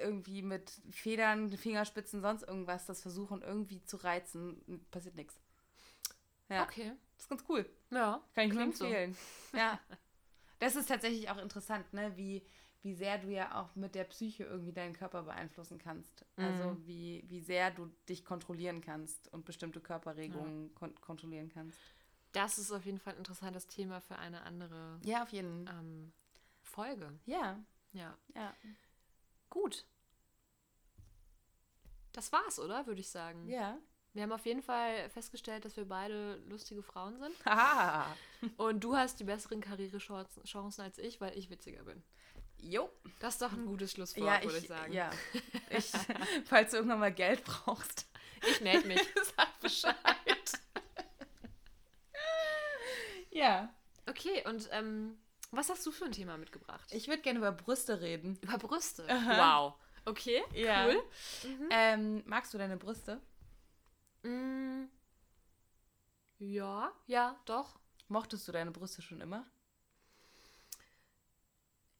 irgendwie 0.00 0.42
mit 0.42 0.70
Federn, 0.90 1.50
Fingerspitzen, 1.50 2.20
sonst 2.20 2.42
irgendwas, 2.42 2.86
das 2.86 3.02
versuchen 3.02 3.42
irgendwie 3.42 3.82
zu 3.82 3.96
reizen, 3.98 4.86
passiert 4.90 5.14
nichts. 5.16 5.34
Ja, 6.48 6.62
Okay. 6.62 6.92
das 7.16 7.24
ist 7.24 7.28
ganz 7.28 7.44
cool. 7.48 7.68
Ja. 7.90 8.22
Kann 8.34 8.46
ich 8.46 8.52
nur 8.52 8.62
klingt 8.62 8.76
so. 8.76 8.84
empfehlen. 8.84 9.16
Ja. 9.52 9.78
Das 10.58 10.74
ist 10.74 10.86
tatsächlich 10.88 11.28
auch 11.28 11.36
interessant, 11.36 11.92
ne? 11.92 12.16
wie, 12.16 12.42
wie 12.82 12.94
sehr 12.94 13.18
du 13.18 13.28
ja 13.28 13.60
auch 13.60 13.76
mit 13.76 13.94
der 13.94 14.04
Psyche 14.04 14.44
irgendwie 14.44 14.72
deinen 14.72 14.94
Körper 14.94 15.24
beeinflussen 15.24 15.76
kannst. 15.76 16.24
Also 16.36 16.70
Mhm. 16.70 16.86
wie, 16.86 17.24
wie 17.28 17.40
sehr 17.42 17.70
du 17.70 17.90
dich 18.08 18.24
kontrollieren 18.24 18.80
kannst 18.80 19.28
und 19.34 19.44
bestimmte 19.44 19.80
Körperregungen 19.82 20.74
kon 20.74 20.98
kontrollieren 21.02 21.50
kannst. 21.50 21.78
Das 22.32 22.56
ist 22.56 22.72
auf 22.72 22.86
jeden 22.86 22.98
Fall 22.98 23.12
ein 23.12 23.18
interessantes 23.18 23.66
Thema 23.66 24.00
für 24.00 24.16
eine 24.16 24.44
andere 24.44 24.98
Ja, 25.04 25.24
auf 25.24 25.28
jeden 25.28 25.66
Fall. 25.66 25.74
ähm, 25.78 26.12
Folge. 26.62 27.12
Ja, 27.26 27.62
Ja. 27.92 28.16
ja. 28.34 28.54
Gut. 29.50 29.86
Das 32.12 32.32
war's, 32.32 32.58
oder? 32.58 32.86
Würde 32.86 33.00
ich 33.00 33.08
sagen. 33.10 33.46
Ja. 33.48 33.78
Wir 34.12 34.22
haben 34.22 34.32
auf 34.32 34.46
jeden 34.46 34.62
Fall 34.62 35.10
festgestellt, 35.10 35.64
dass 35.66 35.76
wir 35.76 35.86
beide 35.86 36.36
lustige 36.48 36.82
Frauen 36.82 37.18
sind. 37.18 37.34
Haha. 37.44 38.16
Und 38.56 38.80
du 38.82 38.96
hast 38.96 39.20
die 39.20 39.24
besseren 39.24 39.60
Karrierechancen 39.60 40.42
Chancen 40.44 40.80
als 40.82 40.96
ich, 40.98 41.20
weil 41.20 41.36
ich 41.36 41.50
witziger 41.50 41.82
bin. 41.84 42.02
Jo. 42.58 42.90
Das 43.18 43.34
ist 43.34 43.42
doch 43.42 43.52
ein 43.52 43.66
gutes 43.66 43.92
Schlusswort, 43.92 44.26
Ja, 44.26 44.42
würde 44.42 44.56
ich, 44.56 44.62
ich 44.64 44.68
sagen. 44.68 44.92
ja. 44.92 45.10
Ich, 45.70 45.92
falls 46.46 46.70
du 46.70 46.78
irgendwann 46.78 47.00
mal 47.00 47.12
Geld 47.12 47.44
brauchst, 47.44 48.06
Ich 48.48 48.60
melde 48.62 48.88
mich. 48.88 49.00
sag 49.36 49.60
Bescheid. 49.60 49.94
ja. 53.30 53.68
Okay, 54.08 54.42
und 54.46 54.68
ähm, 54.72 55.18
was 55.50 55.68
hast 55.70 55.84
du 55.86 55.92
für 55.92 56.04
ein 56.04 56.12
Thema 56.12 56.36
mitgebracht? 56.36 56.88
Ich 56.92 57.08
würde 57.08 57.22
gerne 57.22 57.38
über 57.38 57.52
Brüste 57.52 58.00
reden. 58.00 58.38
Über 58.42 58.58
Brüste. 58.58 59.08
Aha. 59.08 59.68
Wow. 59.68 59.74
Okay, 60.04 60.42
Ja. 60.54 60.86
cool. 60.86 61.02
Ähm, 61.70 62.22
magst 62.26 62.54
du 62.54 62.58
deine 62.58 62.76
Brüste? 62.76 63.20
Mm, 64.22 64.84
ja, 66.38 66.92
ja, 67.06 67.40
doch. 67.44 67.78
Mochtest 68.08 68.46
du 68.46 68.52
deine 68.52 68.70
Brüste 68.70 69.02
schon 69.02 69.20
immer? 69.20 69.44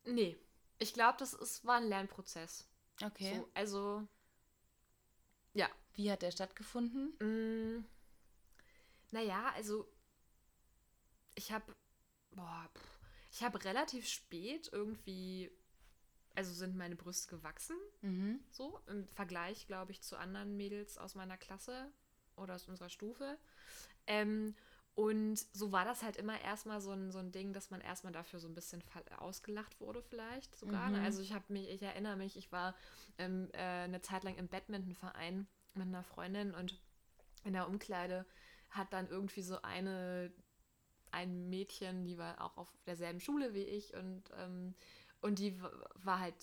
Nee. 0.04 0.36
Ich 0.78 0.92
glaube, 0.94 1.16
das 1.18 1.32
ist, 1.34 1.64
war 1.64 1.76
ein 1.76 1.88
Lernprozess. 1.88 2.68
Okay. 3.02 3.34
So, 3.36 3.48
also, 3.54 4.06
ja. 5.54 5.68
Wie 5.94 6.10
hat 6.12 6.22
der 6.22 6.30
stattgefunden? 6.30 7.16
Mm, 7.18 7.84
naja, 9.10 9.50
also, 9.54 9.88
ich 11.34 11.50
habe, 11.50 11.74
boah, 12.30 12.68
pff, 12.74 12.85
ich 13.36 13.42
habe 13.42 13.62
relativ 13.64 14.08
spät 14.08 14.70
irgendwie 14.72 15.50
also 16.36 16.52
sind 16.52 16.76
meine 16.76 16.96
Brüste 16.96 17.34
gewachsen. 17.34 17.76
Mhm. 18.02 18.40
So 18.50 18.78
im 18.86 19.08
Vergleich, 19.08 19.66
glaube 19.66 19.92
ich, 19.92 20.02
zu 20.02 20.16
anderen 20.16 20.56
Mädels 20.56 20.98
aus 20.98 21.14
meiner 21.14 21.38
Klasse 21.38 21.90
oder 22.36 22.54
aus 22.54 22.68
unserer 22.68 22.90
Stufe. 22.90 23.38
Ähm, 24.06 24.54
und 24.94 25.38
so 25.52 25.72
war 25.72 25.84
das 25.84 26.02
halt 26.02 26.16
immer 26.16 26.40
erstmal 26.40 26.80
so 26.80 26.90
ein, 26.90 27.10
so 27.10 27.18
ein 27.18 27.32
Ding, 27.32 27.52
dass 27.52 27.70
man 27.70 27.80
erstmal 27.80 28.12
dafür 28.12 28.38
so 28.38 28.48
ein 28.48 28.54
bisschen 28.54 28.82
ausgelacht 29.18 29.80
wurde, 29.80 30.02
vielleicht 30.02 30.54
sogar. 30.56 30.90
Ne? 30.90 30.98
Mhm. 30.98 31.04
Also 31.04 31.22
ich 31.22 31.32
habe 31.32 31.44
mich, 31.48 31.68
ich 31.70 31.82
erinnere 31.82 32.16
mich, 32.16 32.36
ich 32.36 32.52
war 32.52 32.74
ähm, 33.18 33.48
äh, 33.52 33.58
eine 33.58 34.02
Zeit 34.02 34.22
lang 34.22 34.36
im 34.36 34.48
Badmintonverein 34.48 35.46
mit 35.74 35.86
einer 35.86 36.02
Freundin 36.02 36.54
und 36.54 36.78
in 37.44 37.54
der 37.54 37.66
Umkleide 37.66 38.26
hat 38.70 38.92
dann 38.92 39.08
irgendwie 39.08 39.42
so 39.42 39.60
eine 39.62 40.32
ein 41.16 41.48
Mädchen, 41.48 42.04
die 42.04 42.18
war 42.18 42.40
auch 42.42 42.58
auf 42.58 42.68
derselben 42.86 43.20
Schule 43.20 43.54
wie 43.54 43.62
ich 43.62 43.94
und, 43.94 44.22
ähm, 44.38 44.74
und 45.22 45.38
die 45.38 45.58
war 45.94 46.20
halt 46.20 46.34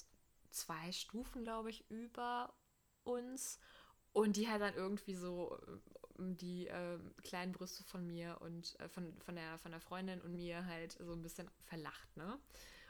zwei 0.49 0.91
Stufen, 0.91 1.43
glaube 1.43 1.69
ich, 1.69 1.89
über 1.89 2.53
uns. 3.03 3.59
Und 4.13 4.35
die 4.35 4.47
hat 4.47 4.61
dann 4.61 4.73
irgendwie 4.75 5.15
so 5.15 5.57
ähm, 6.17 6.37
die 6.37 6.67
ähm, 6.67 7.13
kleinen 7.23 7.51
Brüste 7.51 7.83
von 7.83 8.05
mir 8.05 8.37
und 8.41 8.79
äh, 8.79 8.89
von, 8.89 9.13
von, 9.21 9.35
der, 9.35 9.57
von 9.59 9.71
der 9.71 9.79
Freundin 9.79 10.21
und 10.21 10.35
mir 10.35 10.65
halt 10.65 10.93
so 10.93 11.13
ein 11.13 11.21
bisschen 11.21 11.49
verlacht, 11.65 12.17
ne? 12.17 12.39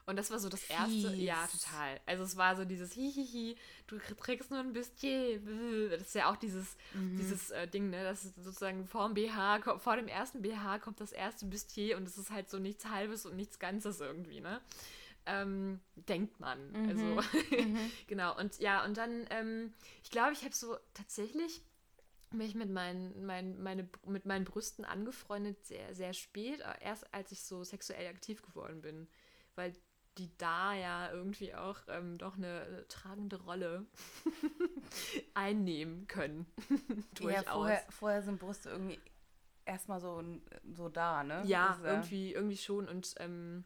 Und 0.06 0.18
das 0.18 0.32
war 0.32 0.40
so 0.40 0.50
das 0.50 0.64
erste, 0.66 1.12
Fies. 1.12 1.24
ja, 1.24 1.48
total. 1.48 2.00
Also 2.06 2.24
es 2.24 2.36
war 2.36 2.56
so 2.56 2.66
dieses 2.66 2.92
Hihihi, 2.92 3.56
du 3.88 3.98
trägst 3.98 4.52
nur 4.52 4.60
ein 4.60 4.74
bisschen. 4.74 5.90
Das 5.90 6.02
ist 6.02 6.16
ja 6.16 6.30
auch 6.32 6.36
dieses, 6.36 6.76
dieses 6.94 7.52
äh, 7.52 7.68
Ding, 7.68 7.90
ne? 7.90 8.04
Das 8.04 8.26
ist 8.26 8.36
sozusagen 8.36 8.86
vor 8.86 9.08
dem 9.08 9.14
BH, 9.14 9.80
vor 9.80 9.96
dem 9.96 10.08
ersten 10.08 10.42
BH 10.42 10.80
kommt 10.80 11.00
das 11.00 11.14
erste 11.14 11.46
Bustier 11.46 11.96
und 11.96 12.08
es 12.08 12.18
ist 12.18 12.32
halt 12.32 12.50
so 12.50 12.60
nichts 12.60 12.86
Halbes 12.90 13.26
und 13.26 13.38
nichts 13.38 13.60
Ganzes 13.60 14.02
irgendwie, 14.02 14.42
ne? 14.42 14.60
Ähm, 15.26 15.80
denkt 15.96 16.40
man. 16.42 16.60
Also, 16.90 17.22
genau. 18.08 18.38
Und 18.38 18.60
ja, 18.60 18.84
und 18.84 18.98
dann, 18.98 19.26
ähm, 19.30 19.74
ich 20.04 20.12
glaube, 20.12 20.34
ich 20.34 20.44
habe 20.44 20.54
so 20.54 20.76
tatsächlich 20.94 21.62
mich 22.34 22.56
mit 22.56 22.70
meinen, 22.70 23.26
mein, 23.26 23.62
meine, 23.62 23.88
mit 24.06 24.26
meinen 24.26 24.44
Brüsten 24.44 24.86
angefreundet 24.86 25.66
sehr, 25.66 25.94
sehr 25.96 26.14
spät, 26.14 26.60
äh, 26.60 26.74
erst 26.82 27.14
als 27.14 27.32
ich 27.32 27.42
so 27.42 27.64
sexuell 27.64 28.08
aktiv 28.08 28.42
geworden 28.42 28.82
bin. 28.82 29.08
Weil 29.56 29.74
die 30.18 30.30
da 30.38 30.74
ja 30.74 31.12
irgendwie 31.12 31.56
auch 31.56 31.80
ähm, 31.88 32.18
doch 32.18 32.38
eine, 32.38 32.62
eine 32.62 32.88
tragende 32.88 33.42
Rolle 33.42 33.86
einnehmen 35.34 36.08
können. 36.08 36.46
Durchaus. 37.16 37.46
Ja, 37.46 37.52
vorher, 37.52 37.84
vorher 37.90 38.22
sind 38.22 38.40
Brüste 38.40 38.70
irgendwie 38.70 39.00
erstmal 39.66 40.00
so, 40.00 40.24
so 40.72 40.90
da, 40.90 41.24
ne? 41.24 41.44
Ja, 41.46 41.74
ist 41.74 41.84
irgendwie, 41.84 42.34
irgendwie 42.34 42.58
schon. 42.58 42.88
Und 42.88 43.16
ähm, 43.18 43.64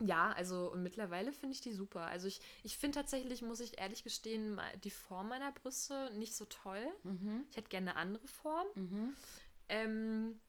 ja, 0.00 0.32
also 0.32 0.70
und 0.72 0.82
mittlerweile 0.82 1.32
finde 1.32 1.54
ich 1.54 1.60
die 1.60 1.72
super. 1.72 2.06
Also 2.06 2.26
ich, 2.26 2.40
ich 2.62 2.76
finde 2.76 2.98
tatsächlich, 2.98 3.42
muss 3.42 3.60
ich 3.60 3.78
ehrlich 3.78 4.04
gestehen, 4.04 4.60
die 4.82 4.90
Form 4.90 5.28
meiner 5.28 5.52
Brüste 5.52 6.10
nicht 6.14 6.34
so 6.34 6.44
toll. 6.44 6.86
Mhm. 7.02 7.44
Ich 7.50 7.56
hätte 7.56 7.68
gerne 7.68 7.90
eine 7.90 8.00
andere 8.00 8.26
Form. 8.26 8.66
Mhm. 8.74 9.16
Ähm, 9.68 10.40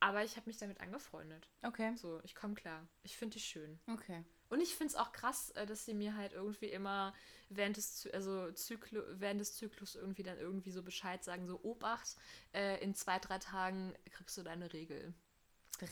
aber 0.00 0.24
ich 0.24 0.36
habe 0.36 0.46
mich 0.48 0.58
damit 0.58 0.80
angefreundet. 0.80 1.48
Okay. 1.62 1.94
So, 1.96 2.20
ich 2.24 2.34
komme 2.34 2.54
klar. 2.54 2.86
Ich 3.02 3.16
finde 3.16 3.34
die 3.34 3.40
schön. 3.42 3.78
Okay. 3.90 4.24
Und 4.48 4.60
ich 4.60 4.74
finde 4.76 4.92
es 4.92 4.96
auch 4.96 5.10
krass, 5.12 5.50
äh, 5.50 5.66
dass 5.66 5.84
sie 5.84 5.94
mir 5.94 6.16
halt 6.16 6.32
irgendwie 6.32 6.66
immer 6.66 7.12
während 7.48 7.76
des, 7.76 8.08
also 8.12 8.52
Zyklu 8.52 9.02
während 9.12 9.40
des 9.40 9.56
Zyklus 9.56 9.96
irgendwie 9.96 10.22
dann 10.22 10.38
irgendwie 10.38 10.70
so 10.70 10.82
Bescheid 10.82 11.24
sagen, 11.24 11.46
so 11.46 11.58
Obacht, 11.62 12.16
äh, 12.52 12.80
in 12.82 12.94
zwei, 12.94 13.18
drei 13.18 13.38
Tagen 13.38 13.94
kriegst 14.10 14.36
du 14.36 14.42
deine 14.42 14.72
Regel. 14.72 15.14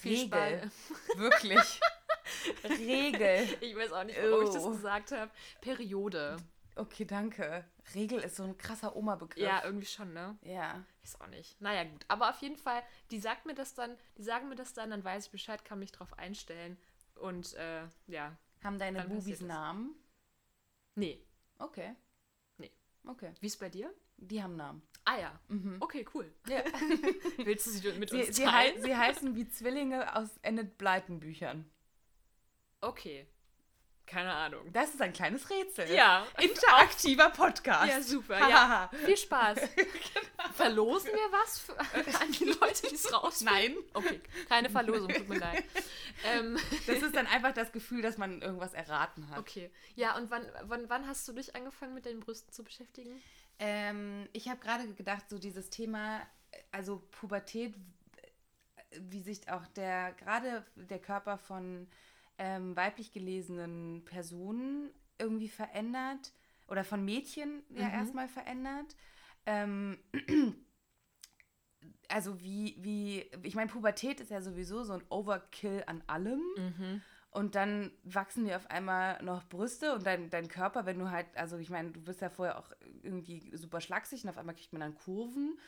Regel. 0.05 0.70
Wirklich. 1.16 1.80
Regel. 2.64 3.48
Ich 3.61 3.74
weiß 3.76 3.92
auch 3.92 4.05
nicht, 4.05 4.18
warum 4.22 4.44
ich 4.46 4.50
das 4.55 4.62
Oh. 4.64 4.70
gesagt 4.70 5.12
habe. 5.12 5.30
Periode. 5.61 6.36
Okay, 6.77 7.05
danke. 7.05 7.64
Regel 7.95 8.18
ist 8.20 8.37
so 8.37 8.43
ein 8.43 8.59
krasser 8.59 8.97
Oma-Begriff. 8.97 9.43
Ja, 9.43 9.62
irgendwie 9.64 9.87
schon, 9.87 10.12
ne? 10.12 10.37
Ja. 10.43 10.85
Ist 11.03 11.20
auch 11.20 11.29
nicht. 11.29 11.61
Naja, 11.61 11.85
gut. 11.85 12.05
Aber 12.09 12.31
auf 12.31 12.41
jeden 12.43 12.57
Fall, 12.57 12.83
die 13.11 13.20
sagt 13.20 13.47
mir 13.47 13.55
das 13.55 13.75
dann, 13.75 13.97
die 14.18 14.22
sagen 14.22 14.49
mir 14.49 14.57
das 14.57 14.72
dann, 14.72 14.91
dann 14.91 15.05
weiß 15.05 15.27
ich 15.27 15.31
Bescheid, 15.31 15.64
kann 15.64 15.79
mich 15.79 15.93
drauf 15.93 16.18
einstellen. 16.18 16.77
Und 17.14 17.55
äh, 17.55 17.87
ja. 18.07 18.37
Haben 18.62 18.79
deine 18.79 19.05
Bubis. 19.05 19.41
Namen? 19.41 19.95
Nee. 20.97 21.25
Okay. 21.59 21.95
Nee. 22.59 22.72
Okay. 23.07 23.33
Wie 23.41 23.47
ist 23.47 23.61
bei 23.61 23.68
dir? 23.68 23.93
Die 24.16 24.43
haben 24.43 24.57
Namen. 24.57 24.83
Ah 25.05 25.18
ja. 25.18 25.41
Okay, 25.81 26.07
cool. 26.14 26.33
Ja. 26.49 26.64
Willst 27.45 27.66
du 27.66 27.70
sie 27.70 27.93
mit 27.99 28.11
sie, 28.11 28.25
uns 28.25 28.37
sie, 28.37 28.47
hei 28.47 28.70
teilen? 28.70 28.83
sie 28.83 28.97
heißen 28.97 29.37
wie 29.37 29.47
Zwillinge 29.49 30.16
aus 30.16 30.39
Enid 30.43 30.79
Blyton 30.79 31.20
Büchern. 31.20 31.70
Okay. 32.81 33.27
Keine 34.07 34.32
Ahnung. 34.32 34.70
Das 34.72 34.90
ist 34.92 35.00
ein 35.00 35.12
kleines 35.12 35.48
Rätsel. 35.48 35.90
Ja. 35.92 36.26
Interaktiver 36.38 37.30
Podcast. 37.30 37.90
Ja, 37.90 38.02
super. 38.02 38.38
Ja. 38.38 38.90
Viel 39.05 39.16
Spaß. 39.16 39.59
Verlosen 40.55 41.11
wir 41.11 41.32
was 41.32 41.59
für, 41.61 41.78
an 42.20 42.30
die 42.32 42.44
Leute, 42.44 42.86
die 42.88 42.94
es 42.94 43.12
raus? 43.12 43.40
Nein. 43.40 43.74
Okay, 43.94 44.20
keine 44.48 44.68
Verlosung, 44.70 45.09
tut 45.09 45.28
mir 45.28 45.38
leid. 45.38 45.64
Ähm, 46.26 46.57
Das 46.86 47.02
ist 47.02 47.14
dann 47.16 47.26
einfach 47.26 47.52
das 47.52 47.70
Gefühl, 47.72 48.00
dass 48.00 48.16
man 48.18 48.40
irgendwas 48.40 48.72
erraten 48.72 49.28
hat. 49.28 49.38
okay. 49.38 49.70
Ja, 49.94 50.16
und 50.16 50.30
wann, 50.30 50.46
wann, 50.62 50.88
wann 50.88 51.07
hast 51.07 51.26
du 51.28 51.32
dich 51.32 51.55
angefangen, 51.57 51.92
mit 51.92 52.07
deinen 52.07 52.20
Brüsten 52.20 52.50
zu 52.52 52.62
beschäftigen? 52.62 53.20
Ähm, 53.59 54.26
ich 54.32 54.48
habe 54.48 54.61
gerade 54.61 54.86
gedacht, 54.94 55.28
so 55.28 55.38
dieses 55.38 55.68
Thema, 55.70 56.22
also 56.70 57.02
Pubertät, 57.11 57.74
wie 58.92 59.20
sich 59.20 59.50
auch 59.50 59.66
der, 59.76 60.12
gerade 60.12 60.64
der 60.76 61.00
Körper 61.00 61.36
von 61.36 61.88
ähm, 62.39 62.76
weiblich 62.76 63.12
gelesenen 63.12 64.05
Personen 64.05 64.91
irgendwie 65.18 65.49
verändert 65.49 66.32
oder 66.68 66.85
von 66.85 67.05
Mädchen 67.05 67.62
ja 67.70 67.89
erstmal 67.89 68.28
verändert. 68.28 68.97
Ähm, 69.47 69.99
also 72.09 72.41
wie, 72.41 72.76
wie, 72.78 73.30
ich 73.43 73.55
meine, 73.55 73.70
Pubertät 73.70 74.20
ist 74.20 74.30
ja 74.30 74.41
sowieso 74.41 74.82
so 74.85 74.95
ein 74.95 75.03
Overkill 75.09 75.85
an 75.87 76.03
allem. 76.07 76.43
Und 77.35 77.57
dann 77.57 77.91
wachsen 78.05 78.45
dir 78.45 78.55
auf 78.55 78.70
einmal 78.70 79.20
noch 79.20 79.43
Brüste 79.49 79.93
und 79.93 80.07
dein, 80.07 80.30
dein 80.30 80.47
Körper, 80.47 80.87
wenn 80.87 81.01
du 81.01 81.11
halt, 81.11 81.26
also 81.35 81.59
ich 81.59 81.68
meine, 81.68 81.91
du 81.91 82.01
bist 82.01 82.20
ja 82.20 82.30
vorher 82.30 82.61
auch 82.61 82.70
irgendwie 83.03 83.51
super 83.57 83.80
schlaksig 83.80 84.22
und 84.22 84.30
auf 84.30 84.39
einmal 84.39 84.55
kriegt 84.55 84.72
man 84.72 84.78
dann 84.78 84.95
Kurven 84.95 85.59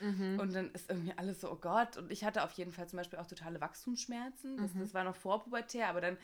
und 0.40 0.54
dann 0.54 0.70
ist 0.70 0.88
irgendwie 0.88 1.12
alles 1.16 1.40
so, 1.40 1.50
oh 1.50 1.56
Gott. 1.56 1.96
Und 1.96 2.12
ich 2.12 2.22
hatte 2.24 2.44
auf 2.44 2.52
jeden 2.52 2.70
Fall 2.70 2.88
zum 2.88 2.98
Beispiel 2.98 3.18
auch 3.18 3.26
totale 3.26 3.60
Wachstumsschmerzen. 3.60 4.58
Das, 4.58 4.70
das 4.78 4.94
war 4.94 5.02
noch 5.02 5.16
vor 5.16 5.42
Pubertät, 5.42 5.82
aber 5.82 6.00
dann 6.00 6.16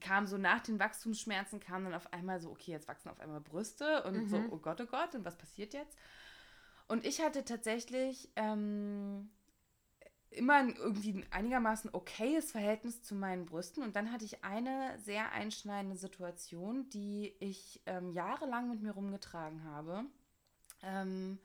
kam 0.00 0.26
so 0.26 0.36
nach 0.36 0.60
den 0.60 0.78
Wachstumsschmerzen 0.78 1.58
kam 1.58 1.84
dann 1.84 1.94
auf 1.94 2.12
einmal 2.12 2.38
so, 2.38 2.50
okay, 2.50 2.72
jetzt 2.72 2.86
wachsen 2.86 3.08
auf 3.08 3.18
einmal 3.18 3.40
Brüste 3.40 4.02
und 4.04 4.28
so, 4.28 4.36
oh 4.50 4.58
Gott, 4.58 4.78
oh 4.82 4.86
Gott, 4.86 5.14
und 5.14 5.24
was 5.24 5.38
passiert 5.38 5.72
jetzt? 5.72 5.96
Und 6.86 7.06
ich 7.06 7.22
hatte 7.22 7.46
tatsächlich 7.46 8.30
ähm, 8.36 9.30
immer 10.32 10.54
ein 10.54 10.76
irgendwie 10.76 11.12
ein 11.12 11.26
einigermaßen 11.30 11.90
okayes 11.92 12.52
Verhältnis 12.52 13.02
zu 13.02 13.14
meinen 13.14 13.46
Brüsten. 13.46 13.82
Und 13.82 13.96
dann 13.96 14.12
hatte 14.12 14.24
ich 14.24 14.44
eine 14.44 14.98
sehr 14.98 15.32
einschneidende 15.32 15.96
Situation, 15.96 16.88
die 16.90 17.34
ich 17.40 17.82
ähm, 17.86 18.12
jahrelang 18.12 18.70
mit 18.70 18.82
mir 18.82 18.92
rumgetragen 18.92 19.64
habe. 19.64 20.04
Ähm, 20.82 21.38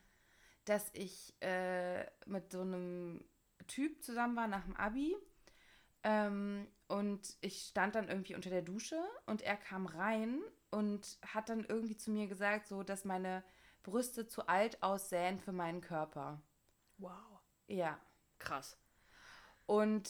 dass 0.66 0.90
ich 0.94 1.34
äh, 1.42 2.06
mit 2.26 2.52
so 2.52 2.62
einem 2.62 3.24
Typ 3.68 4.04
zusammen 4.04 4.36
war 4.36 4.48
nach 4.48 4.66
dem 4.66 4.76
Abi. 4.76 5.16
Ähm, 6.04 6.68
und 6.88 7.38
ich 7.42 7.64
stand 7.64 7.96
dann 7.96 8.08
irgendwie 8.08 8.36
unter 8.36 8.50
der 8.50 8.62
Dusche 8.62 9.02
und 9.26 9.42
er 9.42 9.58
kam 9.58 9.86
rein 9.86 10.42
und 10.72 11.18
hat 11.26 11.50
dann 11.50 11.66
irgendwie 11.66 11.98
zu 11.98 12.12
mir 12.12 12.28
gesagt, 12.28 12.68
so 12.68 12.84
dass 12.84 13.06
meine 13.06 13.44
Brüste 13.84 14.28
zu 14.28 14.48
alt 14.48 14.84
aussähen 14.84 15.40
für 15.40 15.52
meinen 15.52 15.82
Körper. 15.82 16.42
Wow. 16.98 17.40
Ja. 17.68 18.00
Krass. 18.40 18.78
Und 19.66 20.10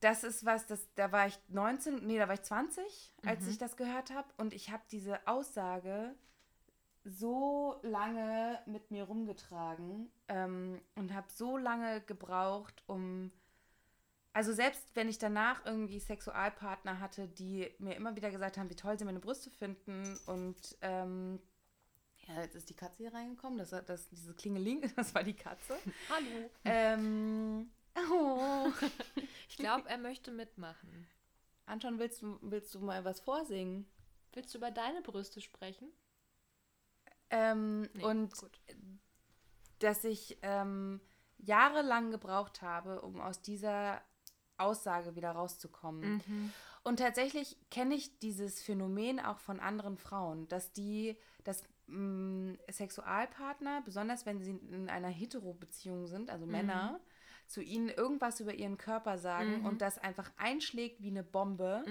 das 0.00 0.24
ist 0.24 0.44
was, 0.44 0.66
das, 0.66 0.88
da 0.94 1.12
war 1.12 1.26
ich 1.26 1.38
19, 1.48 2.06
nee, 2.06 2.18
da 2.18 2.26
war 2.26 2.34
ich 2.34 2.42
20, 2.42 3.12
als 3.24 3.46
ich 3.46 3.58
das 3.58 3.76
gehört 3.76 4.12
habe. 4.12 4.28
Und 4.38 4.54
ich 4.54 4.70
habe 4.70 4.82
diese 4.90 5.26
Aussage 5.26 6.14
so 7.04 7.78
lange 7.82 8.58
mit 8.66 8.90
mir 8.90 9.04
rumgetragen 9.04 10.10
ähm, 10.28 10.80
und 10.94 11.12
habe 11.14 11.26
so 11.30 11.56
lange 11.56 12.00
gebraucht, 12.02 12.82
um. 12.86 13.30
Also 14.32 14.52
selbst 14.52 14.96
wenn 14.96 15.08
ich 15.08 15.18
danach 15.18 15.64
irgendwie 15.64 16.00
Sexualpartner 16.00 16.98
hatte, 16.98 17.28
die 17.28 17.70
mir 17.78 17.94
immer 17.94 18.16
wieder 18.16 18.32
gesagt 18.32 18.58
haben, 18.58 18.68
wie 18.68 18.74
toll 18.74 18.98
sie 18.98 19.04
meine 19.04 19.20
Brüste 19.20 19.48
finden 19.48 20.18
und 20.26 20.76
ähm, 20.80 21.38
ja, 22.28 22.42
jetzt 22.42 22.54
ist 22.54 22.70
die 22.70 22.74
Katze 22.74 22.98
hier 23.04 23.14
reingekommen, 23.14 23.58
das, 23.58 23.70
das, 23.70 24.08
diese 24.08 24.34
Klingeling, 24.34 24.82
das 24.96 25.14
war 25.14 25.22
die 25.22 25.34
Katze. 25.34 25.78
Hallo. 26.08 26.50
ähm, 26.64 27.70
oh. 28.10 28.70
Ich 29.48 29.56
glaube, 29.56 29.88
er 29.88 29.98
möchte 29.98 30.30
mitmachen. 30.32 31.06
Anton, 31.66 31.98
willst 31.98 32.22
du, 32.22 32.38
willst 32.42 32.74
du 32.74 32.80
mal 32.80 33.04
was 33.04 33.20
vorsingen? 33.20 33.86
Willst 34.32 34.52
du 34.52 34.58
über 34.58 34.70
deine 34.70 35.00
Brüste 35.00 35.40
sprechen? 35.40 35.88
Ähm, 37.30 37.88
Nee, 37.94 38.04
und 38.04 38.36
gut. 38.36 38.60
dass 39.78 40.04
ich 40.04 40.38
ähm, 40.42 41.00
jahrelang 41.38 42.10
gebraucht 42.10 42.62
habe, 42.62 43.00
um 43.02 43.20
aus 43.20 43.40
dieser 43.42 44.02
Aussage 44.56 45.14
wieder 45.16 45.32
rauszukommen. 45.32 46.22
Mhm. 46.26 46.52
Und 46.82 46.98
tatsächlich 46.98 47.56
kenne 47.70 47.94
ich 47.94 48.18
dieses 48.18 48.62
Phänomen 48.62 49.18
auch 49.18 49.38
von 49.38 49.58
anderen 49.58 49.96
Frauen, 49.96 50.48
dass 50.48 50.72
die, 50.72 51.16
dass 51.44 51.62
mh, 51.86 52.56
Sexualpartner, 52.70 53.82
besonders 53.84 54.26
wenn 54.26 54.40
sie 54.40 54.52
in 54.52 54.88
einer 54.88 55.08
Hetero-Beziehung 55.08 56.06
sind, 56.06 56.30
also 56.30 56.46
Männer, 56.46 57.00
zu 57.46 57.62
ihnen 57.62 57.90
irgendwas 57.90 58.40
über 58.40 58.54
ihren 58.54 58.78
Körper 58.78 59.18
sagen 59.18 59.66
und 59.66 59.82
das 59.82 59.98
einfach 59.98 60.30
einschlägt 60.36 61.02
wie 61.02 61.08
eine 61.08 61.22
Bombe. 61.22 61.84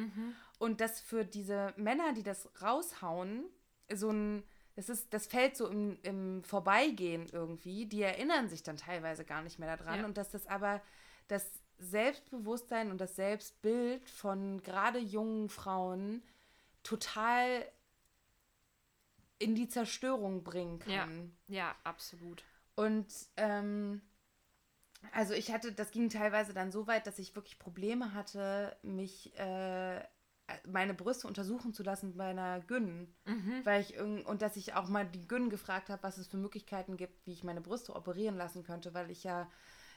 Und 0.60 0.82
das 0.82 1.00
für 1.00 1.26
diese 1.26 1.74
Männer, 1.78 2.14
die 2.14 2.24
das 2.24 2.50
raushauen, 2.62 3.46
so 3.94 4.10
ein, 4.10 4.44
das 4.76 4.90
ist, 4.90 5.14
das 5.14 5.28
fällt 5.28 5.56
so 5.56 5.68
im, 5.68 6.00
im 6.02 6.44
Vorbeigehen 6.44 7.28
irgendwie. 7.32 7.86
Die 7.86 8.02
erinnern 8.02 8.50
sich 8.50 8.64
dann 8.64 8.78
teilweise 8.78 9.26
gar 9.26 9.44
nicht 9.44 9.60
mehr 9.60 9.78
daran. 9.78 10.00
Ja. 10.00 10.06
Und 10.06 10.18
dass 10.18 10.32
das 10.32 10.48
aber 10.48 10.82
das 11.28 11.48
Selbstbewusstsein 11.78 12.90
und 12.90 13.00
das 13.00 13.16
Selbstbild 13.16 14.10
von 14.10 14.62
gerade 14.64 15.00
jungen 15.00 15.50
Frauen 15.50 16.24
total 16.82 17.66
in 19.40 19.56
die 19.56 19.68
Zerstörung 19.68 20.44
bringen 20.44 20.80
Ja. 20.88 21.04
kann. 21.04 21.36
Ja, 21.48 21.76
absolut. 21.84 22.44
Und 22.76 23.08
ähm, 23.38 24.02
also 25.12 25.34
ich 25.34 25.52
hatte, 25.52 25.72
das 25.72 25.92
ging 25.92 26.10
teilweise 26.10 26.54
dann 26.54 26.72
so 26.72 26.88
weit, 26.88 27.08
dass 27.08 27.20
ich 27.20 27.36
wirklich 27.36 27.60
Probleme 27.60 28.14
hatte, 28.14 28.76
mich 28.84 29.38
äh, 29.38 30.02
meine 30.66 30.94
Brüste 30.94 31.28
untersuchen 31.28 31.74
zu 31.74 31.84
lassen 31.84 32.16
bei 32.18 32.30
einer 32.30 32.62
Gyn, 32.62 33.14
weil 33.64 33.82
ich 33.82 34.00
und 34.00 34.42
dass 34.42 34.56
ich 34.58 34.74
auch 34.74 34.88
mal 34.88 35.06
die 35.06 35.28
Gyn 35.28 35.50
gefragt 35.50 35.90
habe, 35.90 36.04
was 36.04 36.18
es 36.18 36.28
für 36.28 36.38
Möglichkeiten 36.38 36.98
gibt, 36.98 37.26
wie 37.26 37.34
ich 37.34 37.44
meine 37.44 37.62
Brüste 37.62 37.96
operieren 37.96 38.36
lassen 38.36 38.64
könnte, 38.64 38.94
weil 38.94 39.10
ich 39.12 39.24
ja 39.24 39.50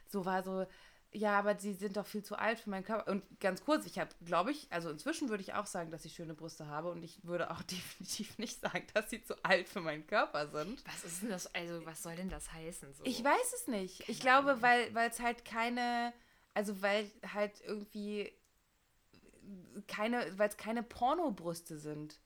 so 0.09 0.25
war 0.25 0.43
so 0.43 0.67
ja, 1.13 1.39
aber 1.39 1.59
sie 1.59 1.73
sind 1.73 1.97
doch 1.97 2.07
viel 2.07 2.23
zu 2.23 2.37
alt 2.37 2.59
für 2.59 2.71
meinen 2.71 2.85
Körper. 2.85 3.11
Und 3.11 3.23
ganz 3.41 3.65
kurz, 3.65 3.87
ich 3.87 3.99
habe, 3.99 4.11
glaube 4.25 4.51
ich, 4.51 4.67
also 4.71 4.91
inzwischen 4.91 5.29
würde 5.29 5.43
ich 5.43 5.55
auch 5.55 5.67
sagen, 5.67 5.91
dass 5.91 6.05
ich 6.05 6.15
schöne 6.15 6.35
Brüste 6.35 6.67
habe 6.67 6.91
und 6.91 7.03
ich 7.03 7.25
würde 7.25 7.51
auch 7.51 7.63
definitiv 7.63 8.39
nicht 8.39 8.61
sagen, 8.61 8.87
dass 8.95 9.11
sie 9.11 9.23
zu 9.23 9.35
alt 9.45 9.69
für 9.69 9.81
meinen 9.81 10.07
Körper 10.07 10.49
sind. 10.49 10.85
Was 10.87 11.05
ist 11.05 11.23
denn 11.23 11.31
das? 11.31 11.53
Also, 11.55 11.85
was 11.87 12.03
soll 12.03 12.17
denn 12.17 12.29
das 12.29 12.53
heißen? 12.53 12.93
So? 12.93 13.05
Ich 13.05 13.23
weiß 13.23 13.53
es 13.55 13.67
nicht. 13.69 14.09
ich 14.09 14.21
glaube, 14.21 14.61
weil 14.63 14.95
weil 14.95 15.09
es 15.09 15.21
halt 15.21 15.45
keine, 15.45 16.13
also 16.55 16.83
weil 16.83 17.11
halt 17.33 17.61
irgendwie 17.67 18.33
keine, 19.87 20.27
weil 20.39 20.49
es 20.49 20.57
keine 20.57 20.83
Pornobrüste 20.83 21.79
sind, 21.79 22.19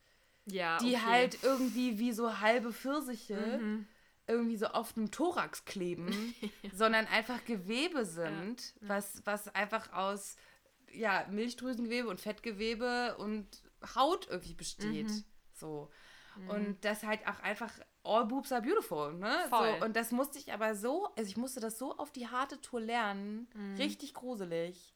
ja, 0.46 0.78
die 0.78 0.96
okay. 0.96 1.04
halt 1.04 1.38
irgendwie 1.42 1.98
wie 1.98 2.12
so 2.12 2.40
halbe 2.40 2.72
Pfirsiche 2.72 3.86
irgendwie 4.26 4.56
so 4.56 4.66
auf 4.66 4.92
dem 4.92 5.10
Thorax 5.10 5.64
kleben, 5.64 6.34
sondern 6.72 7.06
einfach 7.06 7.44
Gewebe 7.44 8.04
sind, 8.04 8.74
was 8.80 9.22
was 9.24 9.54
einfach 9.54 9.92
aus 9.92 10.36
ja 10.92 11.26
Milchdrüsengewebe 11.30 12.08
und 12.08 12.20
Fettgewebe 12.20 13.16
und 13.18 13.46
Haut 13.94 14.28
irgendwie 14.28 14.54
besteht, 14.54 15.08
so. 15.52 15.90
Und 16.48 16.84
das 16.84 17.02
halt 17.02 17.26
auch 17.26 17.40
einfach 17.40 17.72
all 18.02 18.24
boobs 18.24 18.50
are 18.52 18.62
beautiful, 18.62 19.12
ne? 19.14 19.36
Voll. 19.50 19.76
So, 19.78 19.84
und 19.84 19.94
das 19.96 20.10
musste 20.10 20.38
ich 20.38 20.52
aber 20.52 20.74
so, 20.74 21.06
also 21.16 21.28
ich 21.28 21.36
musste 21.36 21.60
das 21.60 21.78
so 21.78 21.96
auf 21.98 22.10
die 22.12 22.28
harte 22.28 22.60
Tour 22.60 22.80
lernen, 22.80 23.48
richtig 23.78 24.14
gruselig. 24.14 24.94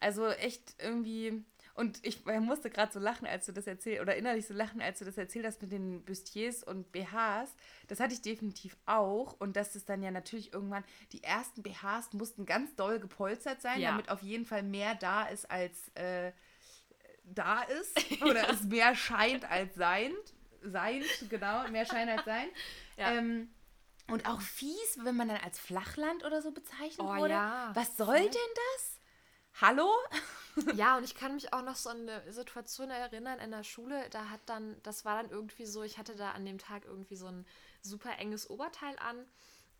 Also 0.00 0.26
echt 0.28 0.74
irgendwie. 0.80 1.44
Und 1.78 2.04
ich 2.04 2.24
musste 2.26 2.70
gerade 2.70 2.92
so 2.92 2.98
lachen, 2.98 3.24
als 3.26 3.46
du 3.46 3.52
das 3.52 3.68
erzählt, 3.68 4.00
oder 4.00 4.16
innerlich 4.16 4.48
so 4.48 4.52
lachen, 4.52 4.80
als 4.82 4.98
du 4.98 5.04
das 5.04 5.16
erzählt 5.16 5.46
hast 5.46 5.62
mit 5.62 5.70
den 5.70 6.04
Bustiers 6.04 6.64
und 6.64 6.90
BHs. 6.90 7.54
Das 7.86 8.00
hatte 8.00 8.14
ich 8.14 8.20
definitiv 8.20 8.76
auch. 8.84 9.36
Und 9.38 9.54
dass 9.54 9.76
es 9.76 9.84
dann 9.84 10.02
ja 10.02 10.10
natürlich 10.10 10.52
irgendwann, 10.52 10.82
die 11.12 11.22
ersten 11.22 11.62
BHs 11.62 12.12
mussten 12.14 12.46
ganz 12.46 12.74
doll 12.74 12.98
gepolstert 12.98 13.62
sein, 13.62 13.80
Ja. 13.80 13.92
damit 13.92 14.08
auf 14.08 14.22
jeden 14.22 14.44
Fall 14.44 14.64
mehr 14.64 14.96
da 14.96 15.26
ist, 15.28 15.48
als 15.50 15.88
äh, 15.94 16.32
da 17.24 17.62
ist. 17.62 17.96
Oder 18.22 18.50
es 18.50 18.64
mehr 18.64 18.96
scheint 18.96 19.48
als 19.48 19.74
sein. 19.76 20.12
Sein, 20.62 21.04
genau, 21.28 21.68
mehr 21.68 21.86
scheint 21.86 22.10
als 22.10 22.24
sein. 22.24 22.48
Ja. 22.96 23.12
Ähm, 23.12 23.48
und 24.08 24.26
auch 24.26 24.40
fies, 24.40 24.98
wenn 25.04 25.14
man 25.14 25.28
dann 25.28 25.36
als 25.44 25.60
Flachland 25.60 26.24
oder 26.24 26.42
so 26.42 26.50
bezeichnet 26.50 26.98
Oh 26.98 27.14
wurde. 27.14 27.34
ja, 27.34 27.70
Was 27.74 27.96
soll 27.96 28.18
denn 28.18 28.30
das? 28.74 28.97
Hallo? 29.60 29.90
Ja, 30.74 30.96
und 30.96 31.04
ich 31.04 31.14
kann 31.14 31.34
mich 31.34 31.52
auch 31.52 31.62
noch 31.62 31.76
so 31.76 31.90
an 31.90 32.08
eine 32.08 32.32
Situation 32.32 32.90
erinnern 32.90 33.38
in 33.38 33.50
der 33.50 33.64
Schule. 33.64 34.08
Da 34.10 34.28
hat 34.30 34.40
dann, 34.46 34.76
das 34.82 35.04
war 35.04 35.22
dann 35.22 35.30
irgendwie 35.30 35.66
so, 35.66 35.82
ich 35.82 35.98
hatte 35.98 36.16
da 36.16 36.32
an 36.32 36.44
dem 36.44 36.58
Tag 36.58 36.84
irgendwie 36.84 37.16
so 37.16 37.26
ein 37.26 37.46
super 37.80 38.18
enges 38.18 38.50
Oberteil 38.50 38.96
an 38.98 39.24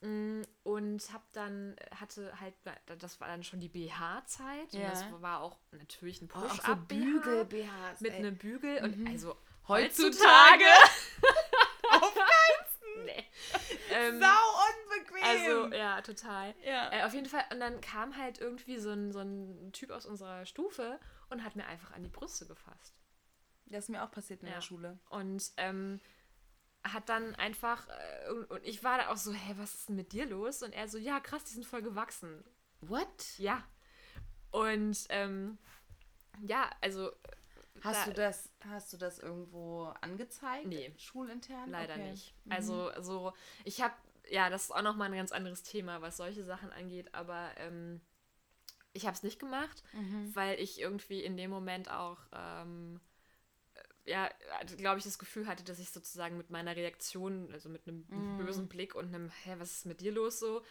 mm, 0.00 0.42
und 0.62 1.12
hab 1.12 1.22
dann, 1.32 1.76
hatte 1.94 2.32
halt, 2.40 2.54
das 2.98 3.20
war 3.20 3.28
dann 3.28 3.42
schon 3.42 3.60
die 3.60 3.68
BH-Zeit. 3.68 4.72
Und 4.72 4.80
Ja. 4.80 4.90
das 4.90 5.04
war 5.20 5.40
auch 5.40 5.56
natürlich 5.72 6.22
ein 6.22 6.30
auch 6.32 6.42
so 6.42 6.48
Push-Up-BH 6.48 6.94
Bügel-BHs. 6.94 8.00
mit 8.00 8.14
einem 8.14 8.36
Bügel. 8.36 8.84
Und 8.84 9.08
also 9.08 9.36
Heutzutage. 9.68 10.64
Auf 11.90 12.14
keinen 12.14 13.04
nee. 13.04 13.24
ähm, 13.90 14.20
Sau. 14.20 14.26
Also, 15.22 15.72
ja, 15.74 16.00
total. 16.02 16.54
Ja. 16.64 16.90
Äh, 16.92 17.04
auf 17.04 17.14
jeden 17.14 17.28
Fall, 17.28 17.44
und 17.52 17.60
dann 17.60 17.80
kam 17.80 18.16
halt 18.16 18.38
irgendwie 18.40 18.78
so 18.78 18.90
ein, 18.90 19.12
so 19.12 19.20
ein 19.20 19.70
Typ 19.72 19.90
aus 19.90 20.06
unserer 20.06 20.44
Stufe 20.46 20.98
und 21.30 21.44
hat 21.44 21.56
mir 21.56 21.66
einfach 21.66 21.92
an 21.92 22.02
die 22.02 22.08
Brüste 22.10 22.46
gefasst. 22.46 22.94
das 23.66 23.84
ist 23.84 23.88
mir 23.90 24.02
auch 24.02 24.10
passiert 24.10 24.40
in 24.42 24.48
Ja. 24.48 24.54
der 24.54 24.60
Schule. 24.62 24.98
Und 25.10 25.50
ähm, 25.58 26.00
hat 26.84 27.08
dann 27.08 27.34
einfach, 27.34 27.86
äh, 27.88 28.30
und, 28.30 28.44
und 28.50 28.64
ich 28.64 28.82
war 28.84 28.98
da 28.98 29.08
auch 29.10 29.16
so, 29.18 29.32
hä, 29.32 29.54
was 29.58 29.74
ist 29.74 29.88
denn 29.90 29.96
mit 29.96 30.12
dir 30.12 30.24
los? 30.26 30.62
Und 30.62 30.72
er 30.72 30.88
so, 30.88 30.96
ja, 30.98 31.20
krass, 31.20 31.44
die 31.44 31.52
sind 31.54 31.66
voll 31.66 31.82
gewachsen. 31.82 32.42
What? 32.80 33.38
Ja. 33.38 33.62
Und 34.50 35.06
ähm, 35.10 35.58
ja, 36.46 36.70
also 36.80 37.10
Hast 37.80 38.00
Da- 38.00 38.10
du 38.10 38.12
das, 38.14 38.48
hast 38.68 38.92
du 38.92 38.96
das 38.96 39.20
irgendwo 39.20 39.84
angezeigt? 40.00 40.66
Nee. 40.66 40.92
Schulintern? 40.98 41.70
leider 41.70 41.94
Okay. 41.94 42.10
nicht. 42.10 42.34
Also 42.48 42.90
so, 43.00 43.32
ich 43.64 43.80
habe, 43.82 43.94
ja, 44.30 44.50
das 44.50 44.64
ist 44.64 44.70
auch 44.70 44.82
nochmal 44.82 45.08
ein 45.08 45.16
ganz 45.16 45.32
anderes 45.32 45.62
Thema, 45.62 46.00
was 46.02 46.16
solche 46.16 46.44
Sachen 46.44 46.70
angeht, 46.70 47.14
aber 47.14 47.50
ähm, 47.56 48.00
ich 48.92 49.06
habe 49.06 49.14
es 49.14 49.22
nicht 49.22 49.38
gemacht, 49.38 49.82
weil 50.34 50.58
ich 50.60 50.80
irgendwie 50.80 51.22
in 51.22 51.36
dem 51.36 51.50
Moment 51.50 51.90
auch, 51.90 52.18
ähm, 52.32 53.00
äh, 54.04 54.10
ja, 54.10 54.30
glaube 54.76 54.98
ich, 54.98 55.04
das 55.04 55.18
Gefühl 55.18 55.46
hatte, 55.46 55.64
dass 55.64 55.78
ich 55.78 55.90
sozusagen 55.90 56.36
mit 56.36 56.50
meiner 56.50 56.74
Reaktion, 56.74 57.50
also 57.52 57.68
mit 57.68 57.86
einem 57.86 58.04
bösen 58.38 58.68
Blick 58.68 58.94
und 58.94 59.14
einem, 59.14 59.30
hä, 59.44 59.56
was 59.58 59.72
ist 59.72 59.86
mit 59.86 60.00
dir 60.00 60.12
los 60.12 60.40
so, 60.40 60.62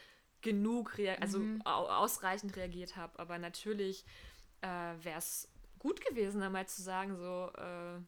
genug, 0.41 0.97
rea 0.97 1.15
also 1.15 1.39
au 1.65 1.87
ausreichend 1.87 2.55
reagiert 2.55 2.95
habe. 2.95 3.17
Aber 3.19 3.37
natürlich 3.37 4.05
äh, 4.61 4.67
wäre 4.67 5.17
es 5.17 5.49
gut 5.79 6.01
gewesen, 6.05 6.41
da 6.41 6.49
mal 6.49 6.67
zu 6.67 6.81
sagen, 6.81 7.15
so, 7.15 7.51
äh, 7.55 7.99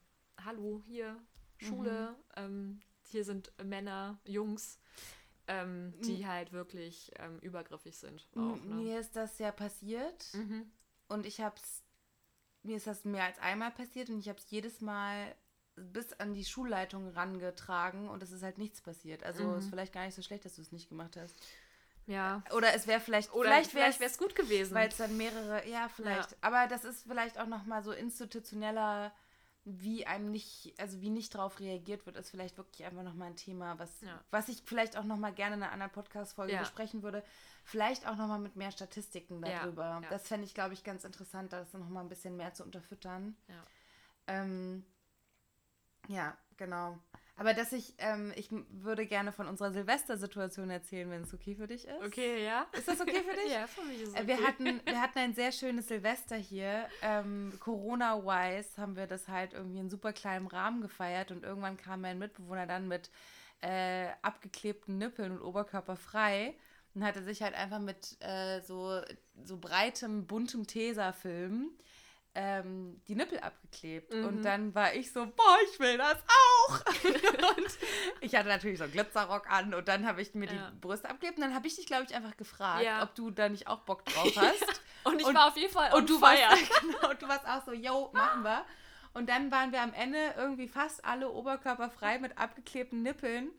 hallo, 0.44 0.82
hier, 0.86 1.18
Schule, 1.58 2.16
ähm, 2.36 2.80
hier 3.04 3.24
sind 3.24 3.52
Männer, 3.64 4.20
Jungs, 4.26 4.80
ähm, 5.50 5.94
die 6.02 6.28
halt 6.28 6.54
wirklich 6.54 7.12
ähm, 7.18 7.40
übergriffig 7.40 7.98
sind. 7.98 8.28
Auch, 8.36 8.56
ne? 8.64 8.76
Mir 8.76 9.00
ist 9.00 9.16
das 9.16 9.40
ja 9.40 9.52
passiert 9.52 10.26
Mhm. 10.34 10.72
und 11.08 11.26
ich 11.26 11.42
hab's, 11.42 11.84
mir 12.64 12.78
ist 12.78 12.88
das 12.88 13.04
mehr 13.04 13.24
als 13.24 13.40
einmal 13.40 13.72
passiert 13.72 14.10
und 14.10 14.20
ich 14.20 14.30
habe 14.30 14.38
es 14.40 14.50
jedes 14.52 14.80
Mal 14.80 15.36
bis 15.76 16.14
an 16.14 16.34
die 16.34 16.46
Schulleitung 16.46 17.10
rangetragen 17.10 18.10
und 18.10 18.22
es 18.22 18.32
ist 18.32 18.44
halt 18.44 18.58
nichts 18.58 18.82
passiert. 18.82 19.24
Also 19.24 19.44
Mhm. 19.44 19.58
ist 19.60 19.70
vielleicht 19.70 19.94
gar 19.94 20.06
nicht 20.06 20.16
so 20.16 20.22
schlecht, 20.22 20.46
dass 20.46 20.56
du 20.56 20.62
es 20.62 20.72
nicht 20.72 20.90
gemacht 20.90 21.16
hast. 21.18 21.36
Ja. 22.06 22.44
Oder 22.56 22.74
es 22.74 22.86
wäre 22.88 23.00
vielleicht, 23.00 23.32
Oder 23.34 23.64
vielleicht 23.64 24.00
wäre 24.00 24.10
es 24.10 24.18
gut 24.18 24.36
gewesen. 24.36 24.74
Weil 24.74 24.90
es 24.90 24.98
dann 24.98 25.16
mehrere, 25.16 25.68
ja, 25.70 25.90
vielleicht. 25.90 26.32
Ja. 26.32 26.38
Aber 26.42 26.68
das 26.68 26.84
ist 26.84 27.04
vielleicht 27.08 27.40
auch 27.40 27.46
nochmal 27.46 27.84
so 27.84 27.92
institutioneller, 27.92 29.14
wie 29.78 30.08
einem 30.08 30.32
nicht, 30.32 30.74
also 30.80 31.00
wie 31.02 31.10
nicht 31.10 31.34
drauf 31.36 31.60
reagiert 31.60 32.06
wird, 32.06 32.16
ist 32.16 32.30
vielleicht 32.32 32.58
wirklich 32.58 32.86
einfach 32.86 33.04
nochmal 33.04 33.28
ein 33.30 33.36
Thema, 33.36 33.78
was, 33.78 34.02
Ja. 34.02 34.20
was 34.32 34.50
ich 34.50 34.62
vielleicht 34.66 34.98
auch 34.98 35.04
nochmal 35.04 35.34
gerne 35.34 35.56
in 35.56 35.64
einer 35.64 35.72
anderen 35.72 35.92
Podcast-Folge 35.92 36.54
Ja. 36.54 36.60
besprechen 36.60 37.04
würde. 37.04 37.24
Vielleicht 37.64 38.08
auch 38.08 38.16
nochmal 38.16 38.40
mit 38.40 38.56
mehr 38.56 38.72
Statistiken 38.72 39.42
darüber. 39.42 40.00
ja. 40.02 40.10
Das 40.10 40.28
fände 40.28 40.46
ich, 40.46 40.54
glaube 40.54 40.74
ich, 40.74 40.84
ganz 40.84 41.04
interessant, 41.04 41.54
das 41.54 41.72
nochmal 41.74 42.04
ein 42.04 42.10
bisschen 42.10 42.36
mehr 42.36 42.54
zu 42.54 42.64
unterfüttern. 42.64 43.36
Ja. 43.48 43.64
Ähm, 44.28 44.84
ja, 46.08 46.36
genau. 46.58 46.98
Aber 47.40 47.54
dass 47.54 47.72
ich, 47.72 47.94
ähm, 48.00 48.34
ich 48.36 48.50
würde 48.70 49.06
gerne 49.06 49.32
von 49.32 49.48
unserer 49.48 49.72
Silvestersituation 49.72 50.70
erzählen, 50.70 51.10
wenn 51.10 51.22
es 51.22 51.34
okay 51.34 51.56
für 51.56 51.68
dich 51.68 51.88
ist. 51.88 52.04
Okay, 52.06 52.44
ja. 52.44 52.68
Ist 52.74 52.90
das 52.90 53.00
okay 53.00 53.24
für 53.24 53.34
dich? 53.44 53.54
ja, 53.54 53.66
für 53.66 53.82
mich 53.84 54.02
ist 54.02 54.10
es 54.10 54.16
Äh, 54.16 54.18
okay. 54.20 54.28
Wir, 54.28 54.46
hatten, 54.46 54.82
wir 54.86 55.02
hatten 55.02 55.20
ein 55.20 55.34
sehr 55.34 55.54
schönes 55.54 55.88
Silvester 55.88 56.36
hier. 56.36 56.86
Ähm, 57.02 57.54
Corona-wise 57.62 58.80
haben 58.82 58.98
wir 58.98 59.08
das 59.08 59.30
halt 59.30 59.54
irgendwie 59.54 59.80
in 59.80 59.90
super 59.90 60.12
kleinem 60.12 60.48
Rahmen 60.48 60.82
gefeiert 60.82 61.32
und 61.32 61.46
irgendwann 61.46 61.78
kam 61.78 62.02
mein 62.02 62.20
Mitbewohner 62.20 62.68
dann 62.68 62.90
mit 62.90 63.10
äh, 63.62 64.08
abgeklebten 64.22 64.98
Nippeln 64.98 65.32
und 65.32 65.42
Oberkörper 65.42 65.96
frei 65.96 66.56
und 66.94 67.06
hatte 67.06 67.24
sich 67.24 67.42
halt 67.42 67.56
einfach 67.56 67.80
mit 67.80 68.18
äh, 68.22 68.60
so, 68.62 69.00
so 69.44 69.58
breitem, 69.58 70.28
buntem 70.28 70.68
Tesafilm 70.68 71.72
ähm, 72.36 73.02
die 73.08 73.16
Nippel 73.16 73.40
abgeklebt. 73.40 74.14
Und 74.14 74.44
dann 74.44 74.74
war 74.76 74.94
ich 74.94 75.12
so, 75.12 75.26
boah, 75.26 75.58
ich 75.72 75.80
will 75.80 75.98
das 75.98 76.18
auch. 76.18 76.80
und 77.58 77.68
ich 78.22 78.36
hatte 78.36 78.48
natürlich 78.48 78.78
so 78.78 78.84
einen 78.86 78.94
Glitzerrock 78.94 79.50
an 79.50 79.74
und 79.74 79.88
dann 79.88 80.06
habe 80.06 80.22
ich 80.22 80.34
mir 80.36 80.46
Ja. 80.46 80.70
die 80.72 80.80
Brüste 80.80 81.10
abgeklebt 81.10 81.38
und 81.38 81.44
dann 81.44 81.56
habe 81.56 81.68
ich 81.68 81.76
dich, 81.76 81.86
glaube 81.86 82.06
ich, 82.08 82.16
einfach 82.16 82.38
gefragt, 82.38 82.84
Ja. 82.84 83.04
ob 83.04 83.16
du 83.16 83.32
da 83.32 83.50
nicht 83.50 83.68
auch 83.68 83.80
Bock 83.80 84.06
drauf 84.14 84.32
hast. 84.36 84.82
Und 85.04 85.20
ich 85.20 85.26
und, 85.28 85.36
war 85.36 85.48
auf 85.48 85.58
jeden 85.58 85.74
Fall 85.74 85.94
und 85.94 86.10
du. 86.10 86.22
Warst, 86.22 86.40
genau, 86.82 87.14
du 87.14 87.28
warst 87.28 87.48
auch 87.48 87.66
so, 87.66 87.74
yo, 87.74 88.12
machen 88.14 88.44
wir. 88.44 88.64
Und 89.14 89.28
dann 89.28 89.52
waren 89.52 89.72
wir 89.72 89.82
am 89.82 89.94
Ende 89.94 90.20
irgendwie 90.38 90.68
fast 90.68 91.04
alle 91.04 91.30
oberkörperfrei 91.32 92.20
mit 92.20 92.38
abgeklebten 92.38 93.02
Nippeln. 93.02 93.50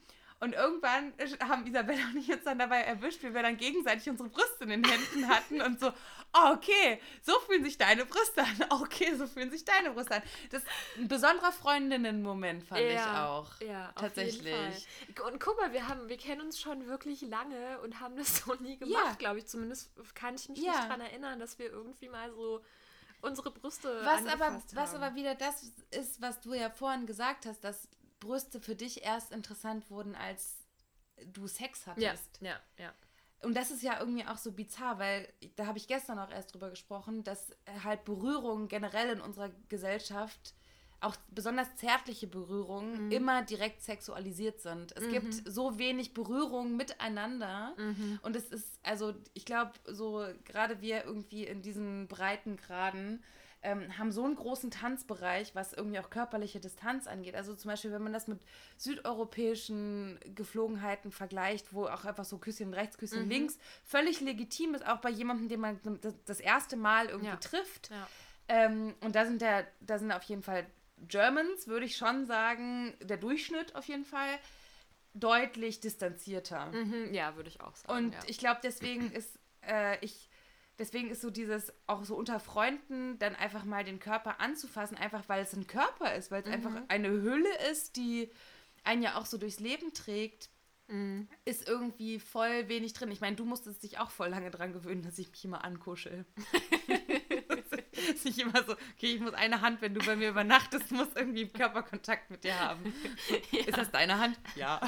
Und 0.43 0.55
irgendwann 0.55 1.13
haben 1.47 1.67
Isabella 1.67 2.03
und 2.07 2.17
ich 2.17 2.33
uns 2.33 2.45
dann 2.45 2.59
dabei 2.59 2.81
erwischt, 2.81 3.23
wie 3.23 3.35
wir 3.35 3.43
dann 3.43 3.59
gegenseitig 3.59 4.09
unsere 4.09 4.31
Brüste 4.31 4.65
in 4.65 4.71
den 4.71 4.85
Händen 4.85 5.29
hatten 5.29 5.61
und 5.61 5.79
so, 5.79 5.89
oh, 6.33 6.53
okay, 6.55 6.99
so 7.21 7.39
fühlen 7.41 7.63
sich 7.63 7.77
deine 7.77 8.07
Brüste 8.07 8.43
an. 8.43 8.49
Okay, 8.71 9.15
so 9.17 9.27
fühlen 9.27 9.51
sich 9.51 9.67
deine 9.67 9.91
Brüste 9.91 10.15
an. 10.15 10.23
Das 10.51 10.63
ist 10.63 10.69
ein 10.97 11.09
besonderer 11.09 11.53
Freundinnen-Moment, 11.53 12.65
fand 12.65 12.81
ja, 12.81 12.91
ich 12.91 13.19
auch. 13.19 13.61
Ja, 13.61 13.93
tatsächlich. 13.93 14.87
Und 15.31 15.41
guck 15.41 15.61
mal, 15.61 15.75
wir, 15.75 15.87
haben, 15.89 16.09
wir 16.09 16.17
kennen 16.17 16.41
uns 16.41 16.59
schon 16.59 16.87
wirklich 16.87 17.21
lange 17.21 17.79
und 17.81 18.01
haben 18.01 18.17
das 18.17 18.37
so 18.45 18.55
nie 18.55 18.79
gemacht, 18.79 19.05
ja. 19.05 19.15
glaube 19.19 19.41
ich. 19.41 19.47
Zumindest 19.47 19.91
kann 20.15 20.37
ich 20.37 20.49
mich 20.49 20.61
ja. 20.61 20.73
nicht 20.73 20.85
daran 20.85 21.03
erinnern, 21.03 21.39
dass 21.39 21.59
wir 21.59 21.67
irgendwie 21.67 22.09
mal 22.09 22.33
so 22.33 22.65
unsere 23.21 23.51
Brüste 23.51 24.01
was 24.05 24.27
aber 24.27 24.47
haben. 24.47 24.63
Was 24.73 24.95
aber 24.95 25.15
wieder 25.15 25.35
das 25.35 25.71
ist, 25.91 26.23
was 26.23 26.41
du 26.41 26.55
ja 26.55 26.71
vorhin 26.71 27.05
gesagt 27.05 27.45
hast, 27.45 27.63
dass 27.63 27.89
Brüste 28.21 28.61
für 28.61 28.77
dich 28.77 29.03
erst 29.03 29.33
interessant 29.33 29.91
wurden, 29.91 30.15
als 30.15 30.59
du 31.27 31.47
Sex 31.47 31.87
hattest. 31.87 32.39
Ja, 32.41 32.51
ja, 32.51 32.61
ja. 32.85 32.95
Und 33.43 33.55
das 33.55 33.71
ist 33.71 33.83
ja 33.83 33.99
irgendwie 33.99 34.27
auch 34.27 34.37
so 34.37 34.53
bizarr, 34.53 34.99
weil 34.99 35.27
da 35.57 35.67
habe 35.67 35.79
ich 35.79 35.89
gestern 35.89 36.19
auch 36.19 36.31
erst 36.31 36.53
drüber 36.53 36.71
gesprochen, 36.71 37.25
dass 37.25 37.51
halt 37.83 38.05
Berührungen 38.05 38.69
generell 38.69 39.11
in 39.11 39.21
unserer 39.21 39.51
Gesellschaft, 39.69 40.55
auch 41.01 41.17
besonders 41.31 41.75
zärtliche 41.77 42.27
Berührungen, 42.27 43.07
mhm. 43.07 43.13
immer 43.13 43.43
direkt 43.43 43.83
sexualisiert 43.83 44.61
sind. 44.61 44.93
Es 44.95 45.07
mhm. 45.07 45.13
gibt 45.13 45.49
so 45.49 45.79
wenig 45.79 46.13
Berührungen 46.13 46.77
miteinander. 46.77 47.75
Mhm. 47.79 48.19
Und 48.23 48.37
es 48.37 48.51
ist, 48.51 48.79
also 48.83 49.15
ich 49.33 49.47
glaube, 49.47 49.73
so 49.87 50.27
gerade 50.45 50.83
wir 50.83 51.05
irgendwie 51.05 51.45
in 51.47 51.63
diesen 51.63 52.07
Breitengraden, 52.09 53.25
ähm, 53.63 53.99
haben 53.99 54.11
so 54.11 54.25
einen 54.25 54.37
großen 54.37 54.71
Tanzbereich, 54.71 55.55
was 55.55 55.73
irgendwie 55.73 55.99
auch 55.99 56.11
körperliche 56.11 56.61
Distanz 56.61 57.07
angeht. 57.07 57.35
Also 57.35 57.55
zum 57.55 57.71
Beispiel, 57.71 57.93
wenn 57.93 58.03
man 58.03 58.13
das 58.13 58.27
mit 58.27 58.41
südeuropäischen 58.79 60.19
Geflogenheiten 60.35 61.13
vergleicht, 61.13 61.73
wo 61.75 61.87
auch 61.87 62.05
einfach 62.05 62.25
so 62.25 62.39
Küsschen 62.39 62.73
rechts, 62.73 62.97
Küsschen 62.97 63.25
mhm. 63.25 63.31
links 63.31 63.59
völlig 63.85 64.21
legitim 64.21 64.75
ist, 64.75 64.87
auch 64.87 64.99
bei 64.99 65.11
jemandem, 65.11 65.49
den 65.49 65.61
man 65.61 65.81
das 66.25 66.41
erste 66.41 66.77
Mal 66.77 67.07
irgendwie 67.07 67.29
ja. 67.29 67.37
trifft. 67.37 67.91
Ja. 67.91 68.09
Ähm, 68.49 68.95
und 69.01 69.15
da 69.15 69.27
sind, 69.27 69.43
der, 69.43 69.67
da 69.81 69.99
sind 69.99 70.11
auf 70.11 70.23
jeden 70.25 70.43
Fall 70.43 70.67
Germans, 71.09 71.67
würde 71.67 71.87
ich 71.87 71.97
schon 71.97 72.27
sagen, 72.27 72.95
der 73.01 73.17
Durchschnitt 73.17 73.75
auf 73.75 73.85
jeden 73.87 74.05
Fall 74.05 74.39
deutlich 75.15 75.81
distanzierter. 75.81 76.67
Mhm, 76.67 77.13
ja, 77.13 77.37
würde 77.37 77.49
ich 77.49 77.61
auch 77.61 77.75
sagen. 77.75 78.07
Und 78.07 78.15
ja. 78.15 78.21
ich 78.27 78.39
glaube, 78.39 78.61
deswegen 78.63 79.11
ist 79.13 79.39
äh, 79.67 80.03
ich 80.05 80.30
Deswegen 80.81 81.11
ist 81.11 81.21
so 81.21 81.29
dieses, 81.29 81.75
auch 81.87 82.05
so 82.05 82.17
unter 82.17 82.41
Freunden, 82.41 83.19
dann 83.19 83.37
einfach 83.37 83.65
mal 83.65 83.85
den 83.85 84.01
Körper 84.01 84.41
anzufassen, 84.41 84.97
einfach 84.97 85.29
weil 85.29 85.43
es 85.43 85.53
ein 85.53 85.67
Körper 85.67 86.15
ist, 86.15 86.31
weil 86.31 86.41
es 86.41 86.49
mhm. 86.49 86.55
einfach 86.55 86.73
eine 86.89 87.11
Hülle 87.11 87.51
ist, 87.71 87.97
die 87.97 88.31
einen 88.83 89.03
ja 89.03 89.17
auch 89.17 89.27
so 89.27 89.37
durchs 89.37 89.61
Leben 89.61 89.93
trägt, 89.93 90.49
mhm. 90.89 91.29
ist 91.45 91.69
irgendwie 91.69 92.19
voll 92.19 92.69
wenig 92.69 92.95
drin. 92.95 93.11
Ich 93.11 93.21
meine, 93.21 93.37
du 93.37 93.45
musstest 93.45 93.83
dich 93.83 93.99
auch 93.99 94.11
voll 94.11 94.29
lange 94.29 94.51
dran 94.51 94.73
gewöhnen, 94.73 95.03
dass 95.03 95.19
ich 95.19 95.31
mich 95.31 95.45
immer 95.45 95.65
ankuschel. 95.65 96.25
ist 98.15 98.25
nicht 98.25 98.39
immer 98.39 98.63
so, 98.65 98.73
okay, 98.73 99.15
ich 99.15 99.21
muss 99.21 99.35
eine 99.35 99.61
Hand, 99.61 99.81
wenn 99.83 99.95
du 99.95 100.05
bei 100.05 100.17
mir 100.17 100.31
übernachtest, 100.31 100.91
muss 100.91 101.09
irgendwie 101.15 101.49
Körperkontakt 101.49 102.31
mit 102.31 102.45
dir 102.45 102.59
haben. 102.59 102.95
Ja. 103.51 103.61
Ist 103.67 103.77
das 103.77 103.91
deine 103.91 104.19
Hand? 104.19 104.39
Ja. 104.55 104.81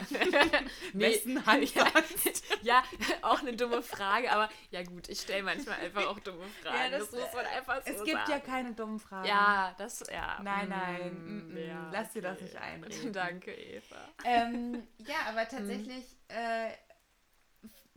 nee. 0.92 1.06
Wessen 1.06 1.44
Hand 1.46 1.68
sonst? 1.68 2.44
Ja, 2.62 2.82
auch 3.22 3.40
eine 3.40 3.54
dumme 3.54 3.82
Frage, 3.82 4.30
aber 4.30 4.48
ja 4.70 4.82
gut, 4.82 5.08
ich 5.08 5.20
stelle 5.20 5.42
manchmal 5.42 5.80
einfach 5.80 6.06
auch 6.06 6.18
dumme 6.20 6.46
Fragen. 6.62 6.76
Ja, 6.76 6.98
das, 6.98 7.10
das, 7.10 7.20
muss 7.20 7.32
man 7.34 7.46
einfach 7.46 7.82
so 7.84 7.92
Es 7.92 8.04
gibt 8.04 8.18
sagen. 8.18 8.30
ja 8.30 8.40
keine 8.40 8.72
dummen 8.72 8.98
Fragen. 8.98 9.28
Ja, 9.28 9.74
das, 9.78 10.04
ja. 10.10 10.40
Nein, 10.42 10.68
nein, 10.68 11.12
mm, 11.14 11.54
mm, 11.54 11.56
ja, 11.56 11.90
lass 11.92 12.12
dir 12.12 12.22
das 12.22 12.40
nicht 12.40 12.56
einreden. 12.56 13.12
Danke, 13.12 13.52
Eva. 13.52 14.08
Ähm, 14.24 14.82
ja, 14.98 15.16
aber 15.28 15.48
tatsächlich 15.48 16.04
äh, 16.28 16.70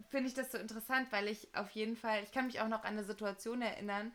finde 0.09 0.29
ich 0.29 0.33
das 0.33 0.51
so 0.51 0.57
interessant, 0.57 1.11
weil 1.11 1.27
ich 1.27 1.53
auf 1.55 1.69
jeden 1.71 1.95
Fall, 1.95 2.23
ich 2.23 2.31
kann 2.31 2.47
mich 2.47 2.61
auch 2.61 2.67
noch 2.67 2.83
an 2.83 2.93
eine 2.93 3.03
Situation 3.03 3.61
erinnern, 3.61 4.11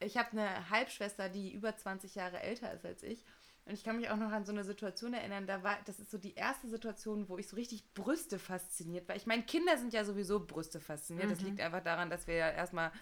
ich 0.00 0.16
habe 0.16 0.32
eine 0.32 0.70
Halbschwester, 0.70 1.28
die 1.28 1.52
über 1.52 1.76
20 1.76 2.14
Jahre 2.14 2.40
älter 2.40 2.72
ist 2.72 2.84
als 2.84 3.02
ich. 3.02 3.24
Und 3.68 3.74
ich 3.74 3.84
kann 3.84 3.96
mich 3.96 4.08
auch 4.08 4.16
noch 4.16 4.32
an 4.32 4.46
so 4.46 4.52
eine 4.52 4.64
Situation 4.64 5.12
erinnern, 5.12 5.46
da 5.46 5.62
war, 5.62 5.76
das 5.84 5.98
ist 5.98 6.10
so 6.10 6.16
die 6.16 6.34
erste 6.34 6.68
Situation, 6.68 7.28
wo 7.28 7.36
ich 7.36 7.48
so 7.48 7.56
richtig 7.56 7.92
Brüste 7.92 8.38
fasziniert 8.38 9.06
war. 9.08 9.16
Ich 9.16 9.26
meine, 9.26 9.42
Kinder 9.42 9.76
sind 9.76 9.92
ja 9.92 10.04
sowieso 10.04 10.40
Brüste 10.40 10.80
fasziniert. 10.80 11.26
Mhm. 11.26 11.30
Das 11.30 11.40
liegt 11.42 11.60
einfach 11.60 11.82
daran, 11.82 12.08
dass 12.08 12.26
wir 12.26 12.34
ja 12.34 12.50
erstmal 12.50 12.92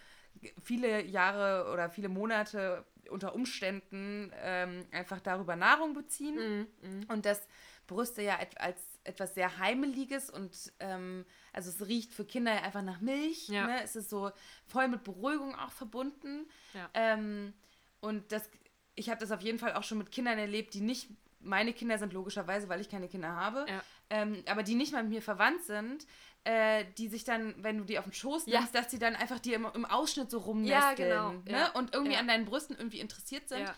viele 0.60 1.04
Jahre 1.04 1.72
oder 1.72 1.88
viele 1.88 2.08
Monate 2.08 2.84
unter 3.10 3.34
Umständen 3.36 4.32
ähm, 4.42 4.86
einfach 4.90 5.20
darüber 5.20 5.54
Nahrung 5.54 5.94
beziehen. 5.94 6.34
Mhm. 6.34 6.66
mhm. 6.82 7.04
Und 7.08 7.26
dass 7.26 7.46
Brüste 7.86 8.22
ja 8.22 8.38
als 8.56 8.80
etwas 9.06 9.34
sehr 9.34 9.58
Heimeliges 9.58 10.30
und 10.30 10.72
ähm, 10.80 11.24
also 11.52 11.70
es 11.70 11.86
riecht 11.86 12.12
für 12.12 12.24
Kinder 12.24 12.62
einfach 12.62 12.82
nach 12.82 13.00
Milch. 13.00 13.48
Ja. 13.48 13.66
Ne? 13.66 13.82
Es 13.82 13.96
ist 13.96 14.10
so 14.10 14.30
voll 14.66 14.88
mit 14.88 15.04
Beruhigung 15.04 15.54
auch 15.54 15.72
verbunden. 15.72 16.46
Ja. 16.74 16.90
Ähm, 16.94 17.52
und 18.00 18.30
das, 18.32 18.50
ich 18.94 19.08
habe 19.08 19.20
das 19.20 19.30
auf 19.30 19.40
jeden 19.40 19.58
Fall 19.58 19.74
auch 19.74 19.84
schon 19.84 19.98
mit 19.98 20.10
Kindern 20.10 20.38
erlebt, 20.38 20.74
die 20.74 20.80
nicht, 20.80 21.08
meine 21.40 21.72
Kinder 21.72 21.98
sind 21.98 22.12
logischerweise, 22.12 22.68
weil 22.68 22.80
ich 22.80 22.88
keine 22.88 23.08
Kinder 23.08 23.34
habe, 23.34 23.66
ja. 23.68 23.82
ähm, 24.10 24.42
aber 24.46 24.62
die 24.62 24.74
nicht 24.74 24.92
mal 24.92 25.02
mit 25.02 25.12
mir 25.12 25.22
verwandt 25.22 25.62
sind, 25.64 26.06
äh, 26.44 26.84
die 26.96 27.08
sich 27.08 27.24
dann, 27.24 27.54
wenn 27.58 27.78
du 27.78 27.84
die 27.84 27.98
auf 27.98 28.04
den 28.04 28.12
Schoß 28.12 28.46
nimmst, 28.46 28.74
dass 28.74 28.88
die 28.88 28.98
dann 28.98 29.16
einfach 29.16 29.40
dir 29.40 29.56
im, 29.56 29.66
im 29.74 29.84
Ausschnitt 29.84 30.30
so 30.30 30.38
rumnesteln. 30.38 31.08
Genau. 31.08 31.32
Ne? 31.44 31.72
Und 31.74 31.92
irgendwie 31.94 32.16
an 32.16 32.28
deinen 32.28 32.44
Brüsten 32.44 32.76
irgendwie 32.76 33.00
interessiert 33.00 33.48
sind. 33.48 33.68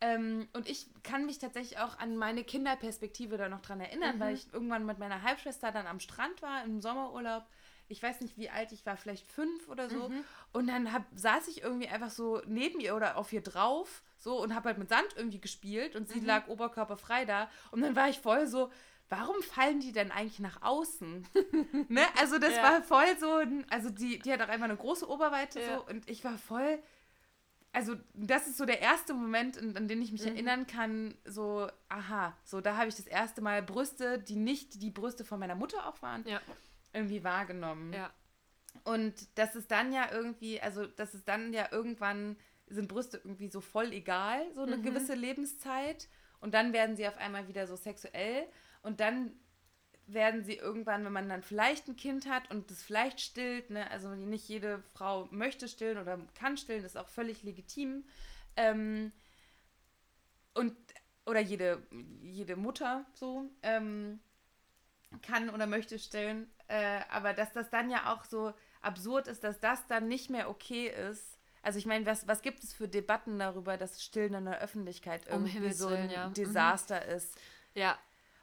Ähm, 0.00 0.48
und 0.52 0.68
ich 0.68 0.86
kann 1.02 1.24
mich 1.24 1.38
tatsächlich 1.38 1.78
auch 1.78 1.98
an 1.98 2.16
meine 2.16 2.44
Kinderperspektive 2.44 3.38
da 3.38 3.48
noch 3.48 3.62
dran 3.62 3.80
erinnern, 3.80 4.16
mhm. 4.16 4.20
weil 4.20 4.34
ich 4.34 4.52
irgendwann 4.52 4.84
mit 4.84 4.98
meiner 4.98 5.22
Halbschwester 5.22 5.72
dann 5.72 5.86
am 5.86 6.00
Strand 6.00 6.42
war 6.42 6.64
im 6.64 6.80
Sommerurlaub. 6.80 7.44
Ich 7.88 8.02
weiß 8.02 8.20
nicht, 8.20 8.36
wie 8.36 8.50
alt 8.50 8.72
ich 8.72 8.84
war, 8.84 8.96
vielleicht 8.96 9.26
fünf 9.26 9.68
oder 9.68 9.88
so. 9.88 10.08
Mhm. 10.08 10.24
Und 10.52 10.66
dann 10.66 10.92
hab, 10.92 11.04
saß 11.14 11.48
ich 11.48 11.62
irgendwie 11.62 11.88
einfach 11.88 12.10
so 12.10 12.42
neben 12.46 12.80
ihr 12.80 12.96
oder 12.96 13.16
auf 13.16 13.32
ihr 13.32 13.42
drauf 13.42 14.02
so 14.18 14.42
und 14.42 14.54
habe 14.54 14.68
halt 14.68 14.78
mit 14.78 14.88
Sand 14.88 15.08
irgendwie 15.16 15.40
gespielt 15.40 15.94
und 15.94 16.08
sie 16.08 16.20
mhm. 16.20 16.26
lag 16.26 16.48
oberkörperfrei 16.48 17.24
da. 17.24 17.48
Und 17.70 17.80
dann 17.82 17.94
war 17.94 18.08
ich 18.08 18.18
voll 18.18 18.46
so, 18.46 18.70
warum 19.08 19.40
fallen 19.42 19.80
die 19.80 19.92
denn 19.92 20.10
eigentlich 20.10 20.40
nach 20.40 20.62
außen? 20.62 21.26
ne? 21.88 22.02
Also 22.18 22.38
das 22.38 22.56
ja. 22.56 22.62
war 22.62 22.82
voll 22.82 23.16
so, 23.18 23.40
also 23.70 23.90
die, 23.90 24.18
die 24.18 24.32
hat 24.32 24.42
auch 24.42 24.48
einfach 24.48 24.64
eine 24.64 24.76
große 24.76 25.08
Oberweite 25.08 25.60
ja. 25.60 25.76
so 25.76 25.86
und 25.86 26.08
ich 26.10 26.24
war 26.24 26.36
voll 26.38 26.80
also 27.76 27.94
das 28.14 28.46
ist 28.46 28.56
so 28.56 28.64
der 28.64 28.80
erste 28.80 29.12
Moment, 29.12 29.58
an, 29.58 29.76
an 29.76 29.86
den 29.86 30.00
ich 30.00 30.10
mich 30.10 30.22
mhm. 30.22 30.28
erinnern 30.28 30.66
kann, 30.66 31.14
so, 31.26 31.68
aha, 31.90 32.34
so 32.42 32.62
da 32.62 32.78
habe 32.78 32.88
ich 32.88 32.94
das 32.94 33.06
erste 33.06 33.42
Mal 33.42 33.62
Brüste, 33.62 34.18
die 34.18 34.36
nicht 34.36 34.80
die 34.80 34.90
Brüste 34.90 35.26
von 35.26 35.38
meiner 35.38 35.54
Mutter 35.54 35.86
auch 35.86 36.00
waren, 36.00 36.26
ja. 36.26 36.40
irgendwie 36.94 37.22
wahrgenommen. 37.22 37.92
Ja. 37.92 38.10
Und 38.84 39.28
das 39.34 39.56
ist 39.56 39.70
dann 39.70 39.92
ja 39.92 40.10
irgendwie, 40.10 40.58
also 40.58 40.86
das 40.86 41.14
ist 41.14 41.28
dann 41.28 41.52
ja 41.52 41.68
irgendwann, 41.70 42.38
sind 42.66 42.88
Brüste 42.88 43.18
irgendwie 43.18 43.48
so 43.48 43.60
voll 43.60 43.92
egal, 43.92 44.40
so 44.54 44.62
eine 44.62 44.78
mhm. 44.78 44.82
gewisse 44.82 45.14
Lebenszeit. 45.14 46.08
Und 46.40 46.54
dann 46.54 46.72
werden 46.72 46.96
sie 46.96 47.06
auf 47.06 47.18
einmal 47.18 47.46
wieder 47.46 47.66
so 47.66 47.76
sexuell. 47.76 48.46
Und 48.80 49.00
dann 49.00 49.32
werden 50.06 50.44
sie 50.44 50.54
irgendwann, 50.54 51.04
wenn 51.04 51.12
man 51.12 51.28
dann 51.28 51.42
vielleicht 51.42 51.88
ein 51.88 51.96
Kind 51.96 52.28
hat 52.28 52.50
und 52.50 52.70
das 52.70 52.82
vielleicht 52.82 53.20
stillt, 53.20 53.70
ne, 53.70 53.90
also 53.90 54.08
nicht 54.10 54.48
jede 54.48 54.82
Frau 54.94 55.26
möchte 55.30 55.68
stillen 55.68 55.98
oder 55.98 56.18
kann 56.34 56.56
stillen, 56.56 56.84
ist 56.84 56.96
auch 56.96 57.08
völlig 57.08 57.42
legitim. 57.42 58.04
Ähm, 58.56 59.12
und 60.54 60.76
oder 61.26 61.40
jede, 61.40 61.82
jede 62.22 62.56
Mutter 62.56 63.04
so 63.14 63.50
ähm, 63.62 64.20
kann 65.22 65.50
oder 65.50 65.66
möchte 65.66 65.98
stillen. 65.98 66.48
Äh, 66.68 67.00
aber 67.10 67.32
dass 67.32 67.52
das 67.52 67.68
dann 67.70 67.90
ja 67.90 68.14
auch 68.14 68.24
so 68.24 68.54
absurd 68.80 69.26
ist, 69.26 69.42
dass 69.42 69.58
das 69.58 69.86
dann 69.88 70.08
nicht 70.08 70.30
mehr 70.30 70.48
okay 70.48 70.88
ist. 70.88 71.36
Also 71.62 71.80
ich 71.80 71.86
meine, 71.86 72.06
was, 72.06 72.28
was 72.28 72.42
gibt 72.42 72.62
es 72.62 72.72
für 72.72 72.86
Debatten 72.86 73.40
darüber, 73.40 73.76
dass 73.76 74.02
Stillen 74.02 74.34
in 74.34 74.44
der 74.44 74.60
Öffentlichkeit 74.60 75.26
irgendwie 75.26 75.58
um 75.58 75.72
so 75.72 75.88
ein 75.88 76.10
ja. 76.10 76.28
Mhm. 76.28 76.34
Desaster 76.34 77.04
mhm. 77.04 77.12
ist? 77.12 77.36
Ja, 77.74 77.98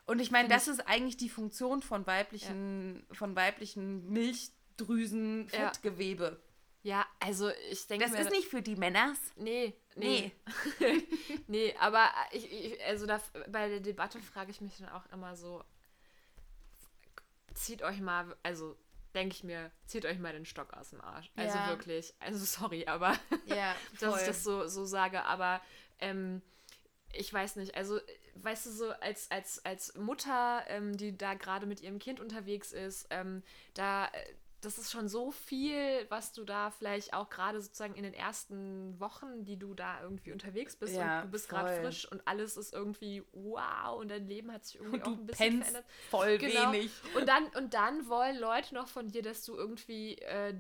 und 0.05 0.19
ich 0.19 0.31
meine, 0.31 0.49
das 0.49 0.67
ist 0.67 0.81
eigentlich 0.87 1.17
die 1.17 1.29
Funktion 1.29 1.81
von 1.81 2.05
weiblichen, 2.05 3.05
ja. 3.07 3.15
von 3.15 3.35
weiblichen 3.35 4.09
Milchdrüsen, 4.09 5.47
Fettgewebe. 5.47 6.41
Ja. 6.81 6.97
ja, 6.97 7.05
also 7.19 7.49
ich 7.71 7.87
denke. 7.87 8.09
Das 8.09 8.19
ist 8.19 8.31
nicht 8.31 8.47
für 8.47 8.61
die 8.61 8.75
Männers. 8.75 9.17
Nee, 9.37 9.73
nee. 9.95 10.31
Nee, 10.79 11.07
nee 11.47 11.75
aber 11.79 12.09
ich, 12.31 12.51
ich, 12.51 12.83
also 12.85 13.05
da, 13.05 13.21
bei 13.49 13.69
der 13.69 13.79
Debatte 13.79 14.19
frage 14.21 14.51
ich 14.51 14.59
mich 14.59 14.77
dann 14.77 14.89
auch 14.89 15.05
immer 15.13 15.37
so, 15.37 15.63
zieht 17.53 17.81
euch 17.81 18.01
mal, 18.01 18.35
also 18.43 18.75
denke 19.13 19.35
ich 19.35 19.43
mir, 19.43 19.71
zieht 19.85 20.05
euch 20.05 20.19
mal 20.19 20.33
den 20.33 20.45
Stock 20.45 20.73
aus 20.73 20.89
dem 20.89 20.99
Arsch. 20.99 21.31
Also 21.35 21.57
ja. 21.57 21.69
wirklich. 21.69 22.13
Also 22.19 22.43
sorry, 22.43 22.87
aber 22.87 23.17
ja, 23.45 23.73
dass 23.99 24.21
ich 24.21 24.27
das 24.27 24.43
so, 24.43 24.67
so 24.67 24.83
sage, 24.85 25.23
aber 25.23 25.61
ähm, 25.99 26.41
ich 27.13 27.31
weiß 27.33 27.55
nicht, 27.57 27.75
also 27.75 27.99
weißt 28.35 28.65
du, 28.65 28.71
so 28.71 28.89
als, 28.91 29.29
als, 29.31 29.63
als 29.65 29.95
Mutter, 29.95 30.63
ähm, 30.67 30.97
die 30.97 31.17
da 31.17 31.35
gerade 31.35 31.65
mit 31.65 31.81
ihrem 31.81 31.99
Kind 31.99 32.19
unterwegs 32.19 32.73
ist, 32.73 33.07
ähm, 33.11 33.43
da, 33.73 34.09
das 34.61 34.77
ist 34.77 34.91
schon 34.91 35.09
so 35.09 35.31
viel, 35.31 36.05
was 36.09 36.31
du 36.31 36.45
da 36.45 36.71
vielleicht 36.71 37.13
auch 37.13 37.29
gerade 37.29 37.61
sozusagen 37.61 37.95
in 37.95 38.03
den 38.03 38.13
ersten 38.13 38.97
Wochen, 38.99 39.43
die 39.43 39.57
du 39.57 39.73
da 39.73 40.01
irgendwie 40.01 40.31
unterwegs 40.31 40.75
bist 40.77 40.95
Ja, 40.95 41.17
und 41.17 41.23
du 41.25 41.31
bist 41.31 41.49
gerade 41.49 41.69
frisch 41.81 42.09
und 42.09 42.25
alles 42.27 42.55
ist 42.57 42.73
irgendwie 42.73 43.23
wow 43.33 43.99
und 43.99 44.09
dein 44.09 44.25
Leben 44.27 44.51
hat 44.51 44.65
sich 44.65 44.75
irgendwie 44.77 45.01
Und 45.01 45.03
auch 45.03 45.17
ein 45.17 45.25
bisschen 45.25 45.61
verändert. 45.61 45.85
voll 46.09 46.37
Genau. 46.37 46.71
wenig. 46.71 46.91
Und 47.13 47.27
dann, 47.27 47.45
und 47.57 47.73
dann 47.73 48.07
wollen 48.07 48.37
Leute 48.37 48.73
noch 48.73 48.87
von 48.87 49.09
dir, 49.09 49.21
dass 49.21 49.43
du 49.43 49.55
irgendwie 49.55 50.15
äh, 50.19 50.55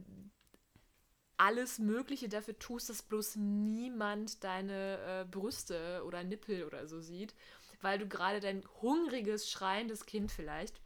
alles 1.37 1.79
Mögliche 1.79 2.29
dafür 2.29 2.57
tust, 2.59 2.89
dass 2.89 3.01
bloß 3.01 3.35
niemand 3.37 4.43
deine 4.43 4.99
äh, 5.21 5.25
Brüste 5.25 6.03
oder 6.05 6.23
Nippel 6.23 6.63
oder 6.63 6.87
so 6.87 7.01
sieht, 7.01 7.33
weil 7.81 7.99
du 7.99 8.07
gerade 8.07 8.39
dein 8.39 8.63
hungriges, 8.81 9.49
schreiendes 9.49 10.05
Kind 10.05 10.31
vielleicht 10.31 10.79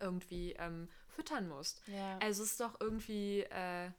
irgendwie 0.00 0.52
ähm, 0.58 0.88
füttern 1.08 1.48
musst. 1.48 1.82
Ja. 1.86 2.18
Also 2.18 2.42
es 2.42 2.52
ist 2.52 2.60
doch 2.60 2.80
irgendwie, 2.80 3.40
äh, 3.42 3.90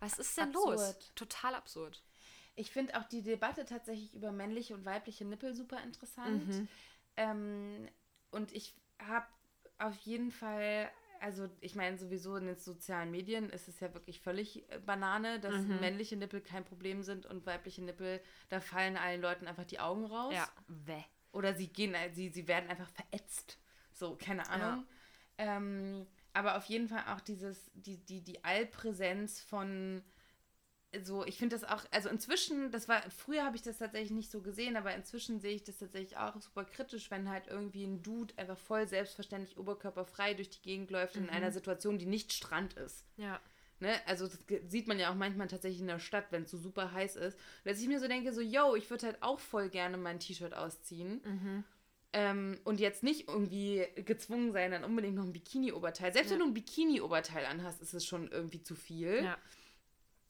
was 0.00 0.18
ist 0.18 0.36
denn 0.36 0.48
Absurd. 0.48 0.78
los? 0.78 1.14
Total 1.14 1.54
absurd. 1.54 2.02
Ich 2.54 2.70
finde 2.70 2.98
auch 2.98 3.04
die 3.04 3.22
Debatte 3.22 3.66
tatsächlich 3.66 4.14
über 4.14 4.32
männliche 4.32 4.74
und 4.74 4.84
weibliche 4.84 5.24
Nippel 5.24 5.54
super 5.54 5.82
interessant. 5.82 6.66
Ähm, 7.16 7.88
und 8.30 8.52
ich 8.52 8.74
habe 8.98 9.26
auf 9.78 9.96
jeden 9.98 10.30
Fall, 10.30 10.90
also 11.20 11.48
ich 11.60 11.74
meine 11.74 11.98
sowieso 11.98 12.36
in 12.36 12.46
den 12.46 12.56
sozialen 12.56 13.10
Medien 13.10 13.50
ist 13.50 13.68
es 13.68 13.80
ja 13.80 13.92
wirklich 13.94 14.20
völlig 14.20 14.70
äh, 14.70 14.78
Banane, 14.78 15.40
dass 15.40 15.54
männliche 15.80 16.16
Nippel 16.16 16.40
kein 16.40 16.64
Problem 16.64 17.02
sind 17.02 17.26
und 17.26 17.46
weibliche 17.46 17.82
Nippel, 17.82 18.20
da 18.48 18.60
fallen 18.60 18.96
allen 18.96 19.20
Leuten 19.20 19.46
einfach 19.46 19.64
die 19.64 19.80
Augen 19.80 20.04
raus. 20.06 20.34
Ja, 20.34 20.48
weh. 20.68 21.02
Oder 21.32 21.54
sie 21.54 21.68
gehen, 21.68 21.94
äh, 21.94 22.10
sie, 22.12 22.28
sie 22.28 22.48
werden 22.48 22.70
einfach 22.70 22.88
verätzt. 22.90 23.58
So, 23.92 24.16
keine 24.16 24.48
Ahnung. 24.48 24.86
Ähm, 25.38 26.06
aber 26.32 26.56
auf 26.56 26.64
jeden 26.66 26.88
Fall 26.88 27.04
auch 27.14 27.20
dieses, 27.20 27.70
die, 27.74 27.98
die, 27.98 28.22
die 28.22 28.44
Allpräsenz 28.44 29.40
von 29.40 30.02
so, 31.02 31.24
ich 31.26 31.36
finde 31.36 31.56
das 31.56 31.68
auch, 31.68 31.84
also 31.90 32.08
inzwischen, 32.08 32.70
das 32.70 32.88
war, 32.88 33.02
früher 33.10 33.44
habe 33.44 33.56
ich 33.56 33.62
das 33.62 33.78
tatsächlich 33.78 34.12
nicht 34.12 34.30
so 34.30 34.40
gesehen, 34.40 34.76
aber 34.76 34.94
inzwischen 34.94 35.40
sehe 35.40 35.54
ich 35.54 35.64
das 35.64 35.78
tatsächlich 35.78 36.16
auch 36.16 36.40
super 36.40 36.64
kritisch, 36.64 37.10
wenn 37.10 37.28
halt 37.28 37.48
irgendwie 37.48 37.84
ein 37.84 38.02
Dude 38.02 38.32
einfach 38.38 38.58
voll 38.58 38.86
selbstverständlich 38.86 39.58
oberkörperfrei 39.58 40.34
durch 40.34 40.50
die 40.50 40.62
Gegend 40.62 40.90
läuft 40.90 41.16
in 41.16 41.28
einer 41.28 41.52
Situation, 41.52 41.98
die 41.98 42.06
nicht 42.06 42.32
Strand 42.32 42.74
ist. 42.74 43.04
Ja. 43.16 43.40
Ne? 43.78 43.94
Also 44.06 44.26
das 44.26 44.38
sieht 44.68 44.86
man 44.86 44.98
ja 44.98 45.10
auch 45.10 45.14
manchmal 45.14 45.48
tatsächlich 45.48 45.80
in 45.80 45.86
der 45.86 45.98
Stadt, 45.98 46.26
wenn 46.30 46.44
es 46.44 46.50
so 46.50 46.56
super 46.56 46.92
heiß 46.92 47.16
ist. 47.16 47.38
Dass 47.64 47.78
ich 47.80 47.88
mir 47.88 48.00
so 48.00 48.08
denke, 48.08 48.32
so, 48.32 48.40
yo, 48.40 48.74
ich 48.74 48.88
würde 48.88 49.06
halt 49.06 49.22
auch 49.22 49.38
voll 49.38 49.68
gerne 49.68 49.98
mein 49.98 50.18
T-Shirt 50.18 50.54
ausziehen. 50.54 51.20
Mhm. 51.24 51.64
Ähm, 52.14 52.58
und 52.64 52.80
jetzt 52.80 53.02
nicht 53.02 53.28
irgendwie 53.28 53.86
gezwungen 53.96 54.52
sein, 54.52 54.70
dann 54.70 54.84
unbedingt 54.84 55.16
noch 55.16 55.24
ein 55.24 55.34
Bikini-Oberteil. 55.34 56.14
Selbst 56.14 56.30
wenn 56.30 56.38
Ja. 56.38 56.44
du 56.44 56.50
ein 56.50 56.54
Bikini-Oberteil 56.54 57.44
anhast, 57.44 57.82
ist 57.82 57.92
es 57.92 58.06
schon 58.06 58.28
irgendwie 58.28 58.62
zu 58.62 58.74
viel. 58.74 59.24
Ja. 59.24 59.36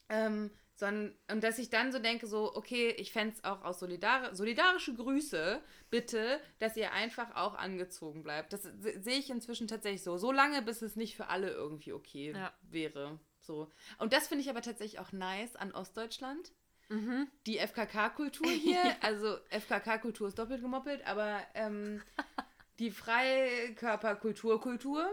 Ähm, 0.08 0.50
sondern, 0.78 1.14
und 1.30 1.42
dass 1.42 1.58
ich 1.58 1.70
dann 1.70 1.90
so 1.90 1.98
denke, 1.98 2.26
so, 2.26 2.54
okay, 2.54 2.90
ich 2.98 3.10
fände 3.10 3.34
es 3.34 3.44
auch 3.44 3.62
aus 3.64 3.80
solidar 3.80 4.34
solidarische 4.34 4.94
Grüße, 4.94 5.60
bitte, 5.88 6.38
dass 6.58 6.76
ihr 6.76 6.92
einfach 6.92 7.34
auch 7.34 7.54
angezogen 7.54 8.22
bleibt. 8.22 8.52
Das 8.52 8.62
se- 8.62 9.00
sehe 9.00 9.18
ich 9.18 9.30
inzwischen 9.30 9.68
tatsächlich 9.68 10.02
so. 10.02 10.18
So 10.18 10.32
lange, 10.32 10.60
bis 10.60 10.82
es 10.82 10.94
nicht 10.96 11.16
für 11.16 11.28
alle 11.28 11.50
irgendwie 11.50 11.92
okay 11.94 12.32
Ja. 12.36 12.52
wäre. 12.62 13.18
So. 13.40 13.70
Und 13.98 14.12
das 14.12 14.28
finde 14.28 14.42
ich 14.42 14.50
aber 14.50 14.60
tatsächlich 14.60 15.00
auch 15.00 15.12
nice 15.12 15.56
an 15.56 15.72
Ostdeutschland. 15.72 16.52
Mhm. 16.90 17.26
Die 17.46 17.58
FKK-Kultur 17.58 18.46
hier, 18.50 18.78
also 19.00 19.38
FKK-Kultur 19.50 20.28
ist 20.28 20.38
doppelt 20.38 20.60
gemoppelt, 20.60 21.06
aber 21.06 21.40
ähm, 21.54 22.02
die 22.78 22.90
Freikörperkultur, 22.90 24.60
Kultur, 24.60 25.08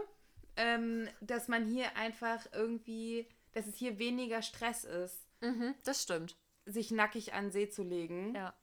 ähm, 0.56 1.08
dass 1.20 1.48
man 1.48 1.64
hier 1.64 1.96
einfach 1.96 2.46
irgendwie, 2.52 3.26
dass 3.54 3.66
es 3.66 3.76
hier 3.76 3.98
weniger 3.98 4.42
Stress 4.42 4.84
ist, 4.84 5.26
Mhm, 5.40 5.74
das 5.84 6.02
stimmt. 6.02 6.36
sich 6.66 6.90
nackig 6.90 7.32
an 7.34 7.46
den 7.46 7.50
See 7.50 7.68
zu 7.68 7.82
legen. 7.82 8.34
Ja. 8.34 8.54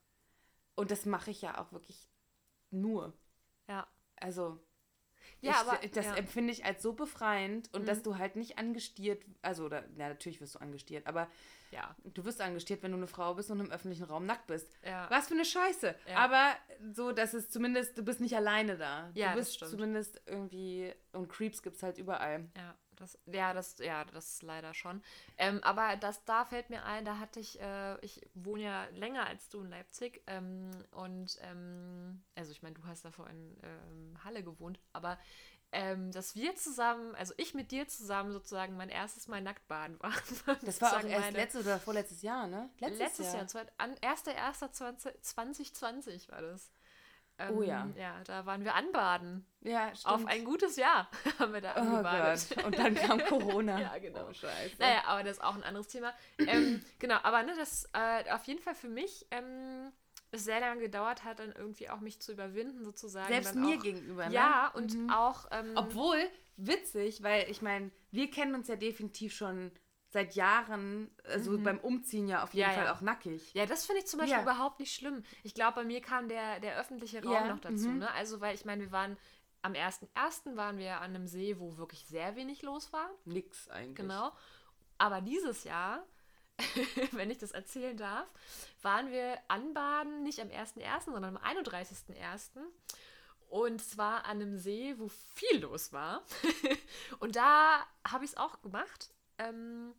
Und 0.76 0.90
das 0.92 1.06
mache 1.06 1.32
ich 1.32 1.42
ja 1.42 1.60
auch 1.60 1.72
wirklich 1.72 2.10
nur. 2.72 3.14
Ja. 3.68 3.88
Also, 4.18 4.60
Ja, 5.42 5.52
ich, 5.52 5.58
aber- 5.58 5.88
das 5.88 6.06
ja. 6.06 6.16
empfinde 6.16 6.52
ich 6.54 6.66
als 6.66 6.82
so 6.84 6.94
befreiend 6.94 7.70
und 7.74 7.84
Mhm. 7.84 7.86
dass 7.86 8.02
du 8.04 8.18
halt 8.18 8.36
nicht 8.36 8.58
angestiert, 8.58 9.24
also, 9.42 9.66
oder, 9.66 9.88
ja, 9.98 10.10
natürlich 10.10 10.40
wirst 10.42 10.56
du 10.56 10.60
angestiert, 10.60 11.06
aber 11.08 11.30
Ja. 11.72 11.96
du 12.04 12.26
wirst 12.26 12.42
angestiert, 12.42 12.82
wenn 12.84 12.92
du 12.92 12.98
eine 12.98 13.08
Frau 13.08 13.34
bist 13.36 13.50
und 13.52 13.60
im 13.60 13.72
öffentlichen 13.72 14.04
Raum 14.06 14.26
nackt 14.26 14.48
bist. 14.48 14.72
Ja. 14.84 15.08
Was 15.10 15.28
für 15.28 15.34
eine 15.36 15.46
Scheiße. 15.46 15.96
Aber 16.16 16.56
so, 16.94 17.12
dass 17.12 17.34
es 17.34 17.50
zumindest, 17.50 17.98
du 17.98 18.04
bist 18.04 18.20
nicht 18.20 18.36
alleine 18.36 18.78
da. 18.78 19.12
Ja, 19.14 19.32
du 19.34 19.38
das 19.38 19.48
bist 19.48 19.56
stimmt. 19.58 19.72
zumindest 19.72 20.22
irgendwie, 20.26 20.94
und 21.14 21.28
Creeps 21.30 21.62
gibt 21.62 21.76
es 21.78 21.84
halt 21.84 21.98
überall. 21.98 22.50
Ja, 22.56 22.76
das, 23.02 23.18
ja, 23.26 23.54
das, 23.54 23.78
ja, 23.80 24.06
das 24.06 24.42
leider 24.42 24.74
schon. 24.74 25.04
Ähm, 25.38 25.62
aber 25.64 25.98
das, 25.98 26.24
da 26.26 26.46
fällt 26.46 26.70
mir 26.70 26.86
ein, 26.86 27.04
da 27.04 27.18
hatte 27.20 27.40
ich, 27.42 27.60
äh, 27.60 27.98
ich 28.06 28.22
wohne 28.34 28.64
ja 28.64 28.86
länger 28.94 29.26
als 29.26 29.50
du 29.50 29.60
in 29.62 29.70
Leipzig 29.70 30.22
ähm, 30.28 30.70
und, 30.92 31.38
ähm, 31.42 32.24
also 32.36 32.52
ich 32.52 32.62
meine, 32.62 32.76
du 32.76 32.86
hast 32.86 33.04
davor 33.04 33.28
in 33.30 33.58
ähm, 33.64 34.18
Halle 34.24 34.42
gewohnt, 34.44 34.80
aber 34.94 35.18
ähm, 35.74 36.12
dass 36.12 36.36
wir 36.36 36.54
zusammen, 36.58 37.16
also 37.16 37.34
ich 37.38 37.54
mit 37.54 37.72
dir 37.72 37.88
zusammen 37.88 38.34
sozusagen 38.34 38.76
mein 38.76 38.90
erstes 38.90 39.30
Mal 39.30 39.42
nackt 39.42 39.66
baden 39.70 39.98
war. 40.02 40.12
Das 40.64 40.82
war 40.82 40.98
auch 40.98 41.04
erst 41.04 41.26
meine- 41.26 41.38
letztes 41.38 41.66
oder 41.66 41.80
vorletztes 41.80 42.22
Jahr, 42.22 42.46
ne? 42.48 42.70
Letztes, 42.80 43.32
Jahr, 43.34 43.48
zweit- 43.48 43.72
an 43.78 43.96
1.1.2020 44.02 46.30
war 46.30 46.42
das. 46.42 46.70
Ähm, 47.50 47.58
Oh 47.58 47.62
ja. 47.62 47.88
Ja, 47.98 48.16
da 48.26 48.46
waren 48.46 48.64
wir 48.64 48.76
anbaden. 48.76 49.46
Ja, 49.62 49.94
stimmt. 49.96 50.14
Auf 50.14 50.26
ein 50.26 50.44
gutes 50.46 50.76
Jahr 50.76 51.10
haben 51.40 51.54
wir 51.54 51.62
da 51.62 51.74
Oh 51.76 51.80
angebadet. 51.80 52.48
Gott. 52.56 52.66
Und 52.66 52.78
dann 52.78 52.96
kam 52.96 53.20
Corona. 53.26 53.80
Ja, 53.80 53.98
genau. 53.98 54.28
Oh, 54.30 54.34
scheiße. 54.34 54.76
Naja, 54.80 55.04
aber 55.06 55.24
das 55.24 55.38
ist 55.38 55.44
auch 55.44 55.56
ein 55.56 55.64
anderes 55.64 55.88
Thema. 55.88 56.14
ähm, 56.40 56.82
genau, 57.00 57.18
aber 57.24 57.44
ne, 57.44 57.54
das 57.58 57.88
äh, 57.94 58.32
auf 58.32 58.44
jeden 58.46 58.60
Fall 58.62 58.76
für 58.76 58.90
mich 58.90 59.26
ähm, 59.32 59.92
es 60.32 60.46
sehr 60.46 60.60
lange 60.62 60.82
gedauert 60.82 61.24
hat, 61.26 61.40
dann 61.40 61.52
irgendwie 61.52 61.90
auch 61.90 62.00
mich 62.00 62.22
zu 62.22 62.32
überwinden, 62.32 62.84
sozusagen. 62.84 63.28
Selbst 63.28 63.56
mir 63.56 63.78
auch, 63.78 63.84
gegenüber, 63.84 64.28
ne? 64.30 64.34
Ja, 64.34 64.72
und 64.74 64.96
auch. 65.12 65.46
Ähm, 65.52 65.74
Obwohl, 65.76 66.20
witzig, 66.58 67.22
weil 67.22 67.50
ich 67.50 67.62
meine, 67.62 67.92
wir 68.12 68.30
kennen 68.32 68.56
uns 68.56 68.68
ja 68.68 68.76
definitiv 68.78 69.34
schon 69.36 69.72
seit 70.12 70.36
Jahren, 70.36 71.10
also 71.26 71.58
beim 71.58 71.80
Umziehen 71.80 72.28
ja 72.28 72.44
auf 72.44 72.54
jeden 72.54 72.68
Mhm. 72.70 72.72
Ja, 72.72 72.78
Fall 72.78 72.86
ja. 72.86 72.96
auch 72.96 73.02
nackig. 73.02 73.54
ja, 73.54 73.66
das 73.66 73.86
finde 73.86 74.02
ich 74.02 74.08
zum 74.08 74.20
Beispiel 74.20 74.38
Ja. 74.38 74.44
überhaupt 74.44 74.80
nicht 74.80 74.94
schlimm. 74.94 75.24
Ich 75.44 75.54
glaube, 75.54 75.76
bei 75.76 75.84
mir 75.86 76.02
kam 76.02 76.28
der, 76.28 76.60
der 76.60 76.78
öffentliche 76.78 77.24
Raum 77.24 77.48
noch 77.48 77.60
dazu. 77.60 77.88
mhm. 77.88 78.00
Ne? 78.00 78.12
Also, 78.14 78.42
weil 78.42 78.54
ich 78.56 78.66
meine, 78.66 78.84
wir 78.84 78.92
waren 78.92 79.18
am 79.64 79.74
1.1. 79.74 80.56
waren 80.58 80.78
wir 80.78 80.98
an 81.02 81.16
einem 81.16 81.28
See, 81.28 81.58
wo 81.60 81.78
wirklich 81.78 82.06
sehr 82.08 82.36
wenig 82.36 82.62
los 82.62 82.92
war. 82.94 83.10
Nix 83.26 83.70
eigentlich. 83.70 83.96
Genau. 83.96 84.32
Aber 84.98 85.22
dieses 85.22 85.64
Jahr, 85.64 86.04
wenn 87.12 87.30
ich 87.32 87.38
das 87.38 87.52
erzählen 87.52 87.96
darf, 87.96 88.28
waren 88.82 89.12
wir 89.12 89.38
anbaden, 89.48 90.24
nicht 90.24 90.40
am 90.42 90.50
1.1., 90.50 91.06
sondern 91.06 91.38
am 91.38 91.44
31.1. 91.44 92.50
Und 93.50 93.82
zwar 93.84 94.26
an 94.26 94.42
einem 94.42 94.58
See, 94.58 94.96
wo 94.98 95.08
viel 95.10 95.60
los 95.62 95.92
war. 95.94 96.24
Und 97.20 97.36
da 97.36 97.86
habe 98.08 98.24
ich 98.26 98.32
es 98.32 98.38
auch 98.38 98.62
gemacht. 98.62 99.10
Ähm, 99.50 99.94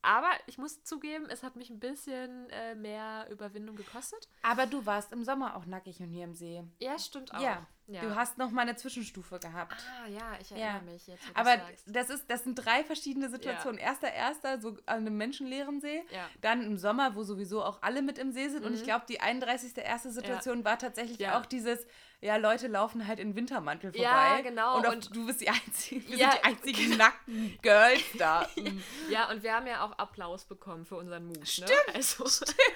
aber 0.00 0.30
ich 0.46 0.58
muss 0.58 0.84
zugeben, 0.84 1.26
es 1.28 1.42
hat 1.42 1.56
mich 1.56 1.70
ein 1.70 1.80
bisschen 1.80 2.48
äh, 2.50 2.76
mehr 2.76 3.26
Überwindung 3.30 3.74
gekostet. 3.74 4.28
Aber 4.42 4.66
du 4.66 4.86
warst 4.86 5.12
im 5.12 5.24
Sommer 5.24 5.56
auch 5.56 5.66
nackig 5.66 5.98
und 6.00 6.08
hier 6.10 6.24
im 6.24 6.34
See. 6.34 6.62
Ja, 6.78 6.96
stimmt 7.00 7.34
auch. 7.34 7.40
Ja. 7.40 7.66
ja. 7.88 8.00
Du 8.02 8.14
hast 8.14 8.38
noch 8.38 8.52
mal 8.52 8.62
eine 8.62 8.76
Zwischenstufe 8.76 9.40
gehabt. 9.40 9.74
ah, 9.74 10.08
ja, 10.08 10.38
ich 10.40 10.52
erinnere 10.52 10.76
Ja. 10.86 10.92
mich 10.92 11.08
jetzt. 11.08 11.24
Aber 11.34 11.58
das, 11.86 12.10
ist, 12.10 12.30
das 12.30 12.44
sind 12.44 12.54
drei 12.54 12.84
verschiedene 12.84 13.28
Situationen. 13.28 13.78
Erster, 13.78 14.12
erster, 14.12 14.60
so 14.60 14.76
an 14.86 14.98
einem 14.98 15.16
menschenleeren 15.16 15.80
See. 15.80 16.04
Ja. 16.12 16.22
Mhm. 16.22 16.40
Dann 16.42 16.62
im 16.62 16.78
Sommer, 16.78 17.16
wo 17.16 17.24
sowieso 17.24 17.64
auch 17.64 17.82
alle 17.82 18.00
mit 18.00 18.18
im 18.18 18.30
See 18.30 18.48
sind. 18.48 18.64
Und 18.64 18.74
ich 18.74 18.84
glaube, 18.84 19.04
die 19.08 19.20
31. 19.20 19.76
erste 19.78 20.12
Situation 20.12 20.64
war 20.64 20.78
tatsächlich 20.78 21.18
Ja. 21.18 21.40
auch 21.40 21.44
dieses, 21.44 21.84
ja, 22.20 22.36
Leute 22.36 22.66
laufen 22.66 23.06
halt 23.06 23.20
in 23.20 23.36
Wintermantel 23.36 23.92
vorbei. 23.92 24.02
Ja, 24.04 24.40
genau. 24.40 24.76
Und, 24.78 24.86
auf, 24.86 24.92
Und- 24.94 25.14
du 25.14 25.26
bist 25.26 25.40
die 25.40 25.48
einzige, 25.48 26.08
wir 26.08 26.16
Ja. 26.16 26.30
sind 26.32 26.40
die 26.42 26.44
einzigen 26.48 26.96
nackten 26.96 27.58
Girls 27.62 28.02
da. 28.18 28.48
Ja, 29.10 29.30
und 29.30 29.42
wir 29.42 29.54
haben 29.54 29.66
ja 29.66 29.84
auch 29.84 29.92
Applaus 29.98 30.44
bekommen 30.44 30.84
für 30.84 30.96
unseren 30.96 31.26
Mut. 31.26 31.46
Stimmt, 31.48 31.68
ne? 31.70 31.76
Also, 31.94 32.24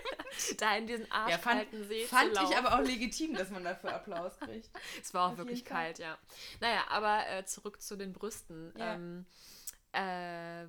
da 0.59 0.77
in 0.77 0.87
diesen 0.87 1.07
Ja, 1.07 1.39
fand, 1.39 1.67
See 1.89 2.05
fand 2.07 2.33
ich 2.33 2.57
aber 2.57 2.75
auch 2.75 2.81
legitim, 2.85 3.35
dass 3.35 3.51
man 3.51 3.65
dafür 3.65 3.95
Applaus 3.95 4.39
kriegt. 4.39 4.71
Es 5.03 5.13
war 5.13 5.27
auch 5.27 5.33
auf 5.33 5.39
wirklich 5.39 5.65
kalt, 5.65 5.99
ja. 5.99 6.17
Naja, 6.61 6.85
aber 6.89 7.27
äh, 7.29 7.45
zurück 7.45 7.83
zu 7.83 7.97
den 7.97 8.13
Brüsten. 8.13 8.73
Ja. 8.79 8.95
Ähm, 8.95 9.27
äh, 9.93 10.67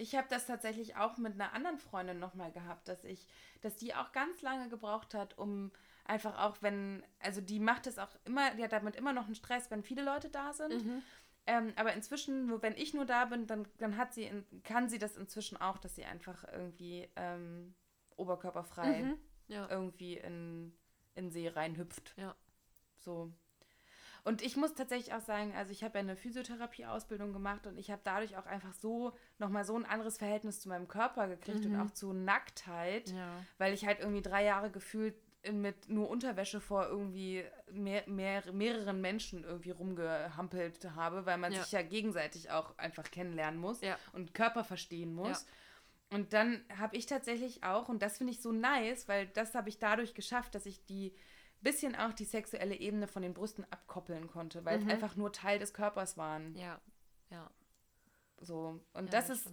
Ich 0.00 0.14
habe 0.14 0.28
das 0.30 0.46
tatsächlich 0.46 0.96
auch 0.96 1.16
mit 1.18 1.34
einer 1.34 1.52
anderen 1.54 1.78
Freundin 1.78 2.18
nochmal 2.20 2.52
gehabt, 2.52 2.86
dass 2.88 3.02
ich, 3.04 3.26
dass 3.62 3.74
die 3.76 3.94
auch 3.96 4.12
ganz 4.12 4.42
lange 4.42 4.68
gebraucht 4.68 5.12
hat, 5.12 5.36
um 5.36 5.72
einfach 6.08 6.38
auch, 6.38 6.56
wenn, 6.60 7.04
also 7.20 7.40
die 7.40 7.60
macht 7.60 7.86
es 7.86 7.98
auch 7.98 8.10
immer, 8.24 8.54
die 8.54 8.64
hat 8.64 8.72
damit 8.72 8.96
immer 8.96 9.12
noch 9.12 9.26
einen 9.26 9.34
Stress, 9.34 9.70
wenn 9.70 9.82
viele 9.82 10.02
Leute 10.02 10.28
da 10.28 10.52
sind. 10.52 10.84
Mhm. 10.84 11.02
Ähm, 11.46 11.72
aber 11.76 11.94
inzwischen, 11.94 12.46
nur 12.46 12.62
wenn 12.62 12.76
ich 12.76 12.92
nur 12.92 13.06
da 13.06 13.24
bin, 13.26 13.46
dann, 13.46 13.66
dann 13.78 13.96
hat 13.96 14.12
sie, 14.12 14.30
kann 14.64 14.88
sie 14.88 14.98
das 14.98 15.16
inzwischen 15.16 15.56
auch, 15.58 15.78
dass 15.78 15.94
sie 15.94 16.04
einfach 16.04 16.44
irgendwie 16.52 17.08
ähm, 17.16 17.74
oberkörperfrei 18.16 19.02
Mhm. 19.02 19.18
ja. 19.48 19.68
irgendwie 19.70 20.18
in, 20.18 20.74
in 21.14 21.30
See 21.30 21.48
reinhüpft. 21.48 22.14
Ja. 22.16 22.34
So. 22.98 23.32
Und 24.24 24.42
ich 24.42 24.56
muss 24.56 24.74
tatsächlich 24.74 25.14
auch 25.14 25.22
sagen, 25.22 25.54
also 25.54 25.72
ich 25.72 25.82
habe 25.82 25.94
ja 25.94 26.00
eine 26.00 26.16
Physiotherapie-Ausbildung 26.16 27.32
gemacht 27.32 27.66
und 27.66 27.78
ich 27.78 27.90
habe 27.90 28.02
dadurch 28.04 28.36
auch 28.36 28.44
einfach 28.44 28.74
so 28.74 29.14
nochmal 29.38 29.64
so 29.64 29.74
ein 29.74 29.86
anderes 29.86 30.18
Verhältnis 30.18 30.60
zu 30.60 30.68
meinem 30.68 30.86
Körper 30.86 31.28
gekriegt 31.28 31.64
mhm. 31.64 31.74
und 31.74 31.80
auch 31.80 31.90
zu 31.92 32.12
Nacktheit, 32.12 33.10
ja. 33.10 33.42
weil 33.56 33.72
ich 33.72 33.86
halt 33.86 34.00
irgendwie 34.00 34.20
drei 34.20 34.44
Jahre 34.44 34.70
gefühlt 34.70 35.14
mit 35.52 35.88
nur 35.88 36.10
Unterwäsche 36.10 36.60
vor 36.60 36.86
irgendwie 36.86 37.44
mehr, 37.70 38.02
mehr, 38.08 38.42
mehreren 38.52 39.00
Menschen 39.00 39.44
irgendwie 39.44 39.70
rumgehampelt 39.70 40.84
habe, 40.94 41.26
weil 41.26 41.38
man 41.38 41.52
ja. 41.52 41.62
sich 41.62 41.72
ja 41.72 41.82
gegenseitig 41.82 42.50
auch 42.50 42.76
einfach 42.78 43.10
kennenlernen 43.10 43.58
muss 43.58 43.80
ja. 43.80 43.96
und 44.12 44.34
Körper 44.34 44.64
verstehen 44.64 45.14
muss. 45.14 45.46
Und 46.10 46.32
dann 46.32 46.64
habe 46.78 46.96
ich 46.96 47.06
tatsächlich 47.06 47.64
auch, 47.64 47.88
und 47.88 48.02
das 48.02 48.18
finde 48.18 48.32
ich 48.32 48.40
so 48.40 48.52
nice, 48.52 49.08
weil 49.08 49.26
das 49.28 49.54
habe 49.54 49.68
ich 49.68 49.78
dadurch 49.78 50.14
geschafft, 50.14 50.54
dass 50.54 50.66
ich 50.66 50.84
die 50.86 51.14
bisschen 51.60 51.96
auch 51.96 52.12
die 52.12 52.24
sexuelle 52.24 52.76
Ebene 52.76 53.08
von 53.08 53.22
den 53.22 53.34
Brüsten 53.34 53.64
abkoppeln 53.70 54.28
konnte, 54.28 54.64
weil 54.64 54.78
mhm. 54.78 54.86
es 54.86 54.92
einfach 54.94 55.16
nur 55.16 55.32
Teil 55.32 55.58
des 55.58 55.74
Körpers 55.74 56.16
waren. 56.16 56.54
Ja, 56.56 56.80
ja. 57.30 57.50
So, 58.40 58.80
und 58.92 59.06
ja, 59.06 59.10
das, 59.10 59.28
das, 59.28 59.46
ist, 59.46 59.52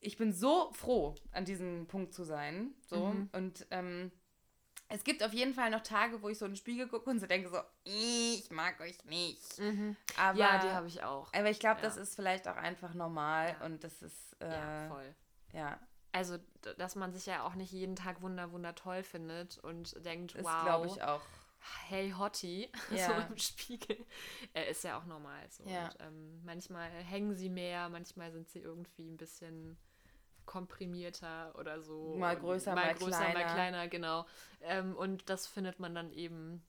ich 0.00 0.16
bin 0.16 0.32
so 0.32 0.72
froh, 0.72 1.14
an 1.30 1.44
diesem 1.44 1.86
Punkt 1.86 2.12
zu 2.12 2.24
sein. 2.24 2.74
So, 2.86 3.06
mhm. 3.06 3.30
und 3.32 3.66
ähm, 3.70 4.10
es 4.92 5.04
gibt 5.04 5.22
auf 5.22 5.32
jeden 5.32 5.54
Fall 5.54 5.70
noch 5.70 5.82
Tage, 5.82 6.22
wo 6.22 6.28
ich 6.28 6.38
so 6.38 6.44
in 6.44 6.52
den 6.52 6.56
Spiegel 6.56 6.86
gucke 6.86 7.08
und 7.08 7.18
so 7.18 7.26
denke 7.26 7.48
so, 7.48 7.58
ich 7.84 8.50
mag 8.50 8.78
euch 8.80 9.02
nicht. 9.04 9.58
Mhm. 9.58 9.96
Aber, 10.18 10.38
ja, 10.38 10.58
die 10.58 10.68
habe 10.68 10.86
ich 10.86 11.02
auch. 11.02 11.32
Aber 11.32 11.50
ich 11.50 11.58
glaube, 11.58 11.80
ja. 11.80 11.86
das 11.86 11.96
ist 11.96 12.14
vielleicht 12.14 12.46
auch 12.46 12.56
einfach 12.56 12.94
normal 12.94 13.56
ja. 13.58 13.66
und 13.66 13.82
das 13.82 14.02
ist 14.02 14.36
äh, 14.40 14.50
ja 14.50 14.88
voll. 14.88 15.14
Ja, 15.52 15.80
also, 16.12 16.36
dass 16.76 16.94
man 16.94 17.12
sich 17.14 17.26
ja 17.26 17.44
auch 17.44 17.54
nicht 17.54 17.72
jeden 17.72 17.96
Tag 17.96 18.20
wunder, 18.20 18.52
wunder 18.52 18.74
toll 18.74 19.02
findet 19.02 19.58
und 19.58 20.04
denkt, 20.04 20.34
ist, 20.34 20.44
wow. 20.44 20.62
glaube 20.62 20.86
ich 20.86 21.02
auch. 21.02 21.22
Hey 21.88 22.10
Hottie, 22.10 22.68
ja. 22.90 23.06
so 23.06 23.12
im 23.32 23.38
Spiegel. 23.38 24.04
Äh, 24.52 24.70
ist 24.70 24.84
ja 24.84 24.98
auch 24.98 25.06
normal 25.06 25.48
so. 25.48 25.64
Ja. 25.64 25.86
Und, 25.86 25.96
ähm, 26.00 26.44
manchmal 26.44 26.90
hängen 26.90 27.34
sie 27.34 27.48
mehr, 27.48 27.88
manchmal 27.88 28.30
sind 28.32 28.48
sie 28.50 28.58
irgendwie 28.58 29.08
ein 29.08 29.16
bisschen 29.16 29.78
komprimierter 30.52 31.54
oder 31.58 31.80
so. 31.80 32.14
Mal 32.16 32.36
größer, 32.36 32.74
mal, 32.74 32.84
mal 32.84 32.94
größer, 32.94 33.16
kleiner. 33.16 33.32
mal 33.32 33.54
kleiner, 33.54 33.88
genau. 33.88 34.26
Ähm, 34.60 34.94
und 34.94 35.30
das 35.30 35.46
findet 35.46 35.80
man 35.80 35.94
dann 35.94 36.12
eben, 36.12 36.62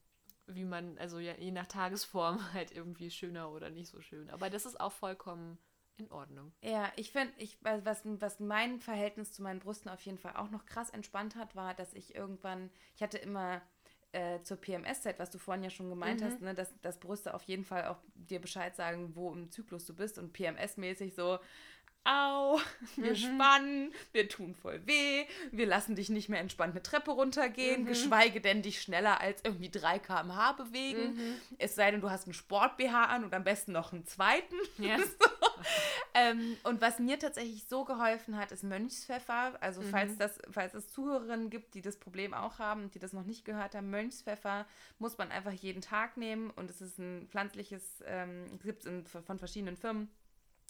wie 0.47 0.63
man, 0.63 0.97
also 0.99 1.19
ja, 1.19 1.33
je 1.33 1.51
nach 1.51 1.67
Tagesform 1.67 2.39
halt 2.53 2.71
irgendwie 2.71 3.11
schöner 3.11 3.51
oder 3.51 3.69
nicht 3.69 3.89
so 3.89 3.99
schön. 3.99 4.29
Aber 4.29 4.49
das 4.49 4.65
ist 4.65 4.79
auch 4.79 4.93
vollkommen 4.93 5.57
in 5.97 6.09
Ordnung. 6.11 6.53
Ja, 6.61 6.93
ich 6.95 7.11
finde, 7.11 7.33
ich, 7.37 7.57
was, 7.61 8.01
was 8.05 8.39
mein 8.39 8.79
Verhältnis 8.79 9.33
zu 9.33 9.43
meinen 9.43 9.59
Brüsten 9.59 9.91
auf 9.91 10.01
jeden 10.01 10.17
Fall 10.17 10.37
auch 10.37 10.49
noch 10.49 10.65
krass 10.65 10.89
entspannt 10.89 11.35
hat, 11.35 11.53
war, 11.57 11.73
dass 11.73 11.93
ich 11.93 12.15
irgendwann, 12.15 12.71
ich 12.95 13.03
hatte 13.03 13.17
immer 13.17 13.61
äh, 14.13 14.41
zur 14.43 14.57
PMS-Zeit, 14.57 15.19
was 15.19 15.29
du 15.29 15.39
vorhin 15.39 15.63
ja 15.63 15.69
schon 15.69 15.89
gemeint 15.89 16.21
mhm. 16.21 16.25
hast, 16.25 16.41
ne, 16.41 16.53
dass, 16.53 16.79
dass 16.79 16.99
Brüste 16.99 17.33
auf 17.33 17.43
jeden 17.43 17.65
Fall 17.65 17.87
auch 17.87 17.97
dir 18.15 18.39
Bescheid 18.39 18.75
sagen, 18.77 19.13
wo 19.13 19.29
im 19.33 19.51
Zyklus 19.51 19.85
du 19.85 19.93
bist 19.93 20.17
und 20.17 20.33
PMS-mäßig 20.33 21.15
so, 21.15 21.39
au, 22.05 22.59
wir 22.95 23.11
mhm. 23.11 23.15
spannen, 23.15 23.93
wir 24.11 24.27
tun 24.27 24.55
voll 24.55 24.81
weh, 24.85 25.25
wir 25.51 25.65
lassen 25.65 25.95
dich 25.95 26.09
nicht 26.09 26.29
mehr 26.29 26.39
entspannt 26.39 26.71
eine 26.71 26.83
Treppe 26.83 27.11
runtergehen, 27.11 27.83
mhm. 27.83 27.87
geschweige 27.87 28.41
denn 28.41 28.61
dich 28.61 28.81
schneller 28.81 29.21
als 29.21 29.41
irgendwie 29.43 29.69
3 29.69 29.99
km/h 29.99 30.53
bewegen. 30.53 31.15
Mhm. 31.15 31.35
Es 31.57 31.75
sei 31.75 31.91
denn, 31.91 32.01
du 32.01 32.09
hast 32.09 32.25
einen 32.25 32.33
Sport-BH 32.33 33.05
an 33.05 33.23
und 33.23 33.33
am 33.33 33.43
besten 33.43 33.71
noch 33.71 33.93
einen 33.93 34.05
zweiten. 34.05 34.55
Ja. 34.77 34.97
so. 34.99 35.05
ähm, 36.13 36.57
und 36.63 36.81
was 36.81 36.99
mir 36.99 37.19
tatsächlich 37.19 37.65
so 37.65 37.85
geholfen 37.85 38.37
hat, 38.37 38.51
ist 38.51 38.63
Mönchspfeffer. 38.63 39.57
Also 39.61 39.81
mhm. 39.81 39.89
falls, 39.89 40.17
das, 40.17 40.39
falls 40.51 40.73
es 40.73 40.91
Zuhörerinnen 40.91 41.49
gibt, 41.49 41.73
die 41.73 41.81
das 41.81 41.97
Problem 41.97 42.33
auch 42.33 42.59
haben, 42.59 42.91
die 42.91 42.99
das 42.99 43.13
noch 43.13 43.25
nicht 43.25 43.45
gehört 43.45 43.75
haben, 43.75 43.89
Mönchspfeffer 43.89 44.65
muss 44.99 45.17
man 45.17 45.31
einfach 45.31 45.53
jeden 45.53 45.81
Tag 45.81 46.17
nehmen 46.17 46.49
und 46.49 46.69
es 46.69 46.81
ist 46.81 46.99
ein 46.99 47.27
pflanzliches, 47.29 48.03
ähm, 48.05 48.59
gibt 48.61 48.85
es 48.85 49.11
von 49.25 49.39
verschiedenen 49.39 49.77
Firmen. 49.77 50.09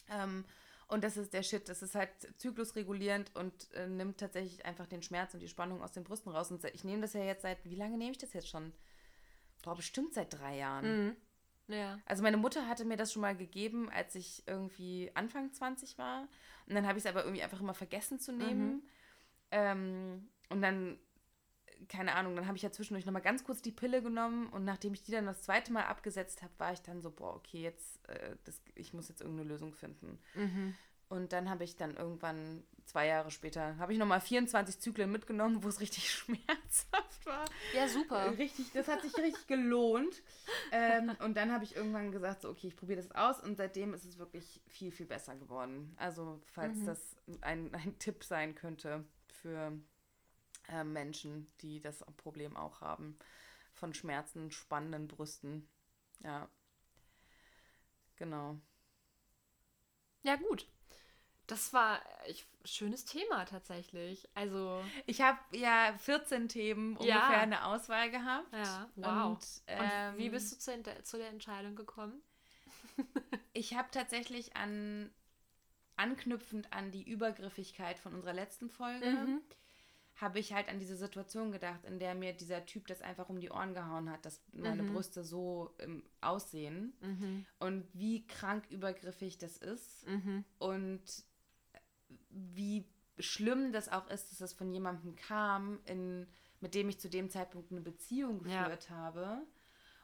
Ähm, 0.10 0.46
und 0.88 1.04
das 1.04 1.18
ist 1.18 1.34
der 1.34 1.44
Shit. 1.44 1.70
Das 1.70 1.82
ist 1.82 1.96
halt 1.96 2.10
zyklusregulierend 2.38 3.36
und 3.36 3.72
äh, 3.74 3.88
nimmt 3.88 4.20
tatsächlich 4.20 4.66
einfach 4.66 4.88
den 4.88 5.02
Schmerz 5.02 5.34
und 5.34 5.40
die 5.40 5.48
Spannung 5.48 5.82
aus 5.82 5.92
den 5.92 6.04
Brüsten 6.04 6.32
raus. 6.32 6.52
Und 6.52 6.64
ich 6.66 6.84
nehme 6.84 7.02
das 7.02 7.14
ja 7.14 7.24
jetzt 7.24 7.44
seit, 7.44 7.64
wie 7.66 7.76
lange 7.76 7.98
nehme 7.98 8.12
ich 8.12 8.18
das 8.18 8.34
jetzt 8.34 8.50
schon? 8.50 8.74
Boah, 9.64 9.76
bestimmt 9.76 10.14
seit 10.14 10.34
drei 10.34 10.58
Jahren. 10.58 11.06
Mhm. 11.06 11.16
Ja. 11.68 12.00
Also 12.06 12.24
meine 12.24 12.38
Mutter 12.38 12.68
hatte 12.68 12.86
mir 12.86 12.98
das 12.98 13.14
schon 13.14 13.22
mal 13.22 13.36
gegeben, 13.36 13.90
als 13.90 14.16
ich 14.16 14.44
irgendwie 14.48 15.12
Anfang 15.14 15.52
20 15.52 15.98
war. 15.98 16.28
Und 16.68 16.76
dann 16.76 16.86
habe 16.86 16.98
ich 16.98 17.06
es 17.06 17.10
aber 17.10 17.24
irgendwie 17.24 17.44
einfach 17.44 17.62
immer 17.62 17.74
vergessen 17.74 18.20
zu 18.20 18.34
nehmen. 18.34 18.74
Mhm. 18.74 18.82
Ähm, 19.52 20.30
und 20.50 20.62
dann 20.62 21.00
keine 21.90 22.16
Ahnung, 22.16 22.36
dann 22.36 22.48
habe 22.48 22.58
ich 22.58 22.64
ja 22.64 22.72
zwischendurch 22.72 23.06
nochmal 23.06 23.22
ganz 23.22 23.44
kurz 23.44 23.62
die 23.62 23.72
Pille 23.72 24.02
genommen 24.02 24.48
und 24.50 24.66
nachdem 24.66 24.94
ich 24.94 25.04
die 25.04 25.12
dann 25.12 25.26
das 25.26 25.44
zweite 25.44 25.72
Mal 25.72 25.84
abgesetzt 25.84 26.42
habe, 26.42 26.54
war 26.58 26.74
ich 26.74 26.82
dann 26.82 27.02
so, 27.02 27.12
boah, 27.12 27.36
okay, 27.36 27.62
jetzt, 27.62 28.08
äh, 28.10 28.36
das, 28.44 28.62
ich 28.76 28.94
muss 28.94 29.10
jetzt 29.10 29.22
irgendeine 29.22 29.50
Lösung 29.50 29.74
finden. 29.74 30.20
Mhm. 30.36 30.76
Und 31.10 31.32
dann 31.32 31.48
habe 31.48 31.64
ich 31.64 31.76
dann 31.76 31.96
irgendwann, 31.96 32.64
zwei 32.86 33.06
Jahre 33.06 33.30
später, 33.30 33.78
habe 33.78 33.94
ich 33.94 34.00
nochmal 34.00 34.20
24 34.20 34.80
Zyklen 34.80 35.12
mitgenommen, 35.12 35.64
wo 35.64 35.68
es 35.68 35.80
richtig 35.80 36.12
schmerzhaft 36.12 37.26
war. 37.26 37.46
Ja, 37.76 37.88
super. 37.88 38.36
Richtig, 38.38 38.72
das 38.74 38.88
hat 38.88 39.04
sich 39.04 39.16
richtig 39.18 39.46
gelohnt. 39.48 40.24
Ähm, 40.72 41.12
und 41.24 41.38
dann 41.38 41.52
habe 41.52 41.66
ich 41.66 41.76
irgendwann 41.76 42.12
gesagt, 42.12 42.42
so, 42.42 42.50
okay, 42.50 42.68
ich 42.68 42.76
probiere 42.76 43.02
das 43.02 43.12
aus 43.12 43.40
und 43.42 43.58
seitdem 43.58 43.94
ist 43.94 44.06
es 44.06 44.18
wirklich 44.18 44.62
viel, 44.68 44.92
viel 44.92 45.06
besser 45.06 45.36
geworden. 45.36 45.94
Also, 45.98 46.42
falls 46.52 46.78
mhm. 46.78 46.86
das 46.88 47.16
ein, 47.42 47.74
ein 47.76 48.00
Tipp 48.00 48.24
sein 48.24 48.56
könnte 48.56 49.06
für 49.28 49.72
äh, 50.68 50.84
Menschen, 50.84 51.52
die 51.62 51.82
das 51.82 52.04
Problem 52.18 52.56
auch 52.56 52.82
haben, 52.82 53.18
von 53.74 53.94
Schmerzen, 53.94 54.52
spannenden 54.52 55.08
Brüsten. 55.08 55.68
Ja. 56.20 56.48
Genau. 58.16 58.58
Ja, 60.22 60.36
gut. 60.36 60.68
Das 61.48 61.74
war 61.74 62.02
ein 62.26 62.36
schönes 62.64 63.04
Thema 63.04 63.44
tatsächlich. 63.46 64.30
Also 64.34 64.82
ich 65.06 65.22
habe 65.22 65.40
ja 65.52 65.94
14 65.98 66.48
Themen 66.48 66.96
ungefähr 66.96 67.16
ja. 67.16 67.40
eine 67.42 67.66
Auswahl 67.66 68.10
gehabt. 68.10 68.54
Ja, 68.54 68.90
wow. 68.96 69.32
Und, 69.32 69.62
ähm, 69.68 70.14
Und 70.14 70.18
wie 70.20 70.30
bist 70.30 70.54
du 70.54 70.58
zu, 70.58 71.04
zu 71.04 71.18
der 71.18 71.28
Entscheidung 71.28 71.76
gekommen? 71.76 72.22
ich 73.54 73.76
habe 73.76 73.90
tatsächlich 73.92 74.56
an 74.56 75.12
anknüpfend 75.98 76.72
an 76.72 76.92
die 76.92 77.04
Übergriffigkeit 77.04 78.00
von 78.00 78.16
unserer 78.16 78.34
letzten 78.34 78.70
Folge 78.70 79.10
mhm 79.10 79.42
habe 80.16 80.40
ich 80.40 80.54
halt 80.54 80.70
an 80.70 80.80
diese 80.80 80.96
Situation 80.96 81.52
gedacht, 81.52 81.84
in 81.86 82.00
der 82.00 82.16
mir 82.16 82.34
dieser 82.34 82.66
Typ 82.66 82.88
das 82.88 83.02
einfach 83.02 83.30
um 83.30 83.40
die 83.40 83.50
Ohren 83.50 83.74
gehauen 83.74 84.10
hat, 84.10 84.26
dass 84.26 84.42
meine 84.52 84.84
mhm. 84.84 84.94
Brüste 84.94 85.24
so 85.24 85.76
ähm, 85.80 86.04
aussehen 86.22 86.94
mhm. 87.02 87.46
und 87.60 87.86
wie 87.94 88.26
krank 88.28 88.66
übergriffig 88.70 89.38
das 89.38 89.58
ist 89.58 90.08
mhm. 90.08 90.46
und 90.60 91.04
wie 92.30 92.86
schlimm 93.20 93.72
das 93.72 93.90
auch 93.90 94.08
ist, 94.10 94.32
dass 94.32 94.42
es 94.42 94.54
von 94.54 94.72
jemandem 94.72 95.16
kam, 95.16 95.80
in, 95.86 96.28
mit 96.60 96.76
dem 96.76 96.90
ich 96.90 97.00
zu 97.00 97.10
dem 97.10 97.30
Zeitpunkt 97.30 97.72
eine 97.72 97.82
Beziehung 97.82 98.44
geführt 98.44 98.90
ja. 98.90 98.96
habe 98.96 99.42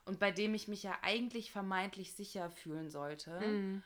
und 0.06 0.20
bei 0.20 0.32
dem 0.32 0.54
ich 0.56 0.68
mich 0.68 0.84
ja 0.84 0.98
eigentlich 1.02 1.52
vermeintlich 1.52 2.14
sicher 2.14 2.50
fühlen 2.50 2.90
sollte. 2.90 3.40
Mhm. 3.40 3.84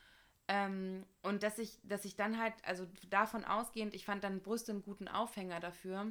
Ähm, 0.48 1.06
und 1.22 1.44
dass 1.44 1.58
ich, 1.58 1.80
dass 1.84 2.06
ich 2.06 2.16
dann 2.16 2.40
halt, 2.40 2.54
also 2.64 2.86
davon 3.10 3.46
ausgehend, 3.46 3.94
ich 3.94 4.06
fand 4.06 4.24
dann 4.24 4.42
Brüste 4.42 4.72
einen 4.72 4.84
guten 4.84 5.08
Aufhänger 5.08 5.60
dafür, 5.60 6.08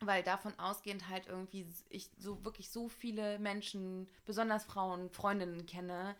weil 0.00 0.22
davon 0.22 0.58
ausgehend 0.58 1.08
halt 1.08 1.26
irgendwie 1.26 1.66
ich 1.90 2.10
so 2.18 2.44
wirklich 2.44 2.70
so 2.70 2.88
viele 2.88 3.38
Menschen, 3.38 4.08
besonders 4.24 4.64
Frauen, 4.64 5.10
Freundinnen 5.10 5.66
kenne, 5.66 6.16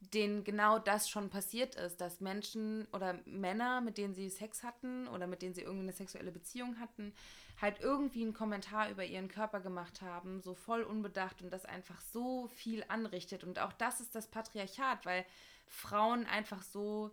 denen 0.00 0.44
genau 0.44 0.78
das 0.78 1.08
schon 1.08 1.28
passiert 1.28 1.74
ist, 1.74 2.00
dass 2.00 2.20
Menschen 2.20 2.86
oder 2.92 3.18
Männer, 3.26 3.80
mit 3.80 3.98
denen 3.98 4.14
sie 4.14 4.28
Sex 4.28 4.62
hatten 4.62 5.08
oder 5.08 5.26
mit 5.26 5.42
denen 5.42 5.54
sie 5.54 5.62
irgendwie 5.62 5.82
eine 5.82 5.92
sexuelle 5.92 6.30
Beziehung 6.30 6.78
hatten, 6.78 7.12
halt 7.60 7.80
irgendwie 7.80 8.22
einen 8.22 8.34
Kommentar 8.34 8.90
über 8.90 9.04
ihren 9.04 9.28
Körper 9.28 9.60
gemacht 9.60 10.00
haben, 10.00 10.40
so 10.40 10.54
voll 10.54 10.82
unbedacht 10.82 11.42
und 11.42 11.50
das 11.52 11.64
einfach 11.64 12.00
so 12.00 12.46
viel 12.48 12.84
anrichtet. 12.88 13.42
Und 13.42 13.58
auch 13.58 13.72
das 13.72 14.00
ist 14.00 14.14
das 14.14 14.28
Patriarchat, 14.28 15.04
weil 15.04 15.24
Frauen 15.68 16.26
einfach 16.26 16.62
so 16.62 17.12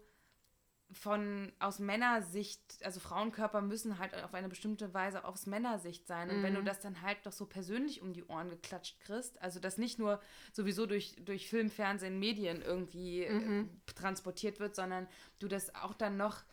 von 0.92 1.52
aus 1.60 1.80
Männersicht, 1.80 2.62
also 2.84 3.00
Frauenkörper 3.00 3.62
müssen 3.62 3.98
halt 3.98 4.14
auf 4.24 4.34
eine 4.34 4.50
bestimmte 4.50 4.94
Weise 4.94 5.26
aus 5.26 5.46
Männersicht 5.46 6.08
sein. 6.08 6.30
Und 6.30 6.40
mhm. 6.40 6.44
wenn 6.44 6.54
du 6.54 6.62
mhm. 6.62 6.66
das 6.66 6.80
dann 6.80 7.02
halt 7.02 7.18
doch 7.24 7.32
so 7.32 7.46
persönlich 7.46 8.02
um 8.02 8.14
die 8.14 8.24
Ohren 8.26 8.50
geklatscht 8.50 9.00
kriegst, 9.00 9.42
also 9.42 9.60
das 9.60 9.78
nicht 9.78 9.98
nur 9.98 10.22
sowieso 10.54 10.86
durch, 10.86 11.16
durch 11.24 11.50
Film, 11.50 11.70
Fernsehen, 11.70 12.20
Medien 12.20 12.62
irgendwie 12.62 13.24
äh, 13.24 13.34
mhm. 13.34 13.70
äh, 13.88 13.94
transportiert 13.94 14.60
wird, 14.60 14.76
sondern 14.76 15.08
du 15.40 15.48
das 15.48 15.74
auch 15.76 15.94
dann 15.96 16.18
noch 16.18 16.44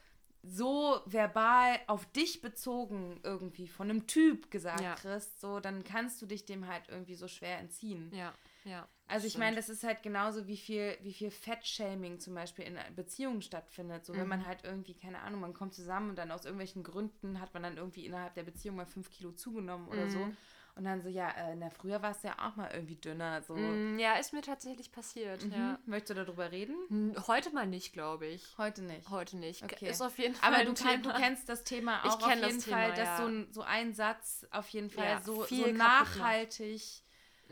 so 0.42 1.00
verbal 1.06 1.78
auf 1.86 2.04
dich 2.12 2.40
bezogen 2.40 3.20
irgendwie 3.22 3.68
von 3.68 3.88
einem 3.88 4.06
Typ 4.08 4.50
gesagt 4.50 4.80
ja. 4.80 4.94
kriegst, 4.94 5.40
so 5.40 5.60
dann 5.60 5.84
kannst 5.84 6.20
du 6.20 6.26
dich 6.26 6.44
dem 6.44 6.66
halt 6.66 6.88
irgendwie 6.88 7.14
so 7.14 7.28
schwer 7.28 7.58
entziehen. 7.58 8.10
Ja. 8.12 8.32
Ja. 8.64 8.88
Also 9.08 9.26
ich 9.26 9.36
meine, 9.36 9.56
das 9.56 9.68
ist 9.68 9.84
halt 9.84 10.02
genauso, 10.02 10.46
wie 10.46 10.56
viel, 10.56 10.96
wie 11.02 11.12
viel 11.12 11.30
Fettshaming 11.30 12.18
zum 12.18 12.34
Beispiel 12.34 12.64
in 12.64 12.78
Beziehungen 12.96 13.42
stattfindet. 13.42 14.06
So, 14.06 14.14
wenn 14.14 14.28
man 14.28 14.40
mhm. 14.40 14.46
halt 14.46 14.64
irgendwie, 14.64 14.94
keine 14.94 15.20
Ahnung, 15.20 15.40
man 15.40 15.52
kommt 15.52 15.74
zusammen 15.74 16.10
und 16.10 16.16
dann 16.16 16.30
aus 16.30 16.44
irgendwelchen 16.44 16.82
Gründen 16.82 17.40
hat 17.40 17.52
man 17.52 17.62
dann 17.62 17.76
irgendwie 17.76 18.06
innerhalb 18.06 18.34
der 18.34 18.44
Beziehung 18.44 18.76
mal 18.76 18.86
fünf 18.86 19.10
Kilo 19.10 19.32
zugenommen 19.32 19.88
oder 19.88 20.06
mhm. 20.06 20.10
so. 20.10 20.32
Und 20.74 20.84
dann 20.84 21.02
so, 21.02 21.08
ja, 21.10 21.28
äh, 21.32 21.54
na, 21.54 21.68
früher 21.68 22.00
warst 22.00 22.24
du 22.24 22.28
ja 22.28 22.34
auch 22.38 22.56
mal 22.56 22.70
irgendwie 22.72 22.96
dünner. 22.96 23.42
So. 23.42 23.54
Mm, 23.54 23.98
ja, 23.98 24.14
ist 24.14 24.32
mir 24.32 24.40
tatsächlich 24.40 24.90
passiert. 24.90 25.44
Mhm. 25.44 25.52
Ja. 25.52 25.78
Möchtest 25.84 26.10
du 26.10 26.24
darüber 26.24 26.50
reden? 26.50 26.74
Hm, 26.88 27.14
Heute 27.26 27.50
mal 27.50 27.66
nicht, 27.66 27.92
glaube 27.92 28.26
ich. 28.26 28.42
Heute 28.56 28.82
nicht. 28.82 29.10
Heute 29.10 29.36
nicht. 29.36 29.62
Okay. 29.62 29.90
Ist 29.90 30.00
auf 30.00 30.18
jeden 30.18 30.34
Fall 30.34 30.54
Aber 30.54 30.64
du, 30.64 30.72
kann, 30.72 31.02
du 31.02 31.12
kennst 31.12 31.46
das 31.50 31.64
Thema 31.64 32.00
Ich 32.04 32.10
auch 32.10 32.22
auf 32.22 32.28
kenn 32.28 32.40
das 32.40 32.52
jeden 32.52 32.62
Thema, 32.62 32.76
Fall, 32.78 32.88
dass 32.94 32.98
ja. 33.06 33.16
so, 33.18 33.26
ein, 33.26 33.52
so 33.52 33.62
ein 33.62 33.92
Satz 33.92 34.46
auf 34.50 34.68
jeden 34.70 34.88
Fall 34.88 35.04
Ja, 35.04 35.20
so, 35.20 35.42
viel 35.42 35.66
so 35.66 35.72
nachhaltig 35.72 37.01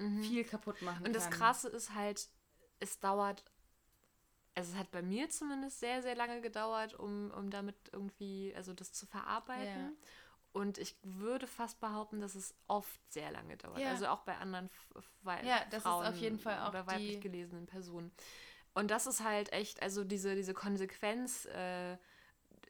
Mhm. 0.01 0.23
viel 0.23 0.45
kaputt 0.45 0.81
machen 0.83 1.07
Und 1.07 1.15
das 1.15 1.25
kann. 1.31 1.39
Krasse 1.39 1.69
ist 1.69 1.95
halt, 1.95 2.29
es 2.81 2.99
dauert, 3.01 3.45
also 4.55 4.73
es 4.73 4.79
hat 4.79 4.91
bei 4.91 5.03
mir 5.03 5.29
zumindest 5.31 5.81
sehr, 5.81 6.03
sehr 6.03 6.15
lange 6.17 6.41
gedauert, 6.41 6.95
um, 6.95 7.31
um 7.33 7.51
damit 7.51 7.77
irgendwie, 7.93 8.53
also 8.57 8.73
das 8.75 8.93
zu 8.93 9.07
verarbeiten. 9.07 9.91
Ja. 9.91 9.93
Und 10.53 10.79
ich 10.79 10.97
würde 11.05 11.47
fast 11.47 11.79
behaupten, 11.79 12.21
dass 12.21 12.35
es 12.35 12.55
oft 12.67 13.01
sehr 13.13 13.31
lange 13.31 13.57
dauert. 13.57 13.79
Ja. 13.79 13.91
Also 13.91 14.09
auch 14.09 14.23
bei 14.23 14.37
anderen 14.37 14.67
F- 14.67 14.97
F- 14.97 15.13
Wei- 15.23 15.45
Ja, 15.45 15.61
das 15.67 15.79
ist 15.79 15.83
Frauen 15.85 16.07
auf 16.07 16.17
jeden 16.17 16.41
Fall 16.41 16.59
auch 16.61 16.71
oder 16.71 16.87
weiblich 16.89 17.21
gelesenen 17.21 17.67
Personen. 17.67 18.11
Und 18.75 18.91
das 18.91 19.07
ist 19.07 19.23
halt 19.23 19.53
echt, 19.53 19.81
also 19.83 20.03
diese, 20.03 20.35
diese 20.35 20.55
Konsequenz 20.55 21.45
äh, 21.47 21.97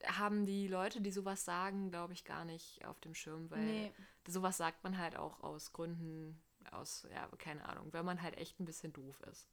haben 0.06 0.44
die 0.46 0.66
Leute, 0.68 1.00
die 1.00 1.10
sowas 1.10 1.44
sagen, 1.44 1.90
glaube 1.90 2.12
ich, 2.12 2.24
gar 2.24 2.44
nicht 2.44 2.84
auf 2.84 3.00
dem 3.00 3.14
Schirm, 3.14 3.50
weil 3.50 3.60
Nee. 3.64 3.92
sowas 4.26 4.56
sagt 4.58 4.84
man 4.84 4.98
halt 4.98 5.16
auch 5.16 5.42
aus 5.42 5.72
Gründen, 5.72 6.38
aus, 6.72 7.06
ja, 7.12 7.28
keine 7.38 7.64
Ahnung, 7.68 7.88
wenn 7.92 8.04
man 8.04 8.22
halt 8.22 8.36
echt 8.38 8.58
ein 8.60 8.64
bisschen 8.64 8.92
doof 8.92 9.20
ist. 9.30 9.48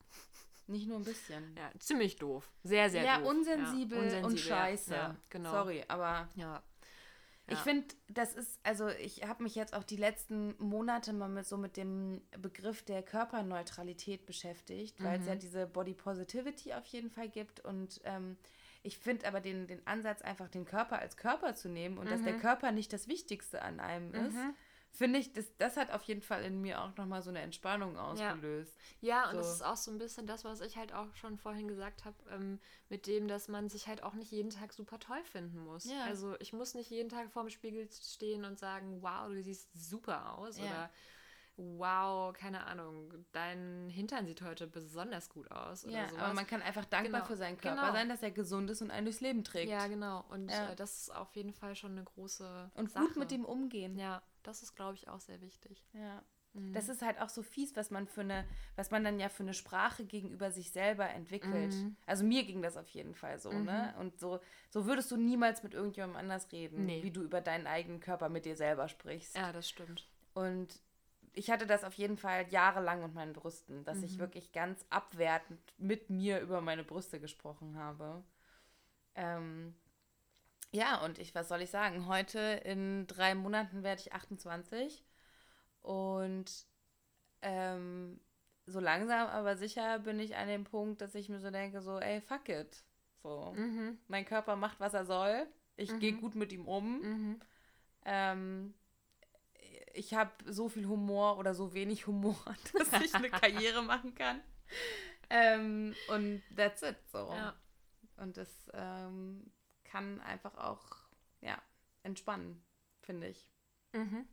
Nicht 0.68 0.88
nur 0.88 0.98
ein 0.98 1.06
bisschen. 1.06 1.56
Ja, 1.56 1.72
ziemlich 1.80 2.18
doof. 2.18 2.52
Sehr, 2.64 2.90
sehr 2.90 3.04
ja, 3.04 3.20
doof. 3.20 3.30
unsensibel, 3.30 3.98
ja, 3.98 4.18
und 4.20 4.26
unsensibel, 4.26 4.50
ja. 4.50 4.58
scheiße. 4.58 4.94
Ja, 4.94 5.16
genau. 5.30 5.52
Sorry, 5.52 5.84
aber 5.88 6.28
Ja. 6.36 6.62
ich 7.50 7.60
finde, 7.60 7.88
das 8.10 8.34
ist, 8.34 8.60
also 8.64 8.90
ich 8.90 9.24
habe 9.26 9.44
mich 9.44 9.56
jetzt 9.56 9.74
auch 9.74 9.84
die 9.86 9.96
letzten 9.96 10.56
Monate 10.62 11.14
mal 11.14 11.30
mit 11.30 11.46
so 11.46 11.56
mit 11.56 11.78
dem 11.78 12.22
Begriff 12.38 12.84
der 12.84 13.02
Körperneutralität 13.02 14.26
beschäftigt, 14.26 15.02
weil 15.02 15.16
es 15.20 15.22
Mhm. 15.24 15.28
ja 15.30 15.36
diese 15.36 15.68
Body 15.68 15.94
Positivity 15.94 16.74
auf 16.74 16.86
jeden 16.88 17.10
Fall 17.12 17.30
gibt 17.30 17.62
und 17.62 18.02
ähm, 18.04 18.38
ich 18.84 18.98
finde 19.00 19.28
aber 19.28 19.40
den, 19.42 19.68
den 19.68 19.86
Ansatz, 19.88 20.22
einfach 20.22 20.50
den 20.50 20.66
Körper 20.66 21.00
als 21.00 21.18
Körper 21.18 21.56
zu 21.56 21.68
nehmen 21.70 21.98
und 21.98 22.10
dass 22.12 22.22
der 22.24 22.38
Körper 22.38 22.72
nicht 22.72 22.92
das 22.94 23.08
Wichtigste 23.08 23.62
an 23.62 23.80
einem 23.80 24.14
ist, 24.14 24.34
Mhm. 24.36 24.54
Finde 24.92 25.20
ich, 25.20 25.32
das, 25.34 25.46
das 25.58 25.78
hat 25.78 25.92
auf 25.92 26.04
jeden 26.04 26.22
Fall 26.22 26.44
in 26.44 26.62
mir 26.62 26.82
auch 26.82 26.96
nochmal 26.98 27.22
so 27.22 27.30
eine 27.30 27.40
Entspannung 27.42 27.98
ausgelöst. 27.98 28.76
Ja, 29.02 29.26
und 29.26 29.32
So. 29.32 29.38
das 29.38 29.54
ist 29.54 29.62
auch 29.62 29.78
so 29.78 29.92
ein 29.92 29.98
bisschen 29.98 30.26
das, 30.28 30.44
was 30.44 30.62
ich 30.62 30.76
halt 30.78 30.94
auch 30.94 31.14
schon 31.16 31.38
vorhin 31.38 31.68
gesagt 31.68 32.06
habe, 32.06 32.16
ähm, 32.32 32.60
mit 32.90 33.06
dem, 33.06 33.28
dass 33.28 33.48
man 33.48 33.70
sich 33.70 33.88
halt 33.88 34.02
auch 34.04 34.14
nicht 34.14 34.32
jeden 34.32 34.50
Tag 34.50 34.74
super 34.74 35.00
toll 35.00 35.24
finden 35.24 35.60
muss. 35.60 35.86
Ja. 35.86 36.04
Also 36.06 36.36
ich 36.40 36.54
muss 36.54 36.74
nicht 36.74 36.90
jeden 36.90 37.10
Tag 37.10 37.32
vorm 37.32 37.50
Spiegel 37.50 37.88
stehen 37.92 38.46
und 38.46 38.58
sagen, 38.58 39.02
wow, 39.02 39.28
du 39.28 39.42
siehst 39.44 39.70
super 39.74 40.38
aus 40.38 40.58
Ja. 40.58 40.64
oder 40.64 40.90
wow, 41.58 42.34
keine 42.34 42.66
Ahnung, 42.68 43.12
dein 43.32 43.90
Hintern 43.90 44.26
sieht 44.26 44.42
heute 44.42 44.68
besonders 44.68 45.30
gut 45.30 45.50
aus 45.52 45.84
oder 45.86 45.94
Ja, 45.94 46.10
sowas. 46.10 46.22
aber 46.24 46.34
man 46.34 46.48
kann 46.48 46.62
einfach 46.62 46.86
dankbar 46.86 47.22
Genau, 47.22 47.26
für 47.26 47.36
seinen 47.38 47.58
Körper 47.58 47.82
genau. 47.82 47.94
sein, 47.94 48.10
dass 48.10 48.22
er 48.24 48.32
gesund 48.32 48.70
ist 48.70 48.82
und 48.82 48.92
einen 48.92 49.06
durchs 49.06 49.22
Leben 49.22 49.44
trägt. 49.44 49.70
ja, 49.70 49.88
genau. 49.88 50.24
Und 50.30 50.50
Ja. 50.52 50.72
Äh, 50.72 50.76
das 50.76 51.02
ist 51.02 51.16
auf 51.16 51.36
jeden 51.36 51.54
Fall 51.54 51.76
schon 51.76 51.92
eine 51.94 52.04
große 52.04 52.72
Und 52.76 52.92
Sache. 52.92 53.06
gut 53.06 53.18
mit 53.18 53.32
ihm 53.32 53.44
umgehen. 53.46 53.98
Ja, 53.98 54.22
das 54.44 54.64
ist, 54.64 54.76
glaube 54.76 54.96
ich, 54.96 55.08
auch 55.10 55.20
sehr 55.20 55.42
wichtig. 55.42 55.84
Ja. 55.94 56.24
Mhm. 56.54 56.74
Das 56.74 56.90
ist 56.90 57.02
halt 57.02 57.20
auch 57.20 57.30
so 57.30 57.44
fies, 57.44 57.76
was 57.76 57.92
man 57.92 58.08
für 58.08 58.22
eine, 58.22 58.46
was 58.76 58.90
man 58.92 59.04
dann 59.04 59.20
ja 59.20 59.28
für 59.30 59.44
eine 59.44 59.54
Sprache 59.54 60.06
gegenüber 60.06 60.52
sich 60.52 60.72
selber 60.72 61.10
entwickelt. 61.10 61.74
Mhm. 61.74 61.98
Also 62.06 62.24
mir 62.24 62.46
ging 62.46 62.62
das 62.62 62.78
auf 62.78 62.88
jeden 62.90 63.14
Fall 63.16 63.40
so, 63.40 63.52
ne? 63.52 63.94
Und 64.00 64.20
so, 64.20 64.40
so 64.70 64.86
würdest 64.86 65.12
du 65.12 65.18
niemals 65.18 65.62
mit 65.64 65.74
irgendjemandem 65.74 66.20
anders 66.20 66.52
reden, 66.52 66.86
Nee. 66.86 67.04
wie 67.04 67.12
du 67.12 67.22
über 67.24 67.42
deinen 67.42 67.68
eigenen 67.68 68.00
Körper 68.00 68.30
mit 68.30 68.46
dir 68.46 68.56
selber 68.56 68.88
sprichst. 68.88 69.36
Ja, 69.36 69.52
das 69.52 69.68
stimmt. 69.68 70.08
Und 70.34 70.80
ich 71.38 71.52
hatte 71.52 71.68
das 71.68 71.84
auf 71.84 71.94
jeden 71.94 72.18
Fall 72.18 72.48
jahrelang 72.50 73.02
mit 73.02 73.14
meinen 73.14 73.34
Brüsten, 73.34 73.84
dass 73.84 74.02
ich 74.04 74.18
wirklich 74.18 74.52
ganz 74.52 74.86
abwertend 74.90 75.60
mit 75.78 76.10
mir 76.10 76.40
über 76.40 76.62
meine 76.62 76.84
Brüste 76.84 77.20
gesprochen 77.20 77.78
habe. 77.78 78.24
Ähm, 79.16 79.76
ja, 80.72 81.04
und 81.04 81.20
ich, 81.20 81.36
was 81.36 81.48
soll 81.48 81.62
ich 81.62 81.70
sagen? 81.70 82.08
Heute 82.08 82.40
in 82.40 83.08
drei 83.08 83.36
Monaten 83.36 83.84
werde 83.84 84.02
ich 84.02 84.14
28 84.14 85.04
und 85.82 86.66
ähm, 87.42 88.20
so 88.66 88.80
langsam, 88.80 89.28
aber 89.28 89.56
sicher 89.58 90.00
bin 90.00 90.20
ich 90.20 90.36
an 90.36 90.48
dem 90.48 90.64
Punkt, 90.64 91.02
dass 91.02 91.16
ich 91.16 91.30
mir 91.30 91.40
so 91.40 91.52
denke, 91.52 91.82
so, 91.82 92.00
ey, 92.00 92.20
fuck 92.22 92.50
it. 92.50 92.84
So, 93.24 93.54
Mhm. 93.56 93.98
mein 94.08 94.26
Körper 94.26 94.56
macht, 94.56 94.80
was 94.80 94.94
er 94.94 95.06
soll. 95.06 95.48
Ich 95.76 95.98
gehe 96.00 96.14
gut 96.14 96.36
mit 96.36 96.52
ihm 96.52 96.68
um. 96.68 97.02
Mhm. 97.02 97.42
Ähm, 98.06 98.74
ich 99.94 100.14
habe 100.14 100.32
so 100.52 100.70
viel 100.70 100.88
Humor 100.88 101.38
oder 101.38 101.54
so 101.54 101.74
wenig 101.74 102.08
Humor, 102.08 102.38
dass 102.74 103.02
ich 103.02 103.14
eine 103.16 103.30
Karriere 103.30 103.82
machen 103.84 104.16
kann. 104.16 104.42
Ähm, 105.30 105.96
und 106.10 106.42
that's 106.56 106.82
it 106.84 106.98
so. 107.12 107.30
Ja. 107.32 107.56
Und 108.18 108.38
das 108.38 108.50
ähm, 108.74 109.52
kann 109.84 110.20
einfach 110.22 110.56
auch 110.58 110.86
ja, 111.42 111.62
entspannen, 112.04 112.64
finde 113.02 113.28
ich. 113.28 113.50
Mhm. 113.94 114.28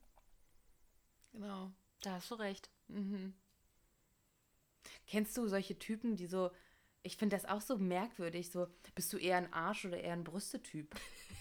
Genau. 1.32 1.72
Da 2.01 2.12
hast 2.12 2.30
du 2.30 2.34
recht. 2.36 2.70
Mhm. 2.88 3.34
Kennst 5.07 5.36
du 5.36 5.47
solche 5.49 5.78
Typen, 5.78 6.16
die 6.16 6.26
so, 6.26 6.51
ich 7.03 7.16
finde 7.16 7.36
das 7.36 7.45
auch 7.47 7.61
so 7.61 7.76
merkwürdig, 7.76 8.51
so, 8.51 8.68
bist 8.95 9.12
du 9.12 9.18
eher 9.18 9.36
ein 9.38 9.53
Arsch 9.53 9.84
oder 9.84 9.99
eher 9.99 10.12
ein 10.12 10.24
Brüstetyp? 10.24 10.95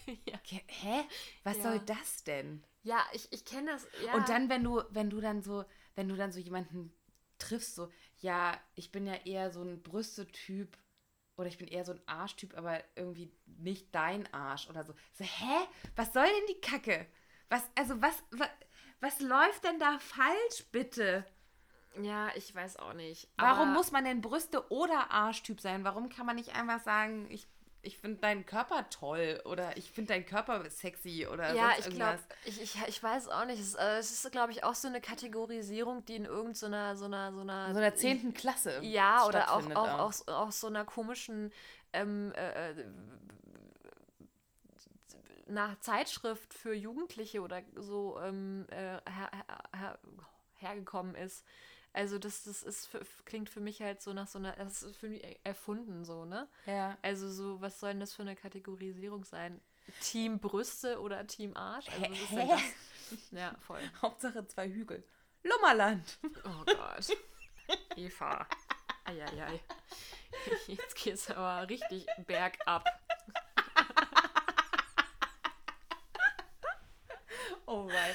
ja. 0.26 0.38
Hä? 0.66 1.02
Was 1.44 1.56
Ja. 1.58 1.62
soll 1.62 1.80
das 1.80 2.24
denn? 2.24 2.64
Ja, 2.84 3.02
ich, 3.12 3.32
ich 3.32 3.44
kenne 3.44 3.72
das. 3.72 3.88
Ja. 4.04 4.14
Und 4.14 4.28
dann, 4.28 4.48
wenn 4.48 4.62
du, 4.62 4.82
wenn 4.90 5.10
du 5.10 5.20
dann 5.20 5.42
so, 5.42 5.64
wenn 5.94 6.08
du 6.08 6.16
dann 6.16 6.32
so 6.32 6.38
jemanden 6.38 6.94
triffst, 7.38 7.74
so, 7.74 7.90
ja, 8.18 8.58
ich 8.74 8.92
bin 8.92 9.06
ja 9.06 9.14
eher 9.14 9.50
so 9.50 9.62
ein 9.62 9.82
Brüstetyp 9.82 10.78
oder 11.36 11.48
ich 11.48 11.58
bin 11.58 11.66
eher 11.66 11.84
so 11.84 11.92
ein 11.92 12.02
Arschtyp, 12.06 12.56
aber 12.56 12.84
irgendwie 12.94 13.32
nicht 13.46 13.94
dein 13.94 14.32
Arsch 14.32 14.68
oder 14.68 14.84
so. 14.84 14.94
So, 15.14 15.24
hä? 15.24 15.66
Was 15.96 16.12
soll 16.12 16.26
denn 16.26 16.54
die 16.54 16.60
Kacke? 16.60 17.06
Was, 17.48 17.68
also 17.74 18.00
was, 18.00 18.22
was, 18.30 18.50
was 19.00 19.20
läuft 19.20 19.64
denn 19.64 19.80
da 19.80 19.98
falsch, 19.98 20.66
bitte? 20.70 21.24
Ja, 22.02 22.30
ich 22.34 22.54
weiß 22.54 22.76
auch 22.78 22.92
nicht. 22.92 23.28
Warum 23.36 23.72
muss 23.72 23.92
man 23.92 24.04
denn 24.04 24.20
Brüste 24.20 24.70
oder 24.70 25.10
Arschtyp 25.10 25.60
sein? 25.60 25.84
Warum 25.84 26.08
kann 26.08 26.26
man 26.26 26.36
nicht 26.36 26.54
einfach 26.54 26.82
sagen, 26.82 27.30
ich, 27.30 27.46
ich 27.84 27.98
finde 27.98 28.20
deinen 28.20 28.46
Körper 28.46 28.88
toll 28.90 29.40
oder 29.44 29.76
ich 29.76 29.90
finde 29.90 30.14
deinen 30.14 30.26
Körper 30.26 30.68
sexy 30.70 31.26
oder 31.26 31.54
Ja, 31.54 31.72
sonst 31.72 31.78
ich 31.78 31.90
glaube, 31.90 32.18
irgendwas? 32.18 32.20
ich, 32.46 32.62
ich, 32.62 32.76
ich 32.88 33.02
weiß 33.02 33.28
auch 33.28 33.44
nicht. 33.46 33.60
Es, 33.60 33.68
ist, 33.68 33.74
äh, 33.76 33.98
es 33.98 34.10
ist, 34.24 34.32
glaube 34.32 34.52
ich, 34.52 34.64
auch 34.64 34.74
so 34.74 34.88
eine 34.88 35.00
Kategorisierung, 35.00 36.04
die 36.06 36.16
in 36.16 36.24
irgendeiner 36.24 36.96
so 36.96 37.04
einer, 37.06 37.32
so 37.32 37.40
einer, 37.40 37.68
In 37.68 37.74
so 37.74 37.78
einer 37.80 37.94
zehnten 37.94 38.34
Klasse. 38.34 38.80
Ja, 38.82 39.26
oder 39.26 39.52
auch, 39.52 39.70
auch, 39.76 39.98
auch, 40.00 40.12
so- 40.12 40.24
auch 40.32 40.52
so 40.52 40.66
einer 40.68 40.84
komischen 40.84 41.52
ähm, 41.92 42.32
äh, 42.36 42.70
äh, 42.70 42.84
nach 45.46 45.78
Zeitschrift 45.80 46.54
für 46.54 46.74
Jugendliche 46.74 47.40
oder 47.42 47.62
so 47.76 48.18
ähm, 48.20 48.66
äh, 48.70 48.76
her, 48.76 49.00
her, 49.10 49.44
her, 49.76 49.98
hergekommen 50.56 51.14
ist. 51.14 51.44
Also 51.94 52.18
das, 52.18 52.42
das 52.42 52.64
ist 52.64 52.88
für, 52.88 53.00
klingt 53.24 53.48
für 53.48 53.60
mich 53.60 53.80
halt 53.80 54.02
so 54.02 54.12
nach 54.12 54.26
so 54.26 54.40
einer, 54.40 54.52
das 54.56 54.82
ist 54.82 54.96
für 54.96 55.08
mich 55.08 55.24
erfunden 55.44 56.04
so, 56.04 56.24
ne? 56.24 56.48
Ja. 56.66 56.98
Also 57.02 57.30
so, 57.30 57.60
was 57.60 57.78
soll 57.78 57.90
denn 57.90 58.00
das 58.00 58.14
für 58.14 58.22
eine 58.22 58.34
Kategorisierung 58.34 59.24
sein? 59.24 59.60
Team 60.00 60.40
Brüste 60.40 61.00
oder 61.00 61.24
Team 61.28 61.56
Arsch? 61.56 61.86
Also 61.88 62.10
was 62.10 62.20
ist 62.20 62.32
denn 62.32 62.48
das? 62.48 62.60
Ja, 63.30 63.54
voll. 63.60 63.80
Hauptsache 64.02 64.44
zwei 64.48 64.68
Hügel. 64.68 65.04
Lummerland. 65.44 66.18
Oh 66.44 66.64
Gott. 66.66 67.16
Eva. 67.94 68.44
Eieiei. 69.04 69.60
Jetzt 70.66 70.96
geht's 70.96 71.30
aber 71.30 71.68
richtig 71.68 72.06
bergab. 72.26 72.84
Oh 77.66 77.86
wei. 77.86 78.14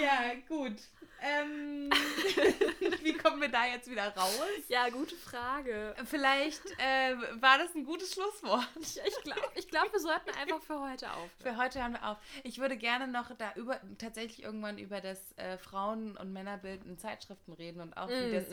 Ja, 0.00 0.34
gut. 0.48 0.76
Ähm, 1.20 1.90
wie 3.02 3.12
kommen 3.14 3.40
wir 3.40 3.48
da 3.48 3.66
jetzt 3.66 3.90
wieder 3.90 4.14
raus? 4.14 4.40
Ja, 4.68 4.88
gute 4.88 5.16
Frage. 5.16 5.94
Vielleicht 6.04 6.62
äh, 6.78 7.16
war 7.40 7.58
das 7.58 7.74
ein 7.74 7.84
gutes 7.84 8.14
Schlusswort. 8.14 8.68
Ich, 8.78 9.22
glaube, 9.24 9.40
ich 9.56 9.68
glaub, 9.68 9.92
wir 9.92 10.00
sollten 10.00 10.30
einfach 10.40 10.62
für 10.62 10.80
heute 10.80 11.10
aufhören. 11.10 11.30
Für 11.42 11.56
heute 11.56 11.82
haben 11.82 11.94
wir 11.94 12.08
auf. 12.08 12.18
Ich 12.44 12.58
würde 12.58 12.76
gerne 12.76 13.08
noch 13.08 13.36
da 13.36 13.52
über 13.56 13.80
tatsächlich 13.98 14.44
irgendwann 14.44 14.78
über 14.78 15.00
das 15.00 15.18
äh, 15.36 15.58
Frauen- 15.58 16.16
und 16.16 16.32
Männerbild 16.32 16.84
in 16.84 16.98
Zeitschriften 16.98 17.52
reden 17.52 17.80
und 17.80 17.96
auch 17.96 18.08
wie, 18.08 18.32
das, 18.32 18.44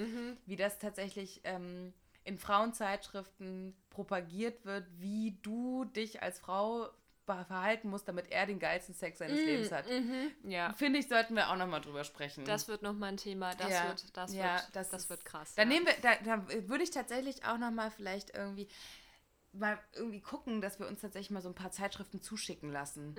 wie 0.45 0.55
das 0.55 0.79
tatsächlich 0.79 1.41
ähm, 1.43 1.93
in 2.23 2.39
Frauenzeitschriften 2.39 3.75
propagiert 3.91 4.65
wird, 4.65 4.85
wie 4.97 5.37
du 5.43 5.85
dich 5.85 6.23
als 6.23 6.39
Frau 6.39 6.89
verhalten 7.25 7.89
musst, 7.89 8.07
damit 8.07 8.31
er 8.31 8.45
den 8.45 8.59
geilsten 8.59 8.93
Sex 8.95 9.17
seines 9.19 9.37
Lebens 9.37 9.71
hat. 9.71 9.85
Ja, 10.43 10.73
Finde 10.73 10.99
ich, 10.99 11.07
sollten 11.07 11.35
wir 11.35 11.49
auch 11.49 11.55
nochmal 11.57 11.81
drüber 11.81 12.03
sprechen. 12.03 12.45
das 12.45 12.67
wird 12.67 12.81
nochmal 12.81 13.09
ein 13.13 13.17
Thema. 13.17 13.53
Das 13.55 13.69
Ja, 13.71 13.87
wird, 13.87 14.17
das 14.17 14.33
ja, 14.33 14.53
wird, 14.55 14.75
das 14.75 14.89
das, 14.89 15.03
ist- 15.03 15.09
wird 15.09 15.25
krass. 15.25 15.55
Dann 15.55 15.67
nehmen 15.67 15.85
wir, 15.85 15.93
da, 16.01 16.15
da 16.23 16.47
würde 16.69 16.83
ich 16.83 16.91
tatsächlich 16.91 17.43
auch 17.45 17.57
nochmal 17.57 17.91
vielleicht 17.91 18.35
irgendwie 18.35 18.67
mal 19.53 19.79
irgendwie 19.93 20.19
gucken, 20.21 20.61
dass 20.61 20.79
wir 20.79 20.87
uns 20.87 21.01
tatsächlich 21.01 21.31
mal 21.31 21.41
so 21.41 21.49
ein 21.49 21.55
paar 21.55 21.71
Zeitschriften 21.71 22.21
zuschicken 22.21 22.71
lassen. 22.71 23.13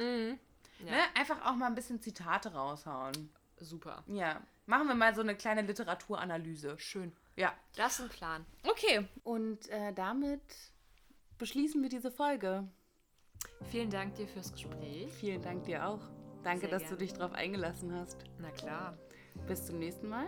Ja. 0.84 0.90
Ne? 0.90 0.98
Einfach 1.14 1.44
auch 1.46 1.54
mal 1.54 1.66
ein 1.66 1.74
bisschen 1.74 2.00
Zitate 2.02 2.52
raushauen. 2.52 3.30
Super. 3.58 4.04
Ja. 4.06 4.42
Machen 4.66 4.86
wir 4.88 4.94
mal 4.94 5.14
so 5.14 5.22
eine 5.22 5.34
kleine 5.34 5.62
Literaturanalyse. 5.62 6.78
Schön. 6.78 7.12
Ja. 7.36 7.54
Das 7.76 7.94
ist 7.94 8.00
ein 8.04 8.08
Plan. 8.10 8.46
Okay. 8.64 9.08
Und 9.24 9.68
äh, 9.70 9.94
damit 9.94 10.42
beschließen 11.38 11.80
wir 11.82 11.88
diese 11.88 12.10
Folge. 12.10 12.68
Vielen 13.62 13.90
Dank 13.90 14.14
dir 14.14 14.28
fürs 14.28 14.52
Gespräch. 14.52 15.12
Vielen 15.14 15.42
Dank 15.42 15.64
dir 15.64 15.86
auch. 15.86 16.00
Danke, 16.42 16.62
Sehr 16.62 16.70
dass 16.70 16.82
gern. 16.82 16.92
du 16.92 16.98
dich 16.98 17.12
darauf 17.12 17.32
eingelassen 17.32 17.92
hast. 17.92 18.24
Na 18.38 18.50
klar. 18.50 18.96
Bis 19.46 19.66
zum 19.66 19.78
nächsten 19.78 20.08
Mal. 20.08 20.26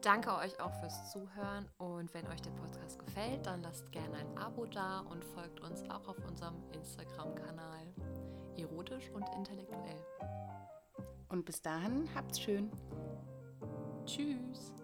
Danke 0.00 0.34
euch 0.34 0.58
auch 0.60 0.72
fürs 0.80 1.12
Zuhören 1.12 1.68
und 1.78 2.12
wenn 2.12 2.26
euch 2.26 2.40
der 2.40 2.50
Podcast 2.50 2.98
gefällt, 2.98 3.46
dann 3.46 3.60
lasst 3.60 3.92
gerne 3.92 4.16
ein 4.16 4.36
Abo 4.36 4.66
da 4.66 5.00
und 5.00 5.24
folgt 5.24 5.60
uns 5.60 5.88
auch 5.90 6.08
auf 6.08 6.16
unserem 6.26 6.56
Instagram-Kanal. 6.72 7.86
Erotisch 8.56 9.10
und 9.10 9.24
intellektuell. 9.36 10.04
Und 11.28 11.44
bis 11.44 11.62
dahin, 11.62 12.08
habt's 12.14 12.40
schön. 12.40 12.72
Tschüss. 14.04 14.74